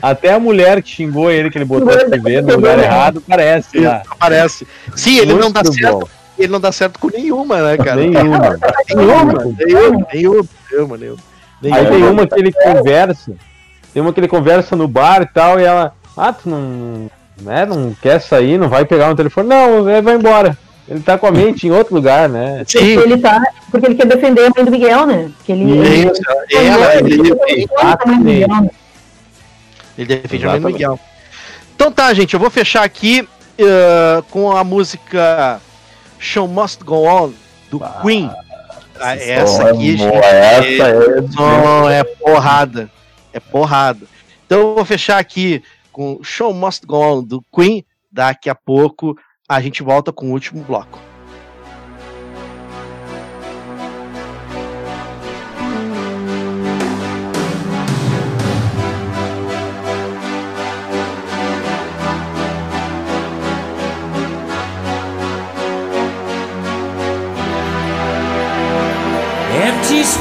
[0.00, 3.80] Até a mulher que xingou ele, que ele botou a TV no lugar errado, parece
[3.80, 4.02] lá.
[4.08, 4.66] Aparece.
[4.94, 5.98] Sim, ele não dá Muito certo.
[5.98, 6.08] bom.
[6.38, 7.96] Ele não dá certo com nenhuma, né, cara?
[7.96, 8.58] Nenhuma.
[8.94, 11.18] Nenhuma, nenhuma, nenhuma, nenhuma, nenhuma.
[11.64, 13.32] Aí tem uma que ele conversa,
[13.92, 17.10] tem uma que ele conversa no bar e tal, e ela, ah, tu não,
[17.42, 20.56] né, não quer sair, não vai pegar no telefone, não, ele vai embora.
[20.88, 22.58] Ele tá com a mente em outro lugar, né?
[22.64, 23.42] Porque Sim, ele tá.
[23.70, 25.30] Porque ele quer defender a mãe do Miguel, né?
[25.44, 27.14] Que ele, ele, isso, ela, ele,
[27.46, 28.58] ele, a mãe do Miguel, né?
[28.60, 28.70] ele
[30.04, 30.72] defende a mãe do Exatamente.
[30.72, 31.00] Miguel.
[31.74, 35.60] Então tá, gente, eu vou fechar aqui eh, com a música
[36.18, 37.32] Show Must Go On,
[37.70, 38.30] do Queen.
[39.00, 41.20] Ah, essa aqui, Pô, gente, essa é.
[41.34, 42.90] Não, é porrada.
[43.32, 44.06] É porrada.
[44.46, 45.62] Então eu vou fechar aqui
[45.92, 47.84] com Show Must Go On do Queen.
[48.10, 49.16] Daqui a pouco
[49.48, 51.07] a gente volta com o último bloco.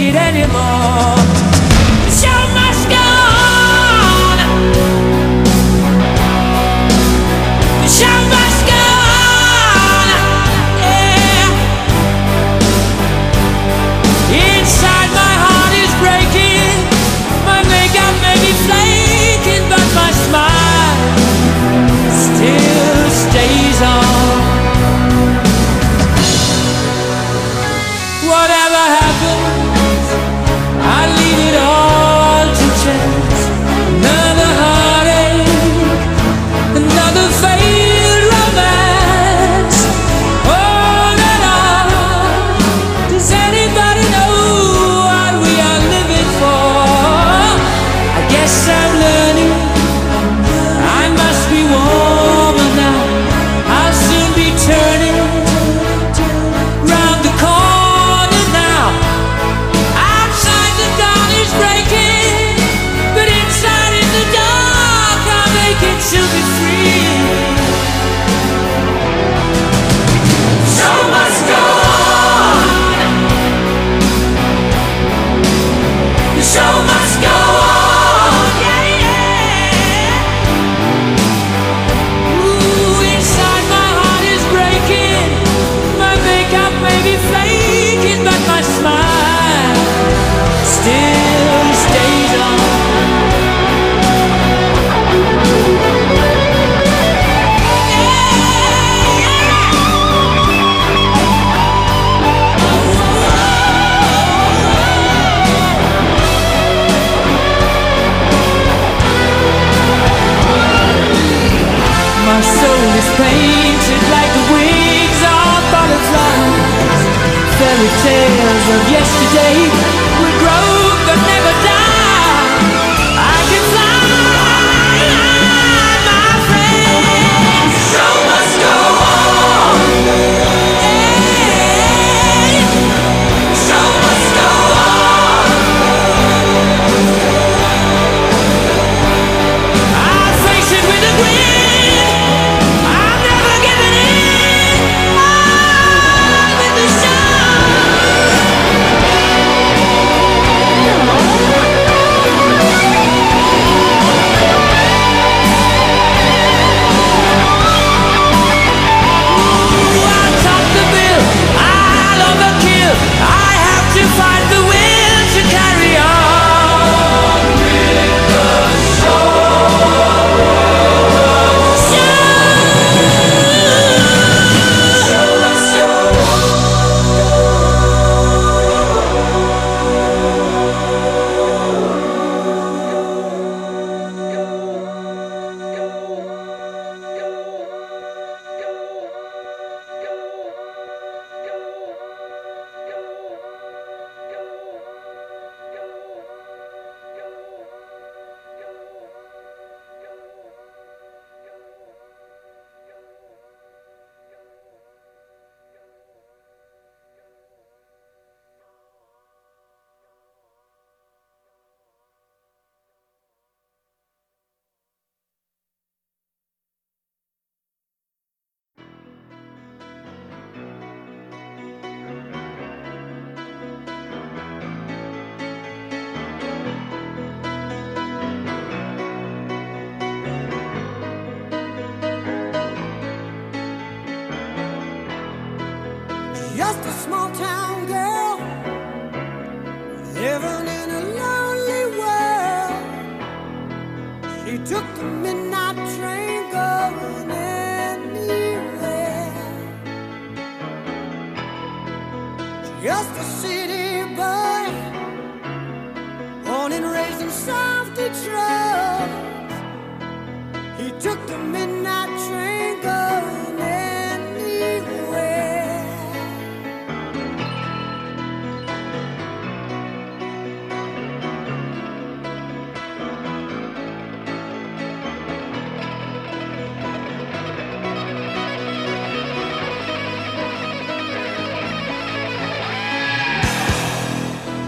[0.00, 1.19] It anymore?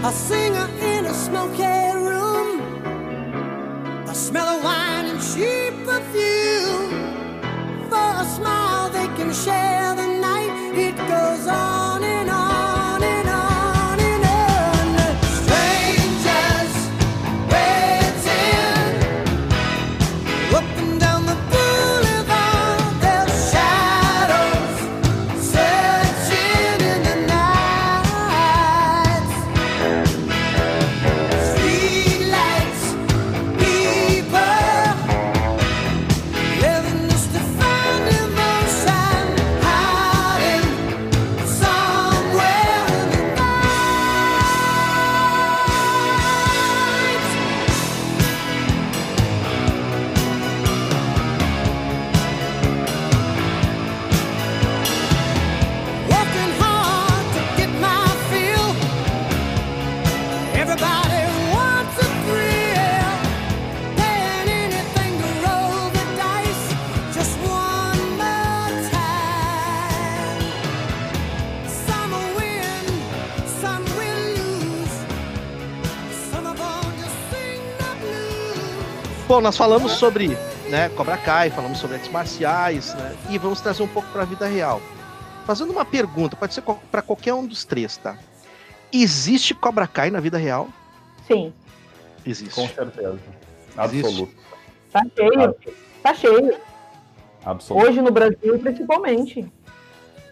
[0.05, 1.82] A singer in a smoky
[79.33, 80.37] Bom, nós falamos sobre
[80.69, 83.15] né, Cobra Kai, falamos sobre artes marciais, né?
[83.31, 84.79] E vamos trazer um pouco para a vida real.
[85.43, 88.15] Fazendo uma pergunta, pode ser para qualquer um dos três, tá?
[88.93, 90.69] Existe Cobra Kai na vida real?
[91.25, 91.51] Sim,
[92.23, 92.53] Existe.
[92.53, 93.17] Com certeza.
[93.75, 94.31] Absoluto.
[94.91, 95.55] tá cheio.
[96.03, 96.55] Tá cheio.
[97.43, 97.87] Absoluto.
[97.87, 99.51] Hoje no Brasil, principalmente.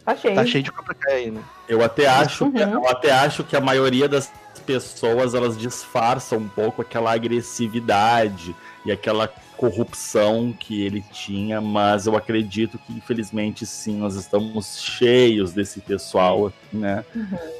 [0.05, 0.35] Tá cheio.
[0.35, 1.43] Tá cheio de Cobra Kai aí, né?
[1.67, 2.73] Eu até acho, que, Uhum.
[2.73, 4.31] eu até acho que a maioria das
[4.63, 8.55] pessoas elas disfarçam um pouco aquela agressividade
[8.85, 9.27] e aquela
[9.57, 16.51] corrupção que ele tinha, mas eu acredito que infelizmente sim, nós estamos cheios desse pessoal,
[16.73, 17.05] né,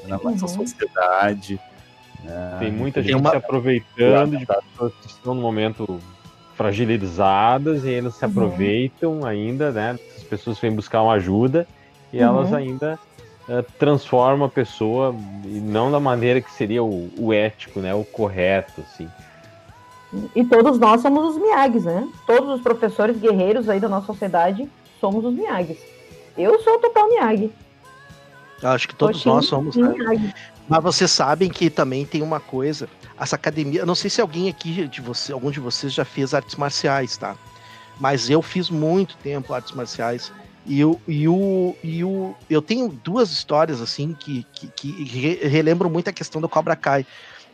[0.08, 0.48] na nossa Uhum.
[0.66, 1.60] sociedade.
[2.24, 2.56] né?
[2.58, 6.00] Tem muita Tem gente uma- se aproveitando de pessoas que estão no momento
[6.54, 8.30] fragilizadas e eles se Uhum.
[8.30, 9.98] aproveitam ainda, né?
[10.16, 11.66] As pessoas vêm buscar uma ajuda
[12.12, 12.22] e Uhum.
[12.24, 12.98] elas ainda
[13.48, 15.12] eh, transformam a pessoa
[15.44, 17.92] e não da maneira que seria o, o ético, né?
[17.92, 19.08] O correto, assim.
[20.34, 22.06] E todos nós somos os Miyags, né?
[22.26, 24.68] Todos os professores guerreiros aí da nossa sociedade
[25.00, 25.78] somos os Miyags.
[26.36, 27.50] Eu sou o total Miyagi.
[28.62, 29.76] Acho que todos Oxi, nós somos.
[29.76, 29.88] né?
[29.88, 30.34] Miyagi.
[30.68, 32.88] Mas vocês sabem que também tem uma coisa.
[33.18, 33.80] Essa academia.
[33.80, 37.16] Eu não sei se alguém aqui de você, algum de vocês já fez artes marciais,
[37.16, 37.36] tá?
[37.98, 40.32] Mas eu fiz muito tempo artes marciais.
[40.64, 45.48] E, eu, e, o, e o, eu tenho duas histórias assim que, que, que re-
[45.48, 47.04] relembram muito a questão do Cobra Kai.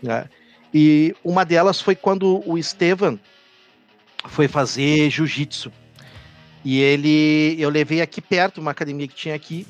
[0.02, 0.26] Né?
[0.72, 3.18] E uma delas foi quando o Estevan
[4.26, 5.72] foi fazer jiu-jitsu.
[6.64, 9.66] E ele, eu levei aqui perto, uma academia que tinha aqui,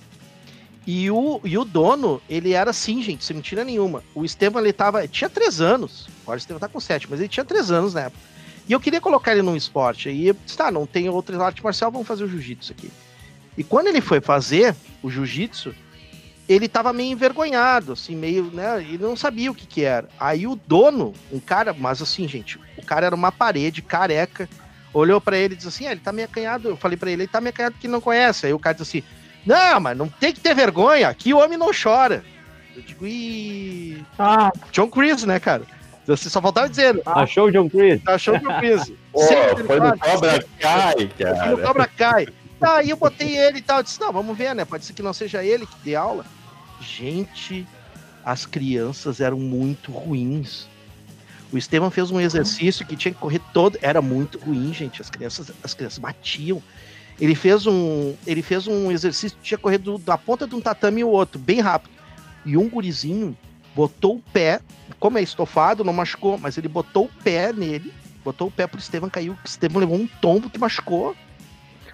[0.90, 4.02] e o, e o dono, ele era assim, gente, sem mentira nenhuma.
[4.14, 5.06] O Estevam, ele tava.
[5.06, 6.08] Tinha três anos.
[6.22, 8.22] Agora o Estevam tá com sete, mas ele tinha três anos na época.
[8.66, 10.08] E eu queria colocar ele num esporte.
[10.08, 12.90] Aí eu disse, tá, não tem outra arte marcial, vamos fazer o jiu-jitsu aqui.
[13.56, 15.74] E quando ele foi fazer o jiu-jitsu,
[16.48, 18.80] ele tava meio envergonhado, assim, meio, né?
[18.80, 20.08] Ele não sabia o que que era.
[20.18, 24.48] Aí o dono, um cara, mas assim, gente, o cara era uma parede, careca,
[24.94, 26.68] olhou pra ele e disse assim: ah, ele tá meio acanhado.
[26.68, 28.46] Eu falei pra ele, ele tá meio acanhado porque não conhece.
[28.46, 29.06] Aí o cara disse assim:
[29.44, 32.24] não, mas não tem que ter vergonha, aqui o homem não chora.
[32.74, 34.02] Eu digo, ih.
[34.18, 35.62] Ah, John Chris, né, cara?
[36.06, 38.00] Você só faltava dizer, Achou o John Chris?
[38.06, 38.90] achou o John Chris.
[39.12, 41.66] Pô, Sempre foi no Cobra Kai, Foi no cara.
[41.66, 42.28] Cobra Kai.
[42.60, 43.78] Aí eu botei ele e tal.
[43.78, 44.64] Eu disse, não, vamos ver, né?
[44.64, 46.24] Pode ser que não seja ele que dê aula.
[46.80, 47.66] Gente,
[48.24, 50.66] as crianças eram muito ruins.
[51.52, 53.78] O Estevam fez um exercício que tinha que correr todo.
[53.80, 55.00] Era muito ruim, gente.
[55.00, 56.62] As crianças, as crianças batiam.
[57.20, 60.54] Ele fez um, ele fez um exercício que tinha que correr do- da ponta de
[60.54, 61.90] um tatame e o outro, bem rápido.
[62.44, 63.36] E um gurizinho
[63.74, 64.60] botou o pé,
[65.00, 67.92] como é estofado, não machucou, mas ele botou o pé nele,
[68.24, 69.32] botou o pé pro Estevam, caiu.
[69.32, 71.16] O Estevam levou um tombo que machucou.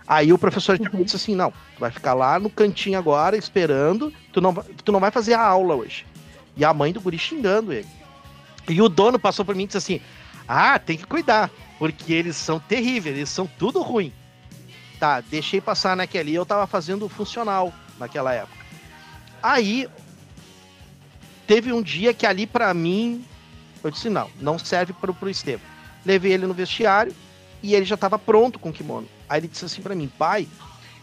[0.07, 1.03] Aí o professor Uhum.
[1.03, 4.93] disse assim: não, tu vai ficar lá no cantinho agora, esperando, tu não, vai- tu
[4.93, 6.05] não vai fazer a aula hoje.
[6.57, 7.89] E a mãe do guri xingando ele.
[8.69, 10.01] E o dono passou por mim e disse assim:
[10.47, 11.51] Ah, tem que cuidar.
[11.79, 14.13] Porque eles são terríveis, eles são tudo ruim.
[15.01, 18.65] Tá, deixei passar naquela ali, eu tava fazendo funcional naquela época.
[19.43, 19.89] Aí
[21.47, 23.25] teve um dia que ali pra mim
[23.83, 25.67] eu disse não, não serve pro, pro Estevam.
[26.07, 27.15] Levei ele no vestiário
[27.63, 29.09] e ele já tava pronto com o kimono.
[29.29, 30.49] Aí ele disse assim pra mim, pai,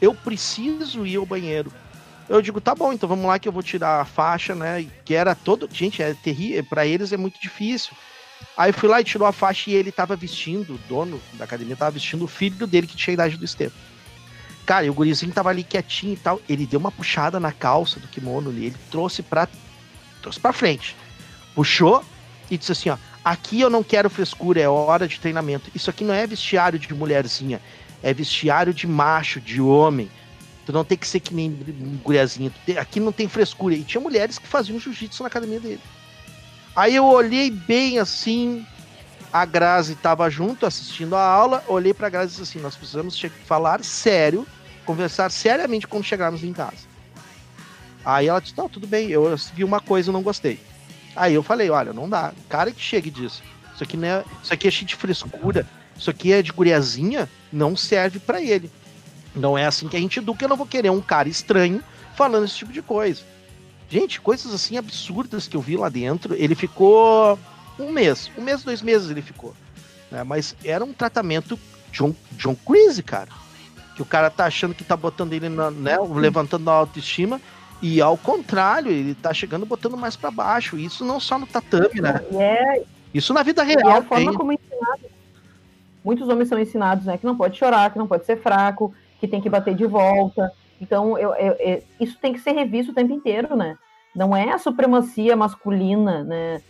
[0.01, 1.71] eu preciso ir ao banheiro.
[2.29, 4.87] Eu digo, tá bom, então vamos lá que eu vou tirar a faixa, né?
[5.03, 5.67] Que era todo.
[5.71, 6.63] Gente, é terrível.
[6.63, 7.93] Pra eles é muito difícil.
[8.55, 11.45] Aí eu fui lá e tirou a faixa e ele tava vestindo, o dono da
[11.45, 13.77] academia tava vestindo o filho dele que tinha a idade do Estevam.
[14.65, 16.39] Cara, e o gurizinho tava ali quietinho e tal.
[16.47, 18.67] Ele deu uma puxada na calça do kimono ali.
[18.67, 19.47] Ele trouxe pra,
[20.21, 20.95] trouxe pra frente.
[21.53, 22.03] Puxou
[22.49, 25.69] e disse assim: ó, aqui eu não quero frescura, é hora de treinamento.
[25.75, 27.61] Isso aqui não é vestiário de mulherzinha,
[28.03, 30.09] é vestiário de macho, de homem.
[30.65, 31.51] Tu não tem que ser que nem
[32.03, 32.51] guriazinha.
[32.79, 33.75] Aqui não tem frescura.
[33.75, 35.81] E tinha mulheres que faziam jiu-jitsu na academia dele.
[36.75, 38.65] Aí eu olhei bem assim.
[39.33, 41.63] A Grazi estava junto assistindo a aula.
[41.67, 44.45] Olhei pra Grazi e disse assim: Nós precisamos falar sério,
[44.85, 46.89] conversar seriamente quando chegarmos em casa.
[48.05, 49.09] Aí ela disse: Não, tudo bem.
[49.09, 50.59] Eu vi uma coisa e não gostei.
[51.15, 52.33] Aí eu falei: Olha, não dá.
[52.49, 53.41] Cara que chegue disso.
[53.73, 55.67] Isso aqui, não é, isso aqui é cheio de frescura.
[56.01, 57.29] Isso aqui é de guriazinha.
[57.53, 58.71] Não serve pra ele.
[59.35, 60.43] Não é assim que a gente educa.
[60.43, 61.83] Eu não vou querer um cara estranho
[62.15, 63.21] falando esse tipo de coisa.
[63.87, 66.33] Gente, coisas assim absurdas que eu vi lá dentro.
[66.33, 67.37] Ele ficou
[67.77, 69.53] um mês, um mês, dois meses ele ficou.
[70.09, 70.23] né?
[70.23, 71.59] Mas era um tratamento
[71.91, 73.29] John, John Crazy, cara.
[73.95, 77.39] Que o cara tá achando que tá botando ele, na, né, levantando a autoestima.
[77.79, 80.79] E ao contrário, ele tá chegando botando mais pra baixo.
[80.79, 82.21] Isso não só no tatame, né?
[82.33, 82.81] É,
[83.13, 84.03] Isso na vida e é a real.
[84.03, 84.33] forma tem.
[84.33, 85.20] como ensinado.
[86.03, 87.17] Muitos homens são ensinados, né?
[87.17, 90.51] Que não pode chorar, que não pode ser fraco, que tem que bater de volta.
[90.81, 93.77] Então, eu, eu- eu- isso tem que ser revisto o tempo inteiro, né?
[94.15, 96.61] Não é a supremacia masculina, né?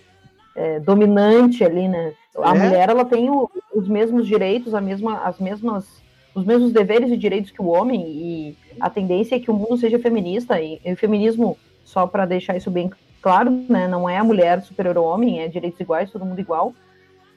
[0.54, 2.12] é, dominante ali, né?
[2.44, 2.60] A É.
[2.60, 6.04] mulher, ela tem o- os mesmos direitos, a mesma, as mesmas,
[6.36, 9.78] os mesmos deveres e direitos que o homem, e a tendência é que o mundo
[9.78, 12.92] seja feminista, e, e o feminismo, só para deixar isso bem
[13.22, 13.88] claro, né?
[13.88, 16.74] Não é a mulher superior ao homem, é direitos iguais, todo mundo igual.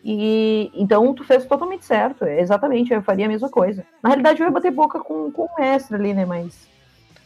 [0.07, 3.87] E então tu fez totalmente certo, é, exatamente, eu faria a mesma coisa.
[4.03, 6.27] Na realidade, eu ia bater boca com, com o mestre ali, né?
[6.27, 6.69] Mas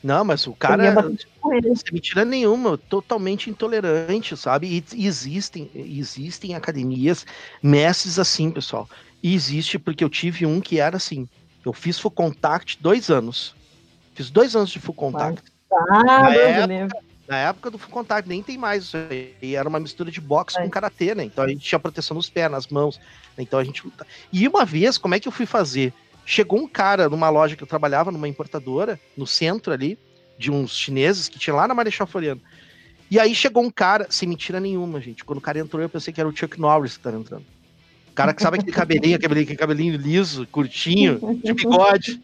[0.02, 0.94] Não, mas o cara.
[1.02, 4.84] Sem mentira nenhuma, totalmente intolerante, sabe?
[4.94, 7.26] E existem, existem academias,
[7.60, 8.88] mestres assim, pessoal.
[9.20, 11.28] E existe porque eu tive um que era assim.
[11.66, 13.56] Eu fiz full contact dois anos.
[14.14, 15.42] Fiz dois anos de full contact.
[15.72, 16.98] Ah, Na Deus época- livre.
[17.28, 19.34] Na época do full contact, nem tem mais isso aí.
[19.42, 20.62] E era uma mistura de boxe É.
[20.62, 21.24] com karatê, né?
[21.24, 22.98] Então a gente tinha proteção nos pés, nas mãos.
[23.36, 23.42] né?
[23.44, 24.06] Então a gente luta.
[24.32, 25.92] E uma vez, como é que eu fui fazer?
[26.24, 29.98] Chegou um cara numa loja que eu trabalhava, numa importadora, no centro ali,
[30.38, 32.40] de uns chineses que tinha lá na Marechal Floriano.
[33.10, 35.24] E aí chegou um cara, sem mentira nenhuma, gente.
[35.24, 37.44] Quando o cara entrou, eu pensei que era o Chuck Norris que tava entrando.
[38.10, 42.22] O cara que sabe aquele cabelinho, cabelinho, aquele cabelinho liso, curtinho, de bigode.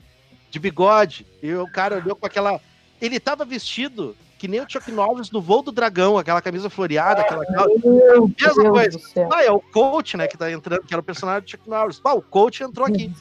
[0.50, 1.26] De bigode.
[1.42, 2.60] E o cara olhou com aquela.
[3.00, 7.22] Ele tava vestido que nem o Chuck Norris no voo do dragão, aquela camisa floreada,
[7.22, 7.44] aquela.
[7.46, 9.00] Meu Mesma Deus coisa.
[9.32, 12.00] Ah, é o coach, né, que tá entrando, que era o personagem do Chuck Norris.
[12.04, 13.12] Ah, o coach entrou aqui.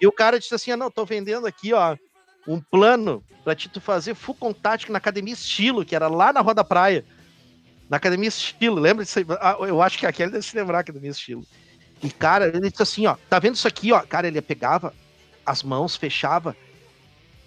[0.00, 1.96] E o cara disse assim: ah, não, tô vendendo aqui, ó,
[2.46, 6.40] um plano pra te tu fazer full contact na academia estilo, que era lá na
[6.40, 7.04] Roda Praia.
[7.88, 9.26] Na academia estilo, lembra disso aí?
[9.40, 11.44] Ah, eu acho que aquele deve se lembrar academia estilo.
[12.02, 14.00] E, cara, ele disse assim: ó, tá vendo isso aqui, ó?
[14.00, 14.94] Cara, ele pegava
[15.44, 16.56] as mãos, fechava,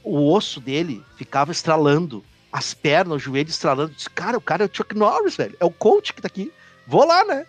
[0.03, 2.23] o osso dele ficava estralando,
[2.55, 3.93] as pernas, o joelho estralando.
[3.93, 5.57] Disse, cara, o cara é o Chuck Norris, velho.
[5.59, 6.53] É o coach que tá aqui.
[6.87, 7.45] Vou lá, né?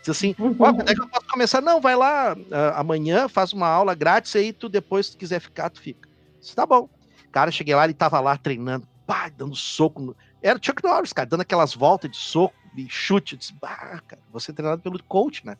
[0.00, 0.54] Disse assim, Uhum.
[0.58, 1.62] Ó, quando é que eu posso começar?
[1.62, 5.40] Não, vai lá ah, amanhã, faz uma aula grátis aí, tu depois, se tu quiser
[5.40, 6.06] ficar, tu fica.
[6.38, 6.90] Disse, tá bom.
[7.32, 10.02] Cara, cheguei lá, ele tava lá treinando, pá, dando soco.
[10.02, 13.32] no- Era o Chuck Norris, cara, dando aquelas voltas de soco e chute.
[13.32, 15.56] Eu disse, bah, cara, você é treinado pelo coach, né?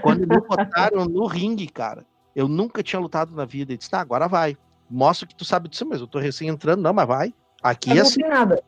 [0.00, 2.04] Quando me botaram no ringue, cara,
[2.34, 3.70] eu nunca tinha lutado na vida.
[3.70, 4.56] Ele disse, tá, agora vai.
[4.90, 6.82] Mostra que tu sabe disso, mas eu tô recém entrando.
[6.82, 7.34] Não, mas vai.
[7.62, 8.20] Aqui é não assim.
[8.20, 8.62] nada.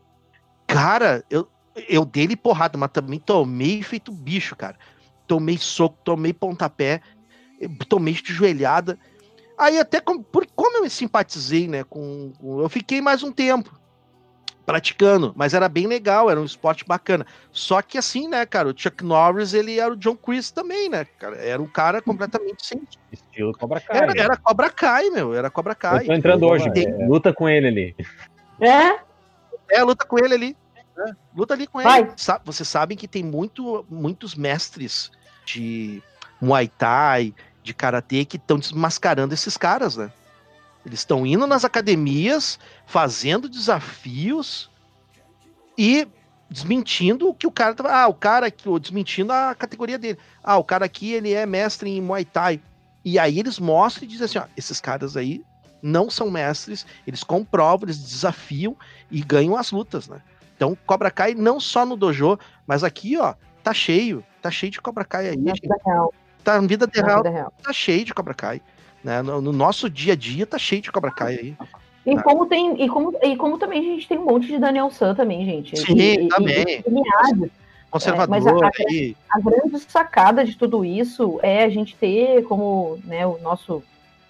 [0.67, 1.49] Cara, eu,
[1.89, 4.77] eu dei-lhe porrada, mas também tomei feito bicho, cara.
[5.27, 7.01] Tomei soco, tomei pontapé,
[7.89, 8.99] tomei de joelhada.
[9.59, 13.33] Aí até com- por, como eu me simpatizei, né, com, com- eu fiquei mais um
[13.33, 13.75] tempo
[14.67, 17.27] praticando, mas era bem legal, era um esporte bacana.
[17.53, 21.05] Só que assim, né, cara, o Chuck Norris, ele era o John Chris também, né,
[21.19, 21.37] cara?
[21.37, 22.81] Era um cara completamente sem...
[23.13, 23.97] Estilo Cobra Kai.
[23.99, 24.21] Era, né?
[24.21, 26.07] era Cobra Kai, meu, era Cobra Eu Kai.
[26.07, 27.97] tô entrando hoje, Tem- é, luta com ele ali.
[28.69, 29.01] É?
[29.71, 30.57] É, luta com ele ali.
[30.97, 31.89] É, luta ali com ele.
[31.89, 32.13] Vai.
[32.17, 35.11] Sa- Vocês sabem que tem muito, muitos mestres
[35.45, 36.03] de
[36.41, 40.13] Muay Thai, de Karatê, que estão desmascarando esses caras, né?
[40.85, 44.71] Eles estão indo nas academias, fazendo desafios
[45.79, 46.07] e
[46.51, 47.75] desmentindo o que o cara.
[47.89, 50.19] Ah, o cara aqui, ou desmentindo a categoria dele.
[50.43, 52.61] Ah, o cara aqui ele é mestre em Muay Thai.
[53.05, 55.43] E aí eles mostram e dizem assim: ó, esses caras aí
[55.85, 58.75] não são mestres, eles comprovam, eles desafiam
[59.11, 60.23] e ganham as lutas, né?
[60.57, 64.81] Então, Cobra Kai não só no dojo, mas aqui, ó, tá cheio, tá cheio de
[64.81, 65.37] Cobra Kai aí.
[65.37, 66.15] Na vida real.
[66.43, 67.53] Tá na vida real, vida real.
[67.63, 68.63] tá cheio de Cobra Kai.
[69.03, 69.21] Né?
[69.21, 71.57] No, no nosso dia a dia tá cheio de Cobra Kai aí.
[72.07, 74.91] E como tem, e como, e como também a gente tem um monte de Daniel
[74.91, 75.77] San também, gente.
[75.79, 76.65] Sim, E- e- também.
[76.67, 77.51] e lineagens.
[77.91, 79.17] Conservador É, mas a- aí.
[79.31, 83.83] a grande sacada de tudo isso é a gente ter, como né, o nosso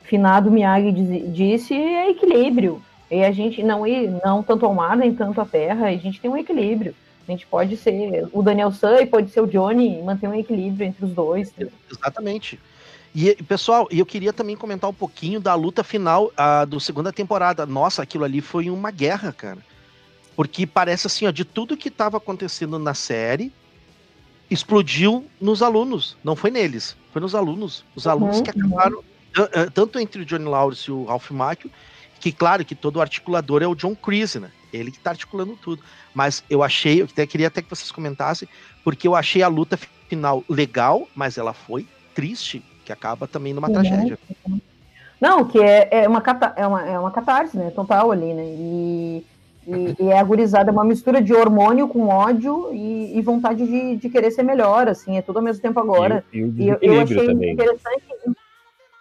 [0.04, 2.80] finado Miyagi diz- disse, é equilíbrio.
[3.10, 6.20] E a gente não ir não tanto ao mar, nem tanto à terra, a gente
[6.20, 6.94] tem um equilíbrio.
[7.26, 10.34] A gente pode ser o Daniel San e pode ser o Johnny, e manter um
[10.34, 11.52] equilíbrio entre os dois.
[11.90, 12.58] Exatamente.
[13.14, 17.64] E, pessoal, eu queria também comentar um pouquinho da luta final a, do segunda temporada.
[17.64, 19.58] Nossa, aquilo ali foi uma guerra, cara.
[20.34, 23.52] Porque parece assim, ó, de tudo que estava acontecendo na série,
[24.50, 26.16] explodiu nos alunos.
[26.24, 27.84] Não foi neles, foi nos alunos.
[27.94, 29.02] Os alunos Uhum, que acabaram, eh,
[29.74, 31.70] tanto entre o Johnny Lawrence e o Ralph Macchio,
[32.20, 34.50] que claro que todo articulador é o John Creasy, né?
[34.72, 35.82] Ele que tá articulando tudo.
[36.14, 38.48] Mas eu achei, eu até queria até que vocês comentassem,
[38.82, 39.78] porque eu achei a luta
[40.08, 43.74] final legal, mas ela foi triste, que acaba também numa Uhum.
[43.74, 44.18] tragédia.
[45.20, 46.22] Não, que é, é, uma,
[46.56, 47.70] é, uma, é uma catarse, né?
[47.70, 48.44] Total ali, né?
[48.44, 49.24] E,
[49.66, 53.96] e, e é agorizada, é uma mistura de hormônio com ódio e, e vontade de,
[53.96, 56.24] de querer ser melhor, assim, é tudo ao mesmo tempo agora.
[56.32, 57.52] E, e o E eu, eu achei também.
[57.52, 58.04] interessante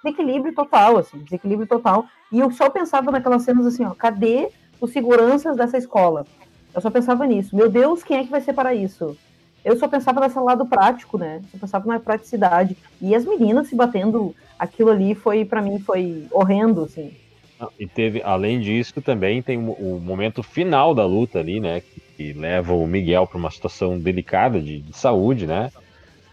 [0.04, 2.06] desequilíbrio total, assim, desequilíbrio total.
[2.32, 4.50] E eu só pensava naquelas cenas assim, ó, cadê
[4.82, 6.26] os seguranças dessa escola?
[6.74, 7.56] Eu só pensava nisso.
[7.56, 9.16] Meu Deus, quem é que vai separar isso?
[9.64, 11.42] Eu só pensava nesse lado prático, né?
[11.54, 12.76] Eu pensava na praticidade.
[13.02, 17.14] E as meninas se batendo, aquilo ali foi, para mim, foi horrendo, assim.
[17.60, 21.80] Não, E teve, além disso, também tem o, o momento final da luta ali, né?
[21.80, 25.72] Que, que leva o Miguel para uma situação delicada de, de saúde, né?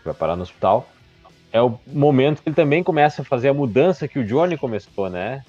[0.05, 0.89] Vai parar no hospital.
[1.53, 5.11] É o momento que ele também começa a fazer a mudança que o Johnny começou,
[5.11, 5.41] né?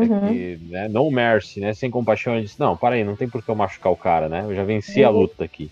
[0.00, 0.08] É Uhum.
[0.08, 1.72] que, né, no mercy, né?
[1.74, 4.28] Sem compaixão, ele disse, não, para aí, não tem por que eu machucar o cara,
[4.28, 4.44] né?
[4.44, 5.20] Eu já venci a Uhum.
[5.20, 5.70] luta aqui.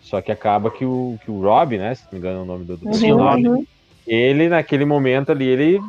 [0.00, 1.94] Só que acaba que o, que o Rob, né?
[1.94, 3.66] Se não me engano é o nome do, do Uhum, personagem, uhum.
[4.06, 5.80] ele naquele momento ali, ele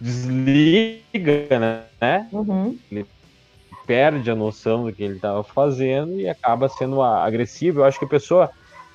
[0.00, 1.58] desliga,
[2.00, 2.30] né?
[2.32, 2.84] Uhum.
[3.86, 7.80] Perde a noção do que ele estava fazendo e acaba sendo a- agressivo.
[7.80, 8.50] Eu acho que a pessoa,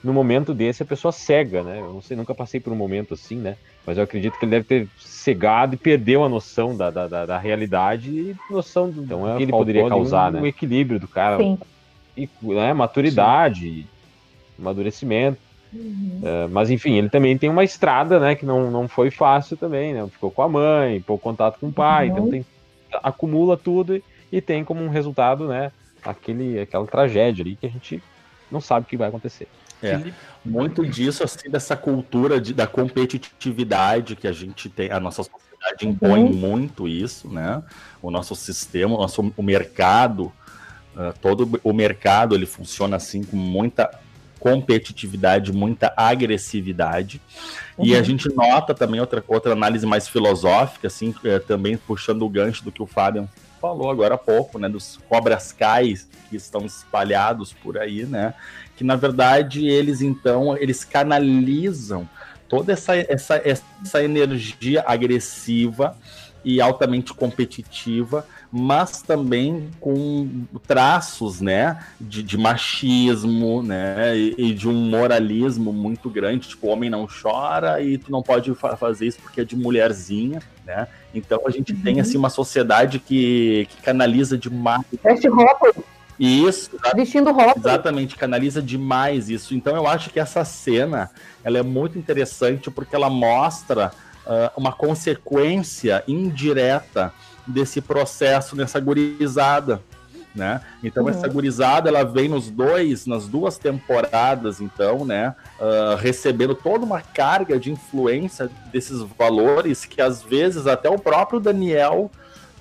[0.06, 1.80] no momento desse, a pessoa cega, né?
[1.80, 3.58] Eu não sei, nunca passei por um momento assim, né?
[3.86, 7.26] Mas eu acredito que ele deve ter cegado e perdeu a noção da, da, da,
[7.26, 10.40] da realidade e noção do então, é, que ele poderia causar, né?
[10.40, 11.58] O equilíbrio do cara, Sim.
[12.16, 12.72] e, né?
[12.74, 13.88] maturidade,
[14.60, 15.40] amadurecimento.
[15.74, 16.22] Uhum.
[16.24, 19.94] É, mas enfim, ele também tem uma estrada, né, que não, não foi fácil também,
[19.94, 20.08] né?
[20.12, 22.14] Ficou com a mãe, pouco contato com o pai, Uhum.
[22.14, 22.46] então tem,
[23.04, 25.72] acumula tudo e, e tem como um resultado, né,
[26.04, 28.02] aquele, aquela tragédia ali que a gente
[28.52, 29.48] não sabe o que vai acontecer.
[29.86, 30.14] É,
[30.44, 35.88] muito disso, assim, dessa cultura de, da competitividade que a gente tem, a nossa sociedade
[35.88, 36.34] impõe Uhum.
[36.34, 37.64] muito isso, né?
[38.02, 40.32] O nosso sistema, o nosso o mercado,
[40.96, 43.90] ah, todo o mercado ele funciona assim com muita
[44.40, 47.20] competitividade, muita agressividade.
[47.80, 48.04] E a Uhum.
[48.04, 52.72] gente nota também outra, outra análise mais filosófica, assim, eh, também puxando o gancho do
[52.72, 53.28] que o Fábio
[53.66, 58.36] falou agora há pouco, né, dos cobras cais que estão espalhados por aí, né,
[58.78, 62.08] que na verdade eles então, eles canalizam
[62.48, 65.98] toda essa, essa, essa energia agressiva
[66.44, 74.70] e altamente competitiva, mas também com traços, né, de, de machismo, né, e, e de
[74.70, 79.08] um moralismo muito grande, tipo, o homem não chora e tu não pode fa- fazer
[79.08, 83.82] isso porque é de mulherzinha, né, então a gente tem, assim, uma sociedade que, que
[83.82, 85.74] canaliza demais Veste roupa,
[86.18, 87.60] isso, vestindo roupa.
[87.60, 89.54] Exatamente, canaliza demais isso.
[89.54, 91.12] Então eu acho que essa cena
[91.44, 93.92] ela é muito interessante porque ela mostra
[94.26, 97.14] ah, uma consequência indireta
[97.48, 99.82] desse processo nessa gurizada.
[100.34, 100.60] Né?
[100.84, 101.10] Então Uhum.
[101.10, 107.00] essa gurizada ela vem nos dois, nas duas temporadas, então, né, ah, recebendo toda uma
[107.00, 112.12] carga de influência desses valores que às vezes até o próprio Daniel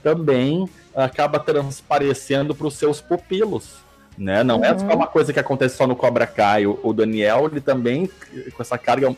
[0.05, 3.83] também acaba transparecendo para os seus pupilos.
[4.17, 4.45] Né?
[4.45, 4.79] Não é Uhum.
[4.79, 6.67] só uma coisa que acontece só no Cobra Kai.
[6.67, 8.09] O, o Daniel, ele também,
[8.55, 9.17] com essa carga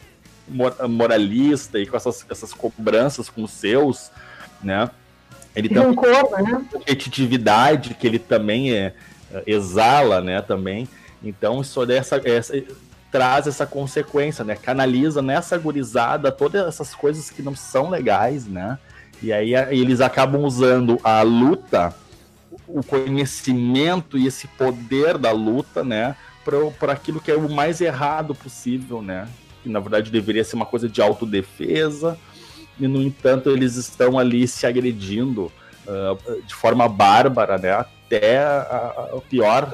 [0.49, 4.11] mor- moralista e com essas, essas cobranças com os seus,
[4.63, 4.89] né?
[5.57, 6.65] Ele De também rancor, né?
[6.71, 8.93] competitividade que ele também é,
[9.47, 10.87] exala, né, também.
[11.25, 12.63] Então isso dessa essa,
[13.11, 14.55] traz essa consequência, né?
[14.55, 18.79] Canaliza nessa gurizada todas essas coisas que não são legais, né?
[19.23, 21.95] E aí eles acabam usando a luta
[22.69, 26.17] o conhecimento e esse poder da luta, né,
[26.79, 29.29] para aquilo que é o mais errado possível, né?
[29.63, 32.19] Que na verdade deveria ser uma coisa de autodefesa,
[32.79, 35.51] e no entanto eles estão ali se agredindo
[35.87, 37.73] uh, de forma bárbara, né?
[37.73, 39.73] Até a, a, o pior.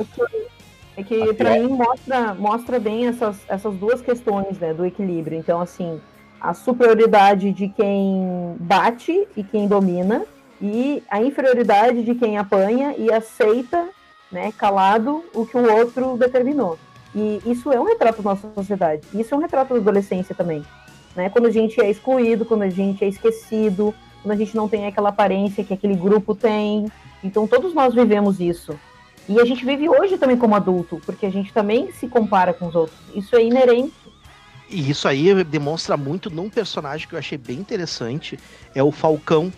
[0.96, 5.38] É que para mim mostra, mostra bem essas, essas duas questões né, do equilíbrio.
[5.38, 6.00] Então, assim,
[6.40, 10.24] a superioridade de quem bate e quem domina,
[10.60, 13.88] e a inferioridade de quem apanha e aceita,
[14.30, 16.78] né, calado, o que o outro determinou.
[17.14, 19.02] E isso é um retrato da nossa sociedade.
[19.14, 20.64] Isso é um retrato da adolescência também.
[21.14, 21.28] Né?
[21.28, 24.86] Quando a gente é excluído, quando a gente é esquecido, quando a gente não tem
[24.86, 26.90] aquela aparência que aquele grupo tem.
[27.22, 28.78] Então todos nós vivemos isso.
[29.28, 32.66] E a gente vive hoje também como adulto, porque a gente também se compara com
[32.66, 32.98] os outros.
[33.14, 33.92] Isso é inerente.
[34.68, 38.38] E isso aí demonstra muito num personagem que eu achei bem interessante,
[38.74, 39.52] é o Falcão,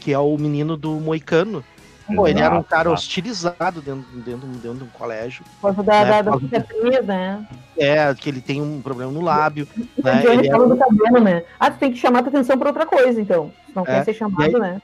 [0.00, 1.64] que é o menino do Moicano.
[2.06, 5.44] Pô, ele era um cara hostilizado dentro, dentro, dentro de um colégio.
[5.60, 7.46] Por causa da, Né, da, da cicatriz, né?
[7.78, 9.66] É, que ele tem um problema no lábio.
[9.76, 10.22] E né?
[10.26, 11.42] Ele fala era- do cabelo, né?
[11.58, 13.52] Ah, tu tem que chamar tua atenção pra outra coisa, então.
[13.74, 14.82] Não É, quer ser chamado, e aí- né?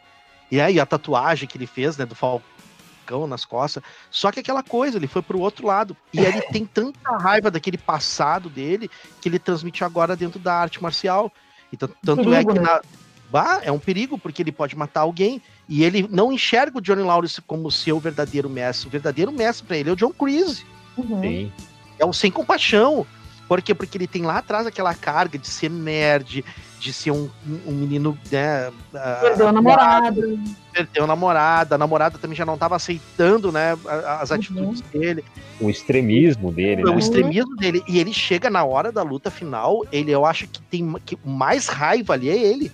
[0.51, 3.83] E aí a tatuagem que ele fez, né, do Falcão nas costas.
[4.11, 5.95] Só que aquela coisa, ele foi pro outro lado.
[6.13, 8.89] E ele tem tanta raiva daquele passado dele
[9.21, 11.31] que ele transmite agora dentro da arte marcial.
[11.71, 12.81] Então, tanto é que né?
[13.31, 15.43] Bah, é um perigo, porque ele pode matar alguém.
[15.69, 18.89] E ele não enxerga o Johnny Lawrence como seu verdadeiro mestre.
[18.89, 20.65] O verdadeiro mestre pra ele é o John Creasy.
[20.97, 21.21] Uhum.
[21.21, 21.53] Sim.
[21.99, 23.07] É o sem compaixão.
[23.47, 23.75] Por quê?
[23.75, 26.45] Porque ele tem lá atrás aquela carga de ser nerd,
[26.79, 27.31] de ser um,
[27.67, 28.71] um menino, né?
[28.95, 30.23] ah, Perdeu a namorada.
[30.71, 33.77] perdeu a namorada, a namorada também já não estava aceitando, né,
[34.21, 35.25] as atitudes dele,
[35.61, 36.99] O extremismo dele, o né?
[36.99, 40.95] extremismo dele, e ele chega na hora da luta final, ele eu acho que tem
[41.05, 42.71] que o mais raiva ali é ele.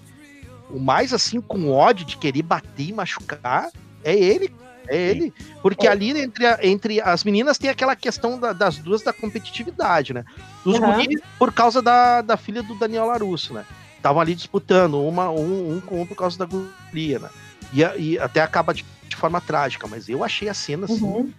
[0.74, 3.70] O mais assim com ódio de querer bater e machucar
[4.02, 4.52] é ele.
[4.88, 5.32] É ele.
[5.62, 5.90] Porque É.
[5.90, 10.24] ali entre, a- entre as meninas tem aquela questão da- das duas da competitividade, né?
[10.64, 10.92] Os Uhum.
[10.92, 13.64] guris, por causa da, da filha do Daniel Larusso, né?
[13.96, 17.30] Estavam ali disputando, uma, um, um com um por causa da guria, né?
[17.72, 21.02] E, e até acaba de, de forma trágica, mas eu achei a cena assim.
[21.02, 21.32] Uhum.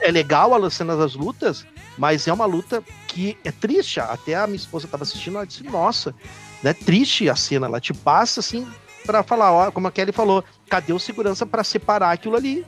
[0.00, 1.66] É legal a cena das lutas,
[1.98, 3.98] mas é uma luta que é triste.
[3.98, 6.14] Até a minha esposa estava assistindo, ela disse: Nossa,
[6.62, 6.72] né?
[6.72, 7.66] Triste a cena.
[7.66, 8.66] Ela te passa assim
[9.04, 12.64] para falar, ó, como a Kelly falou, cadê o segurança para separar aquilo ali?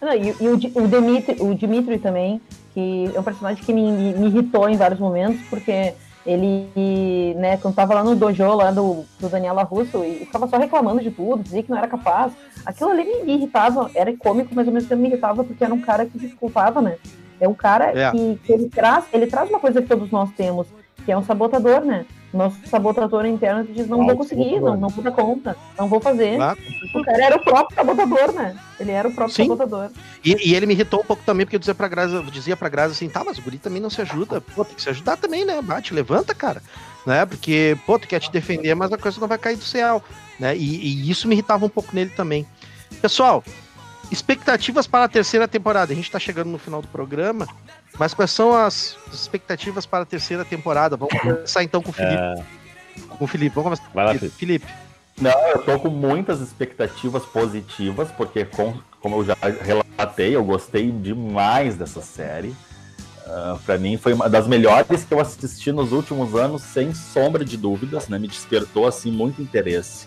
[0.00, 2.40] Não, e, e o, o, Dimitri, o Dimitri também,
[2.74, 5.94] que é um personagem que me, me- irritou em vários momentos, porque
[6.26, 10.56] ele, né, quando tava lá no dojo lá do, do Daniela Russo, e ficava só
[10.56, 12.32] reclamando de tudo, dizia que não era capaz.
[12.66, 15.74] Aquilo ali me, me irritava, era cômico, mas ao mesmo tempo me irritava, porque era
[15.74, 16.96] um cara que dificultava, né?
[17.40, 18.10] É um cara É.
[18.10, 20.66] que, que ele traz, ele traz uma coisa que todos nós temos,
[21.04, 22.06] que é um sabotador, né?
[22.32, 26.00] Nosso sabotador interno diz, não Ah, vou conseguir, não, não vou dar conta, não vou
[26.00, 26.38] fazer.
[26.38, 26.56] Lá.
[26.94, 28.56] O cara era o próprio sabotador, né?
[28.80, 29.42] Ele era o próprio Sim.
[29.42, 29.90] sabotador.
[30.24, 32.70] E, e ele me irritou um pouco também, porque eu dizia pra Grazi, dizia pra
[32.70, 34.40] Grazi assim, tá, mas o guri também não se ajuda.
[34.40, 35.60] Pô, tem que se ajudar também, né?
[35.60, 36.62] Bate, levanta, cara.
[37.06, 37.26] Né?
[37.26, 40.02] Porque, pô, tu quer te defender, mas a coisa não vai cair do céu.
[40.40, 40.56] Né?
[40.56, 42.46] E, e isso me irritava um pouco nele também.
[43.02, 43.44] Pessoal,
[44.10, 45.92] expectativas para a terceira temporada.
[45.92, 47.46] A gente tá chegando no final do programa,
[47.98, 50.96] mas quais são as expectativas para a terceira temporada?
[50.96, 52.14] Vamos começar então com o Felipe.
[52.22, 52.34] É,
[53.18, 53.54] Com o Felipe.
[53.54, 54.36] Vamos começar vai lá, Felipe.
[54.36, 54.66] Felipe.
[55.20, 60.90] Não, eu tô com muitas expectativas positivas, porque com- como eu já relatei, eu gostei
[60.90, 62.54] demais dessa série.
[63.26, 67.44] Ah, Pra mim foi uma das melhores que eu assisti nos últimos anos, sem sombra
[67.44, 68.18] de dúvidas, né?
[68.18, 70.06] Me despertou assim muito interesse.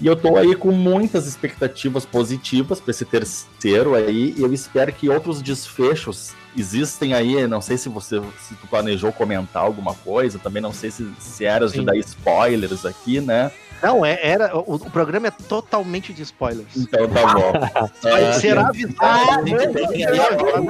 [0.00, 4.92] E eu tô aí com muitas expectativas positivas para esse terceiro aí, e eu espero
[4.92, 7.46] que outros desfechos existem aí.
[7.46, 11.44] Não sei se você se tu planejou comentar alguma coisa, também não sei se, se
[11.44, 13.50] eras de dar spoilers aqui, né?
[13.82, 16.76] Não, é, era, o, o programa é totalmente de spoilers.
[16.76, 17.52] Então tá bom.
[18.04, 19.46] Ah, Será a avisado.
[19.46, 20.62] gente tem aí agora-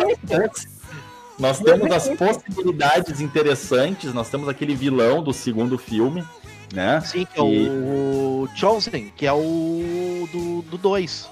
[1.39, 6.23] Nós temos as possibilidades interessantes, nós temos aquele vilão do segundo filme,
[6.73, 7.01] né?
[7.05, 10.29] Sim, que é E- o Chosen, que é o
[10.71, 11.29] do 2.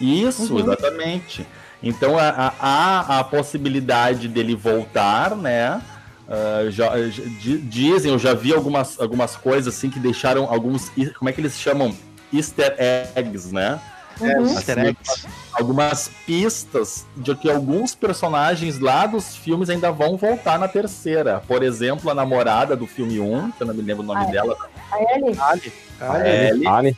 [0.00, 0.60] Isso, Uhum.
[0.60, 1.46] exatamente.
[1.82, 5.80] Então há, há- há a possibilidade dele voltar, né?
[6.28, 10.90] Ah, já, já- di- dizem, eu já vi algumas, algumas coisas assim que deixaram alguns.
[11.18, 11.94] Como é que eles chamam?
[12.32, 12.74] Easter
[13.16, 13.80] eggs, né?
[14.20, 14.46] Uhum.
[14.48, 15.26] Easter eggs.
[15.52, 21.40] algumas pistas de que alguns personagens lá dos filmes ainda vão voltar na terceira.
[21.48, 24.28] Por exemplo, a namorada do filme 1, que eu não me lembro o nome Ah,
[24.28, 24.32] é.
[24.32, 24.56] dela,
[24.90, 25.72] A Ellie, Ali.
[26.00, 26.28] a Ali.
[26.28, 26.96] Ellie.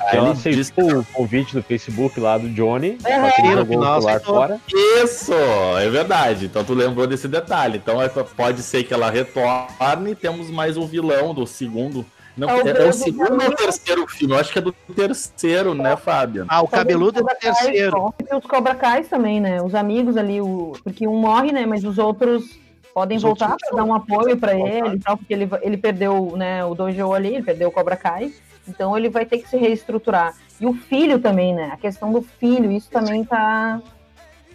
[0.00, 2.98] A Ela Ellie diz aceitou o convite do Facebook lá do Johnny.
[3.04, 4.60] É, que ele no jogou o final celular fora.
[5.02, 5.32] Isso,
[5.80, 6.46] é verdade.
[6.46, 7.78] Então tu lembrou desse detalhe.
[7.78, 12.04] Então é- pode ser que ela retorne e temos mais um vilão do segundo
[12.36, 14.34] Não, É o é, é o segundo do ou terceiro filme?
[14.34, 16.46] Eu acho que é do terceiro, né, Fábio?
[16.48, 18.14] Ah, o cabeludo é do terceiro.
[18.30, 19.62] E os Cobra Kai também, né?
[19.62, 20.72] Os amigos ali, o...
[20.82, 21.66] porque um morre, né?
[21.66, 22.58] Mas os outros
[22.94, 26.64] podem voltar para dar um apoio para ele e tal, porque ele, ele perdeu né,
[26.64, 28.32] o Dojo ali, ele perdeu o Cobra Kai.
[28.66, 30.34] Então ele vai ter que se reestruturar.
[30.60, 31.70] E o filho também, né?
[31.72, 33.80] A questão do filho, isso também tá,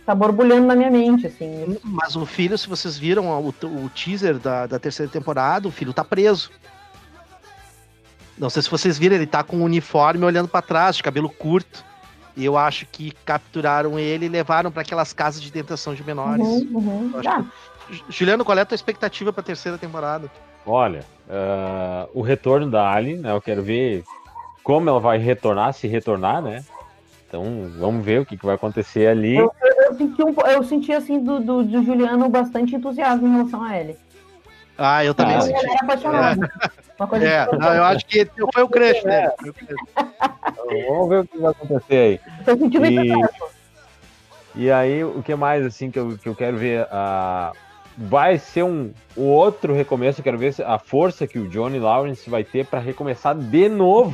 [0.05, 1.77] tá borbulhando na minha mente, assim.
[1.84, 5.93] Mas o filho, se vocês viram o, o teaser da, da terceira temporada, o filho
[5.93, 6.51] tá preso.
[8.38, 11.30] Não sei se vocês viram, ele tá com o uniforme olhando pra trás, de cabelo
[11.30, 11.84] curto.
[12.35, 16.45] E eu acho que capturaram ele e levaram pra aquelas casas de detenção de menores.
[16.45, 17.11] Uhum, uhum.
[17.26, 17.43] Ah,
[18.09, 20.30] Juliano, qual é a tua expectativa pra terceira temporada?
[20.65, 23.31] Olha, ah, o retorno da Ali, né?
[23.31, 24.03] Eu quero ver
[24.64, 26.64] como ela vai retornar, se retornar, né?
[27.27, 29.38] Então, vamos ver o que, que vai acontecer ali.
[29.38, 33.64] eu, eu senti, um, eu senti assim do, do, do Juliano bastante entusiasmo em relação
[33.64, 33.97] a ele.
[34.77, 35.57] Ah, eu também Ah, senti.
[35.59, 36.49] Ele era apaixonado.
[36.99, 39.53] Uma coisa É, que não, eu acho que foi o crush crush.
[40.49, 42.19] Então, vamos ver o que vai acontecer aí.
[42.39, 43.47] eu tô sentindo E- entusiasmo.
[44.55, 46.88] E aí, o que mais, assim, que eu, que eu quero ver?
[46.91, 47.51] ah,
[47.98, 50.19] vai ser um, um outro recomeço.
[50.19, 54.14] Eu quero ver a força que o Johnny Lawrence vai ter para recomeçar de novo.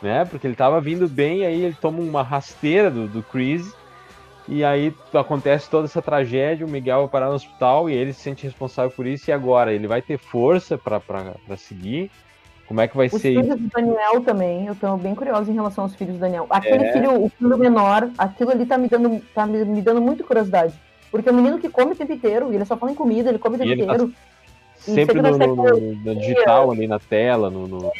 [0.00, 0.24] Né?
[0.24, 3.74] Porque ele tava vindo bem, aí ele toma uma rasteira do, do Chris.
[4.46, 6.64] E aí acontece toda essa tragédia.
[6.64, 9.28] O Miguel vai parar no hospital e ele se sente responsável por isso.
[9.28, 9.72] E agora?
[9.72, 11.02] Ele vai ter força para
[11.56, 12.10] seguir?
[12.66, 13.42] Como é que vai Os ser isso?
[13.42, 16.46] filhos do Daniel também, eu tô bem curiosa em relação aos filhos do Daniel.
[16.50, 16.92] Aquele É.
[16.92, 20.74] filho, o filho menor, aquilo ali tá me dando, tá me, me dando muito curiosidade.
[21.10, 23.28] Porque é um menino que come o tempo inteiro, e ele só fala em comida,
[23.28, 24.12] ele come o tempo E ele tá inteiro.
[24.78, 27.92] Sempre sempre no, no- no- digital, ali na tela, no- no,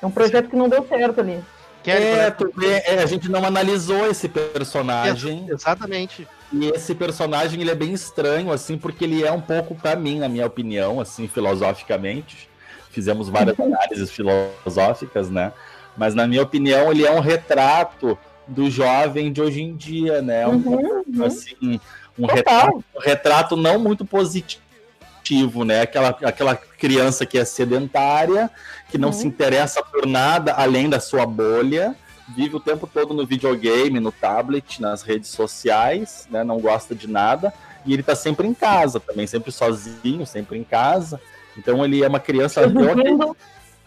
[0.00, 1.38] É um projeto que não deu certo ali.
[1.84, 5.46] É, é- tu vê, é, a gente não analisou esse personagem.
[5.48, 6.26] Exatamente.
[6.52, 10.18] E esse personagem ele é bem estranho, assim, porque ele é um pouco, pra mim,
[10.18, 12.48] na minha opinião, assim, filosoficamente.
[12.90, 15.52] Fizemos várias análises filosóficas, né?
[15.96, 20.46] Mas na minha opinião, ele é um retrato do jovem de hoje em dia, né?
[20.46, 21.24] Um Uhum, uhum.
[21.24, 21.80] assim,
[22.18, 25.82] um retrato, um retrato não muito positivo, né?
[25.82, 28.50] Aquela, aquela criança que é sedentária,
[28.90, 29.12] que não Uhum.
[29.14, 31.94] se interessa por nada além da sua bolha,
[32.36, 36.44] vive o tempo todo no videogame, no tablet, nas redes sociais, né?
[36.44, 37.52] Não gosta de nada.
[37.84, 41.20] E ele tá sempre em casa também, sempre sozinho, sempre em casa.
[41.56, 42.60] Então ele é uma criança.
[42.62, 43.36] eu eu-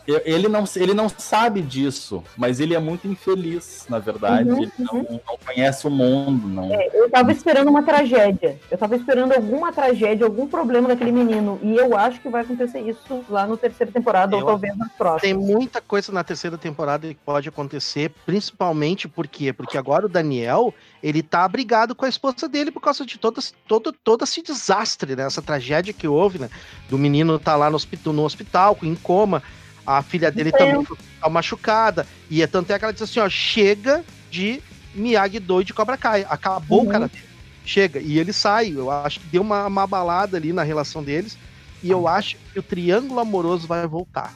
[0.08, 4.50] ele não, ele não sabe disso, mas ele é muito infeliz, na verdade.
[4.50, 6.72] Uhum, ele não, não conhece o mundo, não.
[6.94, 8.60] eu tava esperando uma tragédia.
[8.70, 11.60] Eu tava esperando alguma tragédia, algum problema daquele menino.
[11.64, 14.90] E eu acho que vai acontecer isso lá no terceira temporada, Eu- ou talvez na
[14.90, 15.22] próxima.
[15.22, 19.52] Tem muita coisa na terceira temporada que pode acontecer, principalmente por quê?
[19.52, 23.42] Porque agora o Daniel, ele tá abrigado com a esposa dele por causa de todo,
[23.68, 25.24] todo, todo esse desastre, né?
[25.26, 26.50] Essa tragédia que houve, né?
[26.90, 29.42] Do menino tá lá no hospital, no hospital em coma,
[29.86, 30.58] a filha dele Sim.
[30.58, 30.88] também
[31.22, 34.62] tá machucada, e é tanto é que ela diz assim, ó, chega de
[34.94, 36.88] Miyagi-Do e de Cobra Kai, acabou Uhum.
[36.88, 37.24] o cara dele.
[37.66, 41.38] Chega, e ele sai, eu acho que deu uma, uma balada ali na relação deles,
[41.82, 44.34] e eu acho que o triângulo amoroso vai voltar.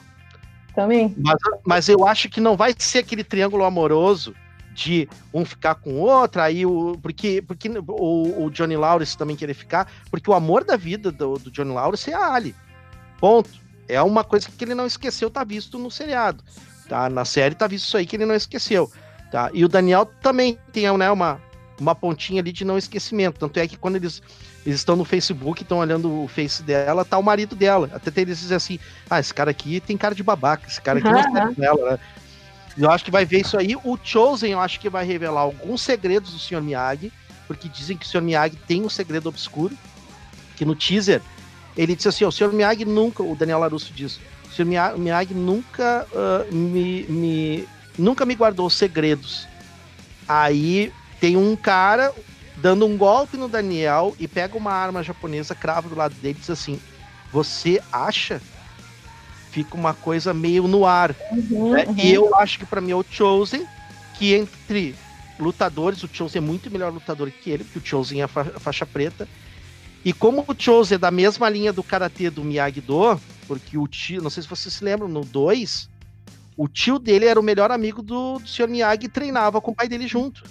[0.74, 1.14] Também.
[1.18, 4.34] Mas, mas eu acho que não vai ser aquele triângulo amoroso
[4.72, 6.96] de um ficar com o outro, aí o.
[7.02, 11.34] Porque, porque o, o Johnny Lawrence também querer ficar, porque o amor da vida do,
[11.34, 12.54] do Johnny Lawrence é a Ali.
[13.18, 13.50] Ponto.
[13.90, 16.42] É uma coisa que ele não esqueceu, tá visto no seriado.
[16.88, 17.08] Tá?
[17.08, 18.90] Na série tá visto isso aí que ele não esqueceu.
[19.30, 19.50] Tá?
[19.52, 21.40] E o Daniel também tem né, uma,
[21.80, 23.38] uma pontinha ali de não esquecimento.
[23.38, 24.22] Tanto é que quando eles,
[24.66, 27.90] eles estão no Facebook, estão olhando o face dela, tá o marido dela.
[27.92, 30.98] Até tem eles dizem assim: ah, esse cara aqui tem cara de babaca, esse cara
[30.98, 31.32] aqui não Aham.
[31.32, 31.98] sabe dela, né?
[32.76, 33.76] Eu acho que vai ver isso aí.
[33.76, 36.62] O Chosen, eu acho que vai revelar alguns segredos do Sr.
[36.62, 37.12] Miyagi,
[37.46, 38.22] porque dizem que o Sr.
[38.22, 39.76] Miyagi tem um segredo obscuro,
[40.56, 41.20] que no teaser
[41.76, 42.52] ele disse assim, o Sr.
[42.52, 44.20] Miyagi nunca, o Daniel Larusso diz,
[44.58, 44.64] o.
[44.64, 47.68] Miya- Miyagi nunca ah, me, me-
[47.98, 49.48] nunca me guardou segredos.
[50.28, 52.12] Aí tem um cara
[52.56, 56.40] dando um golpe no Daniel e pega uma arma japonesa, crava do lado dele e
[56.40, 56.80] diz assim,
[57.32, 58.40] você acha?
[59.50, 61.14] Fica uma coisa meio no ar.
[61.32, 61.84] Uhum, né?
[61.88, 61.96] uhum.
[61.96, 63.66] E eu acho que pra mim é o Chosen,
[64.14, 64.94] que entre
[65.38, 68.44] lutadores, o Chosen é muito melhor lutador que ele, porque o Chosen é a fa-
[68.60, 69.26] faixa preta.
[70.04, 74.22] E como o Chosen é da mesma linha do karatê do Miyagi-Do, porque o tio,
[74.22, 75.90] não sei se vocês se lembram, no 2,
[76.56, 78.68] o tio dele era o melhor amigo do, do Sr.
[78.68, 80.42] Miyagi e treinava com o pai dele junto.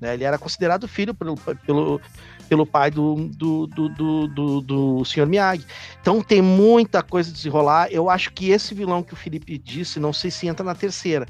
[0.00, 0.14] né?
[0.14, 2.00] Ele era considerado filho pelo, pelo,
[2.48, 5.26] pelo pai do, do, do, do, do, do Sr.
[5.26, 5.66] Miyagi.
[6.00, 7.88] Então tem muita coisa a desenrolar.
[7.90, 11.26] Eu acho que esse vilão que o Felipe disse, não sei se entra na terceira,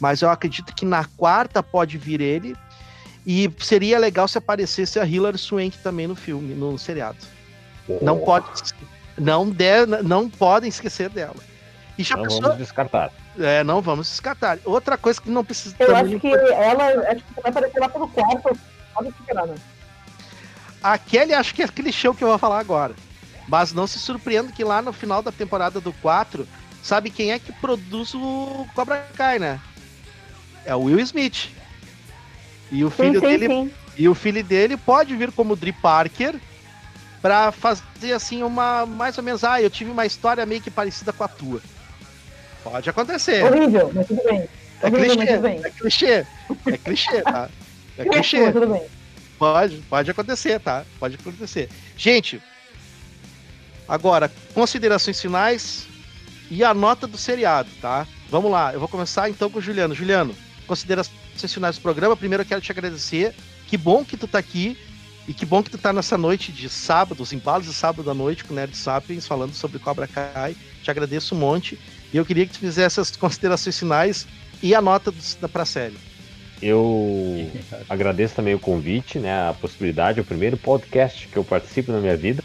[0.00, 2.56] mas eu acredito que na quarta pode vir ele.
[3.30, 7.18] E seria legal se aparecesse a Hilary Swank também no filme, no seriado.
[8.00, 8.46] Não pode,
[9.18, 11.36] não, de, não podem esquecer dela.
[11.98, 12.40] E já Não pensou?
[12.40, 13.12] vamos descartar.
[13.38, 14.58] É, não vamos descartar.
[14.64, 15.76] Outra coisa que não precisa.
[15.78, 18.58] Eu acho que ela acho que vai aparecer lá pelo quarto.
[18.94, 19.54] Pode né?
[20.82, 22.94] A Kelly acho que é aquele show que eu vou falar agora.
[23.46, 26.48] Mas não se surpreenda que lá no final da temporada do 4,
[26.82, 29.60] sabe quem é que produz o Cobra Kai, né?
[30.64, 31.57] É o Will Smith.
[32.70, 33.70] E o Sim, filho sim, dele sim.
[33.96, 36.34] e o filho dele pode vir como Dri Parker
[37.22, 41.12] pra fazer assim uma mais ou menos, ah, eu tive uma história meio que parecida
[41.12, 41.60] com a tua.
[42.62, 43.44] Pode acontecer.
[43.44, 44.48] Horrível, mas tudo bem.
[44.80, 46.26] É Horrível, clichê, é clichê.
[46.66, 47.48] É clichê, tá?
[47.98, 48.40] É clichê.
[48.44, 48.86] Mas tudo bem.
[49.38, 50.84] Pode, pode acontecer, tá?
[51.00, 51.68] Pode acontecer.
[51.96, 52.40] Gente,
[53.88, 55.88] agora, considerações finais
[56.48, 58.06] e a nota do seriado, tá?
[58.30, 59.94] Vamos lá, eu vou começar então com o Juliano.
[59.94, 60.34] Juliano,
[60.66, 61.16] considerações
[61.52, 62.16] finais do programa.
[62.16, 63.34] Primeiro eu quero te agradecer.
[63.66, 64.76] Que bom que tu tá aqui
[65.28, 68.14] e que bom que tu tá nessa noite de sábado, os embalos de sábado à
[68.14, 70.56] noite com o Nerd Sapiens, falando sobre Cobra Kai.
[70.82, 71.78] Te agradeço um monte.
[72.12, 74.26] E eu queria que tu fizesse as considerações finais
[74.62, 75.98] e a nota da pra série.
[76.62, 77.50] Eu
[77.88, 79.48] agradeço também o convite, né?
[79.50, 82.42] A possibilidade, é o primeiro podcast que eu participo na minha vida.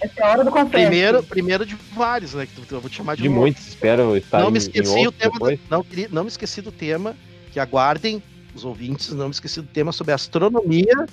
[0.00, 0.86] Essa é a hora do confete.
[0.86, 2.46] Primeiro, primeiro de vários, né?
[2.46, 4.62] Que eu vou te chamar de, De um muitos, espero estar não em, me em
[4.62, 5.58] esqueci o outros tema.
[5.70, 7.14] não, não me esqueci do tema.
[7.52, 8.22] Que aguardem
[8.54, 9.10] os ouvintes.
[9.12, 11.06] Não me esqueci do tema sobre astronomia.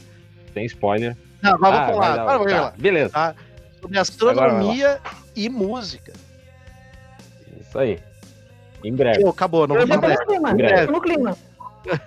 [0.53, 1.15] Sem spoiler.
[1.41, 2.21] Não, agora Ah, vou vai falar.
[2.21, 2.73] Agora vou tá, falar.
[2.77, 3.35] Beleza,
[3.81, 4.99] Sobre astronomia
[5.35, 6.13] e música.
[7.61, 7.99] isso aí.
[8.83, 9.21] Em breve.
[9.21, 10.15] Pô, acabou, não vou tô falar.
[10.15, 10.51] no clima.
[10.51, 10.81] Em breve.
[10.81, 11.37] eu tô no clima.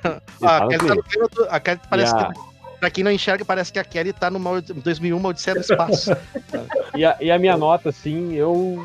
[0.04, 0.94] Ah, Tá a Kelly tá clima.
[0.96, 2.52] no clima do- a Kelly parece a- que.
[2.80, 6.10] Pra quem não enxerga, parece que a Kelly tá no 2001 Odisseia do Espaço.
[6.96, 8.84] E a, e a minha nota, assim, eu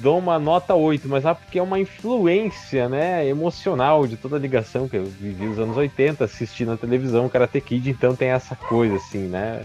[0.00, 4.38] dou uma nota 8, mas é porque é uma influência, né, emocional de toda a
[4.38, 8.54] ligação que eu vivi nos anos 80, assistindo na televisão Karate Kid, então tem essa
[8.54, 9.64] coisa, assim, né?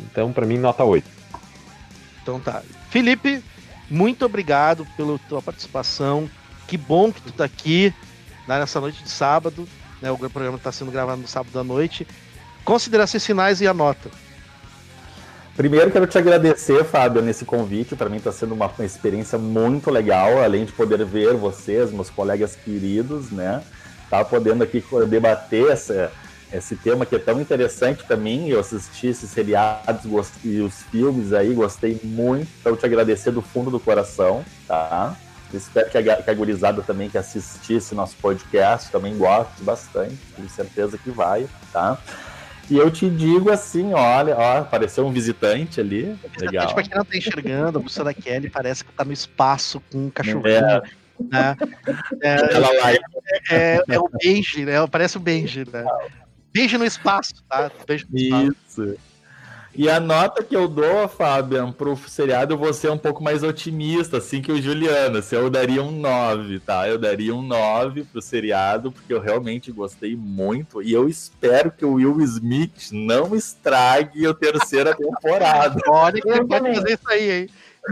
[0.00, 1.06] Então, pra mim, nota 8.
[2.22, 2.62] Então tá.
[2.90, 3.42] Felipe,
[3.90, 6.28] muito obrigado pela tua participação.
[6.66, 7.94] Que bom que tu tá aqui
[8.46, 9.66] né, nessa noite de sábado.
[10.02, 12.06] Né, o programa está sendo gravado no sábado à noite.
[12.64, 14.10] Considerações finais e a nota.
[15.58, 17.96] Primeiro quero te agradecer, Fábio, nesse convite.
[17.96, 22.08] Para mim está sendo uma, uma experiência muito legal, além de poder ver vocês, meus
[22.08, 23.60] colegas queridos, né?
[24.08, 26.12] Tá podendo aqui debater essa,
[26.52, 28.46] esse tema que é tão interessante para mim.
[28.46, 30.04] Eu assisti esses seriados
[30.44, 32.48] e os filmes aí, gostei muito.
[32.60, 35.16] Então te agradecer do fundo do coração, tá?
[35.52, 40.18] Espero que a, que a gurizada também que assistisse nosso podcast também goste bastante.
[40.36, 41.98] Tenho certeza que vai, tá?
[42.70, 46.16] E eu te digo assim, olha, ó, apareceu um visitante ali.
[46.38, 46.74] Legal.
[46.74, 50.10] Pra quem não tá enxergando, a professora Kelly parece que tá no espaço com um
[50.10, 50.56] cachorrinho.
[50.56, 50.82] É.
[51.20, 51.56] Né?
[52.22, 52.92] É, Ela lá,
[53.50, 54.86] é, é o Benji, né?
[54.86, 55.84] Parece o Benji, né?
[56.52, 57.70] Benji no espaço, tá?
[57.86, 58.52] Beijo no espaço.
[58.68, 58.96] Isso.
[59.78, 63.44] E a nota que eu dou, Fabian, pro seriado, eu vou ser um pouco mais
[63.44, 65.18] otimista, assim que o Juliano.
[65.18, 66.88] Assim, eu daria um 9, tá?
[66.88, 70.82] Eu daria um 9 pro seriado, porque eu realmente gostei muito.
[70.82, 75.80] E eu espero que o Will Smith não estrague a terceira temporada.
[75.86, 77.50] Olha que ele pode fazer isso aí, hein?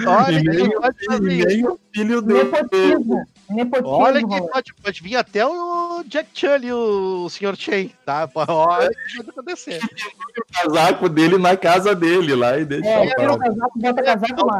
[0.09, 1.47] Olha que ele pode fazer isso.
[1.47, 2.51] nem o filho dele.
[2.51, 3.27] Nepotismo.
[3.48, 3.89] Nepotismo.
[3.90, 7.55] Olha que pode, pode vir até o Jack Chan e o Sr.
[7.56, 8.28] Chen, tá?
[8.35, 9.81] Olha o que pode acontecer.
[10.39, 13.39] o casaco dele na casa dele lá e deixa É, o falar.
[13.39, 14.59] casaco, bota casaco lá.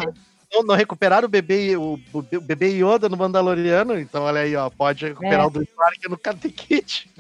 [0.53, 4.71] Não, não recuperaram o bebê, o, o bebê Yoda no Mandaloriano, então olha aí, ó,
[4.71, 5.47] pode recuperar É.
[5.47, 7.11] o do Clark no Karate Kid.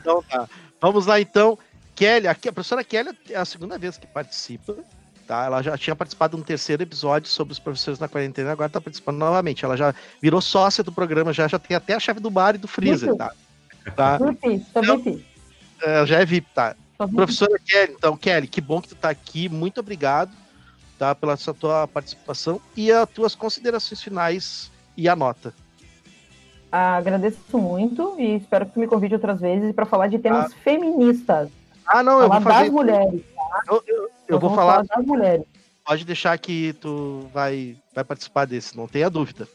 [0.00, 0.48] então tá.
[0.80, 1.58] Vamos lá então.
[1.94, 4.74] Kelly, aqui, a professora Kelly é a segunda vez que participa.
[5.30, 5.44] Tá?
[5.44, 8.80] Ela já tinha participado de um terceiro episódio sobre os professores na quarentena, agora está
[8.80, 9.64] participando novamente.
[9.64, 12.58] Ela já virou sócia do programa, já, já tem até a chave do bar e
[12.58, 13.16] do freezer, Isso.
[13.16, 13.32] tá?
[13.94, 14.18] tá?
[14.18, 14.66] VIP.
[14.74, 15.24] VIP.
[15.84, 16.74] É, já é VIP, tá?
[17.14, 19.48] Professora Kelly, então, Kelly, que bom que tu tá aqui.
[19.48, 20.32] Muito obrigado,
[20.98, 25.54] tá, pela sua tua participação e as tuas considerações finais e a nota.
[26.72, 30.52] Ah, agradeço muito e espero que tu me convide outras vezes para falar de temas
[30.54, 31.50] feministas.
[31.86, 32.64] Ah, não, eu falar vou fazer.
[32.64, 33.22] das mulheres.
[33.68, 34.84] Eu, eu- eu vou vamos falar.
[34.84, 35.44] das mulheres.
[35.84, 39.48] Pode deixar que tu vai, vai participar desse, não tenha dúvida.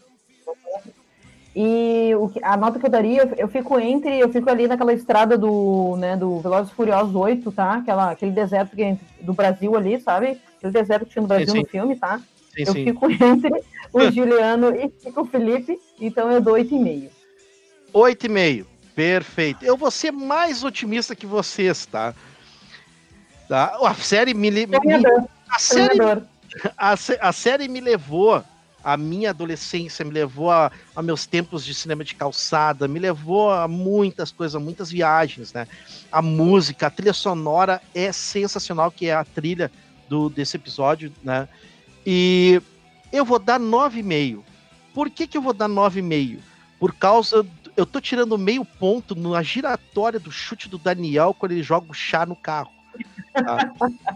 [1.55, 4.91] E o a nota que eu daria, eu, eu fico entre, eu fico ali naquela
[4.91, 7.75] estrada do, né, do Velozes e Furiosos 8, tá?
[7.75, 10.41] Aquela, aquele deserto que, é do Brasil ali, sabe?
[10.57, 11.59] Aquele deserto que tinha no Brasil sim.
[11.59, 12.19] no filme, tá?
[12.53, 12.83] Sim, eu sim.
[12.83, 17.09] fico entre o Juliano e fico o Felipe, então eu dou 8,5.
[17.93, 18.67] Oito e meio.
[18.93, 19.63] Perfeito.
[19.63, 22.13] Eu vou ser mais otimista que vocês, tá?
[23.47, 23.77] Tá?
[23.83, 24.67] A série me, me-
[25.49, 25.97] a série
[26.77, 28.43] a, a série me levou
[28.83, 33.51] à minha adolescência, me levou a, a meus tempos de cinema de calçada, me levou
[33.51, 35.67] a muitas coisas, muitas viagens, né?
[36.11, 39.71] A música, a trilha sonora é sensacional, que é a trilha
[40.07, 41.47] do, desse episódio, né?
[42.05, 42.61] E
[43.11, 44.43] eu vou dar 9,5,
[44.93, 46.39] Por que, que eu vou dar 9,5?
[46.79, 47.45] Por causa.
[47.75, 51.93] Eu tô tirando meio ponto na giratória do chute do Daniel quando ele joga o
[51.93, 52.71] chá no carro.
[53.35, 53.71] Tá?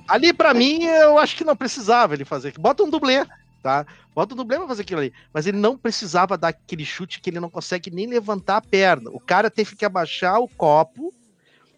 [0.08, 2.54] Ali, pra mim, eu acho que não precisava ele fazer.
[2.58, 3.26] Bota um dublê,
[3.62, 3.86] tá?
[4.16, 5.14] Bota um dublê pra fazer aquilo ali.
[5.34, 9.10] Mas ele não precisava dar aquele chute que ele não consegue nem levantar a perna.
[9.12, 11.14] O cara teve que abaixar o copo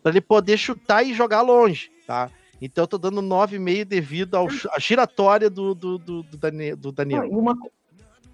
[0.01, 2.29] para ele poder chutar e jogar longe, tá?
[2.61, 7.27] Então eu tô dando 9,5 devido à giratória do, do, do, do Daniel.
[7.29, 7.55] uma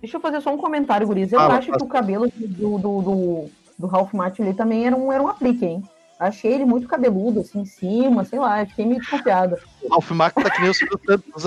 [0.02, 1.32] Deixa eu fazer só um comentário, Guriz.
[1.32, 4.96] Eu Fala, acho que o cabelo do, do, do, do Ralph Martin ali também era
[4.96, 5.84] um, era um aplique, hein?
[6.20, 9.60] Achei ele muito cabeludo, assim, em cima, sei lá, fiquei meio desconfiada.
[9.84, 11.46] O Ralph tá que nem o Silvio Santos.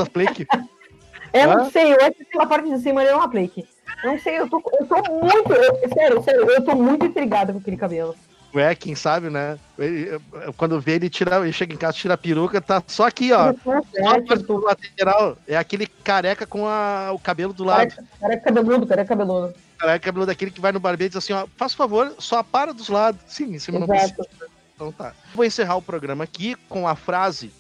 [1.33, 1.57] É, Hã?
[1.57, 3.67] não sei, eu acho que pela parte de cima ele é um aplique.
[4.05, 5.53] Eu não sei, eu tô, eu tô muito.
[5.53, 8.15] eu- sério, sério, eu tô muito intrigada com aquele cabelo.
[8.55, 9.59] É, quem sabe, né?
[9.79, 10.21] Ele-
[10.57, 13.51] quando vê ele tira, ele chega em casa, tira a peruca, tá só aqui, ó.
[13.95, 15.37] É, tipo, lateral.
[15.47, 17.79] É aquele careca com a- o cabelo do lado.
[17.91, 19.55] careca, careca cabeludo, careca cabeludo.
[19.79, 22.75] Careca cabelo daquele que vai no barbeiro e diz assim, ó, faz favor, só para
[22.75, 23.21] dos lados.
[23.29, 24.15] Sim, em cima não Exato.
[24.17, 24.50] precisa.
[24.81, 25.13] Então tá.
[25.35, 27.53] Vou encerrar o programa aqui com a frase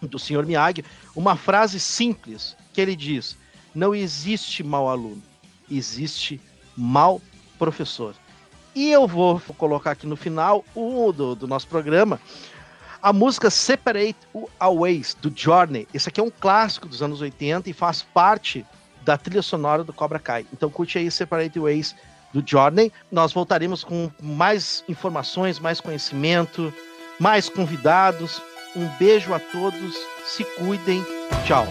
[0.00, 3.38] do senhor Miyagi, uma frase simples, que ele diz:
[3.72, 5.22] Não existe mau aluno,
[5.70, 6.40] existe
[6.76, 7.22] mau
[7.60, 8.16] professor.
[8.74, 12.20] E eu vou colocar aqui no final o do, do nosso programa
[13.00, 14.18] a música Separate
[14.58, 15.86] Aways, do Journey.
[15.94, 18.66] Esse aqui é um clássico dos anos 80 e faz parte
[19.04, 20.44] da trilha sonora do Cobra Kai.
[20.52, 21.94] Então curte aí Separate Ways
[22.32, 22.92] do Journey.
[23.10, 26.72] Nós voltaremos com mais informações, mais conhecimento,
[27.18, 28.40] mais convidados.
[28.74, 29.94] Um beijo a todos,
[30.24, 31.04] se cuidem,
[31.46, 31.66] tchau.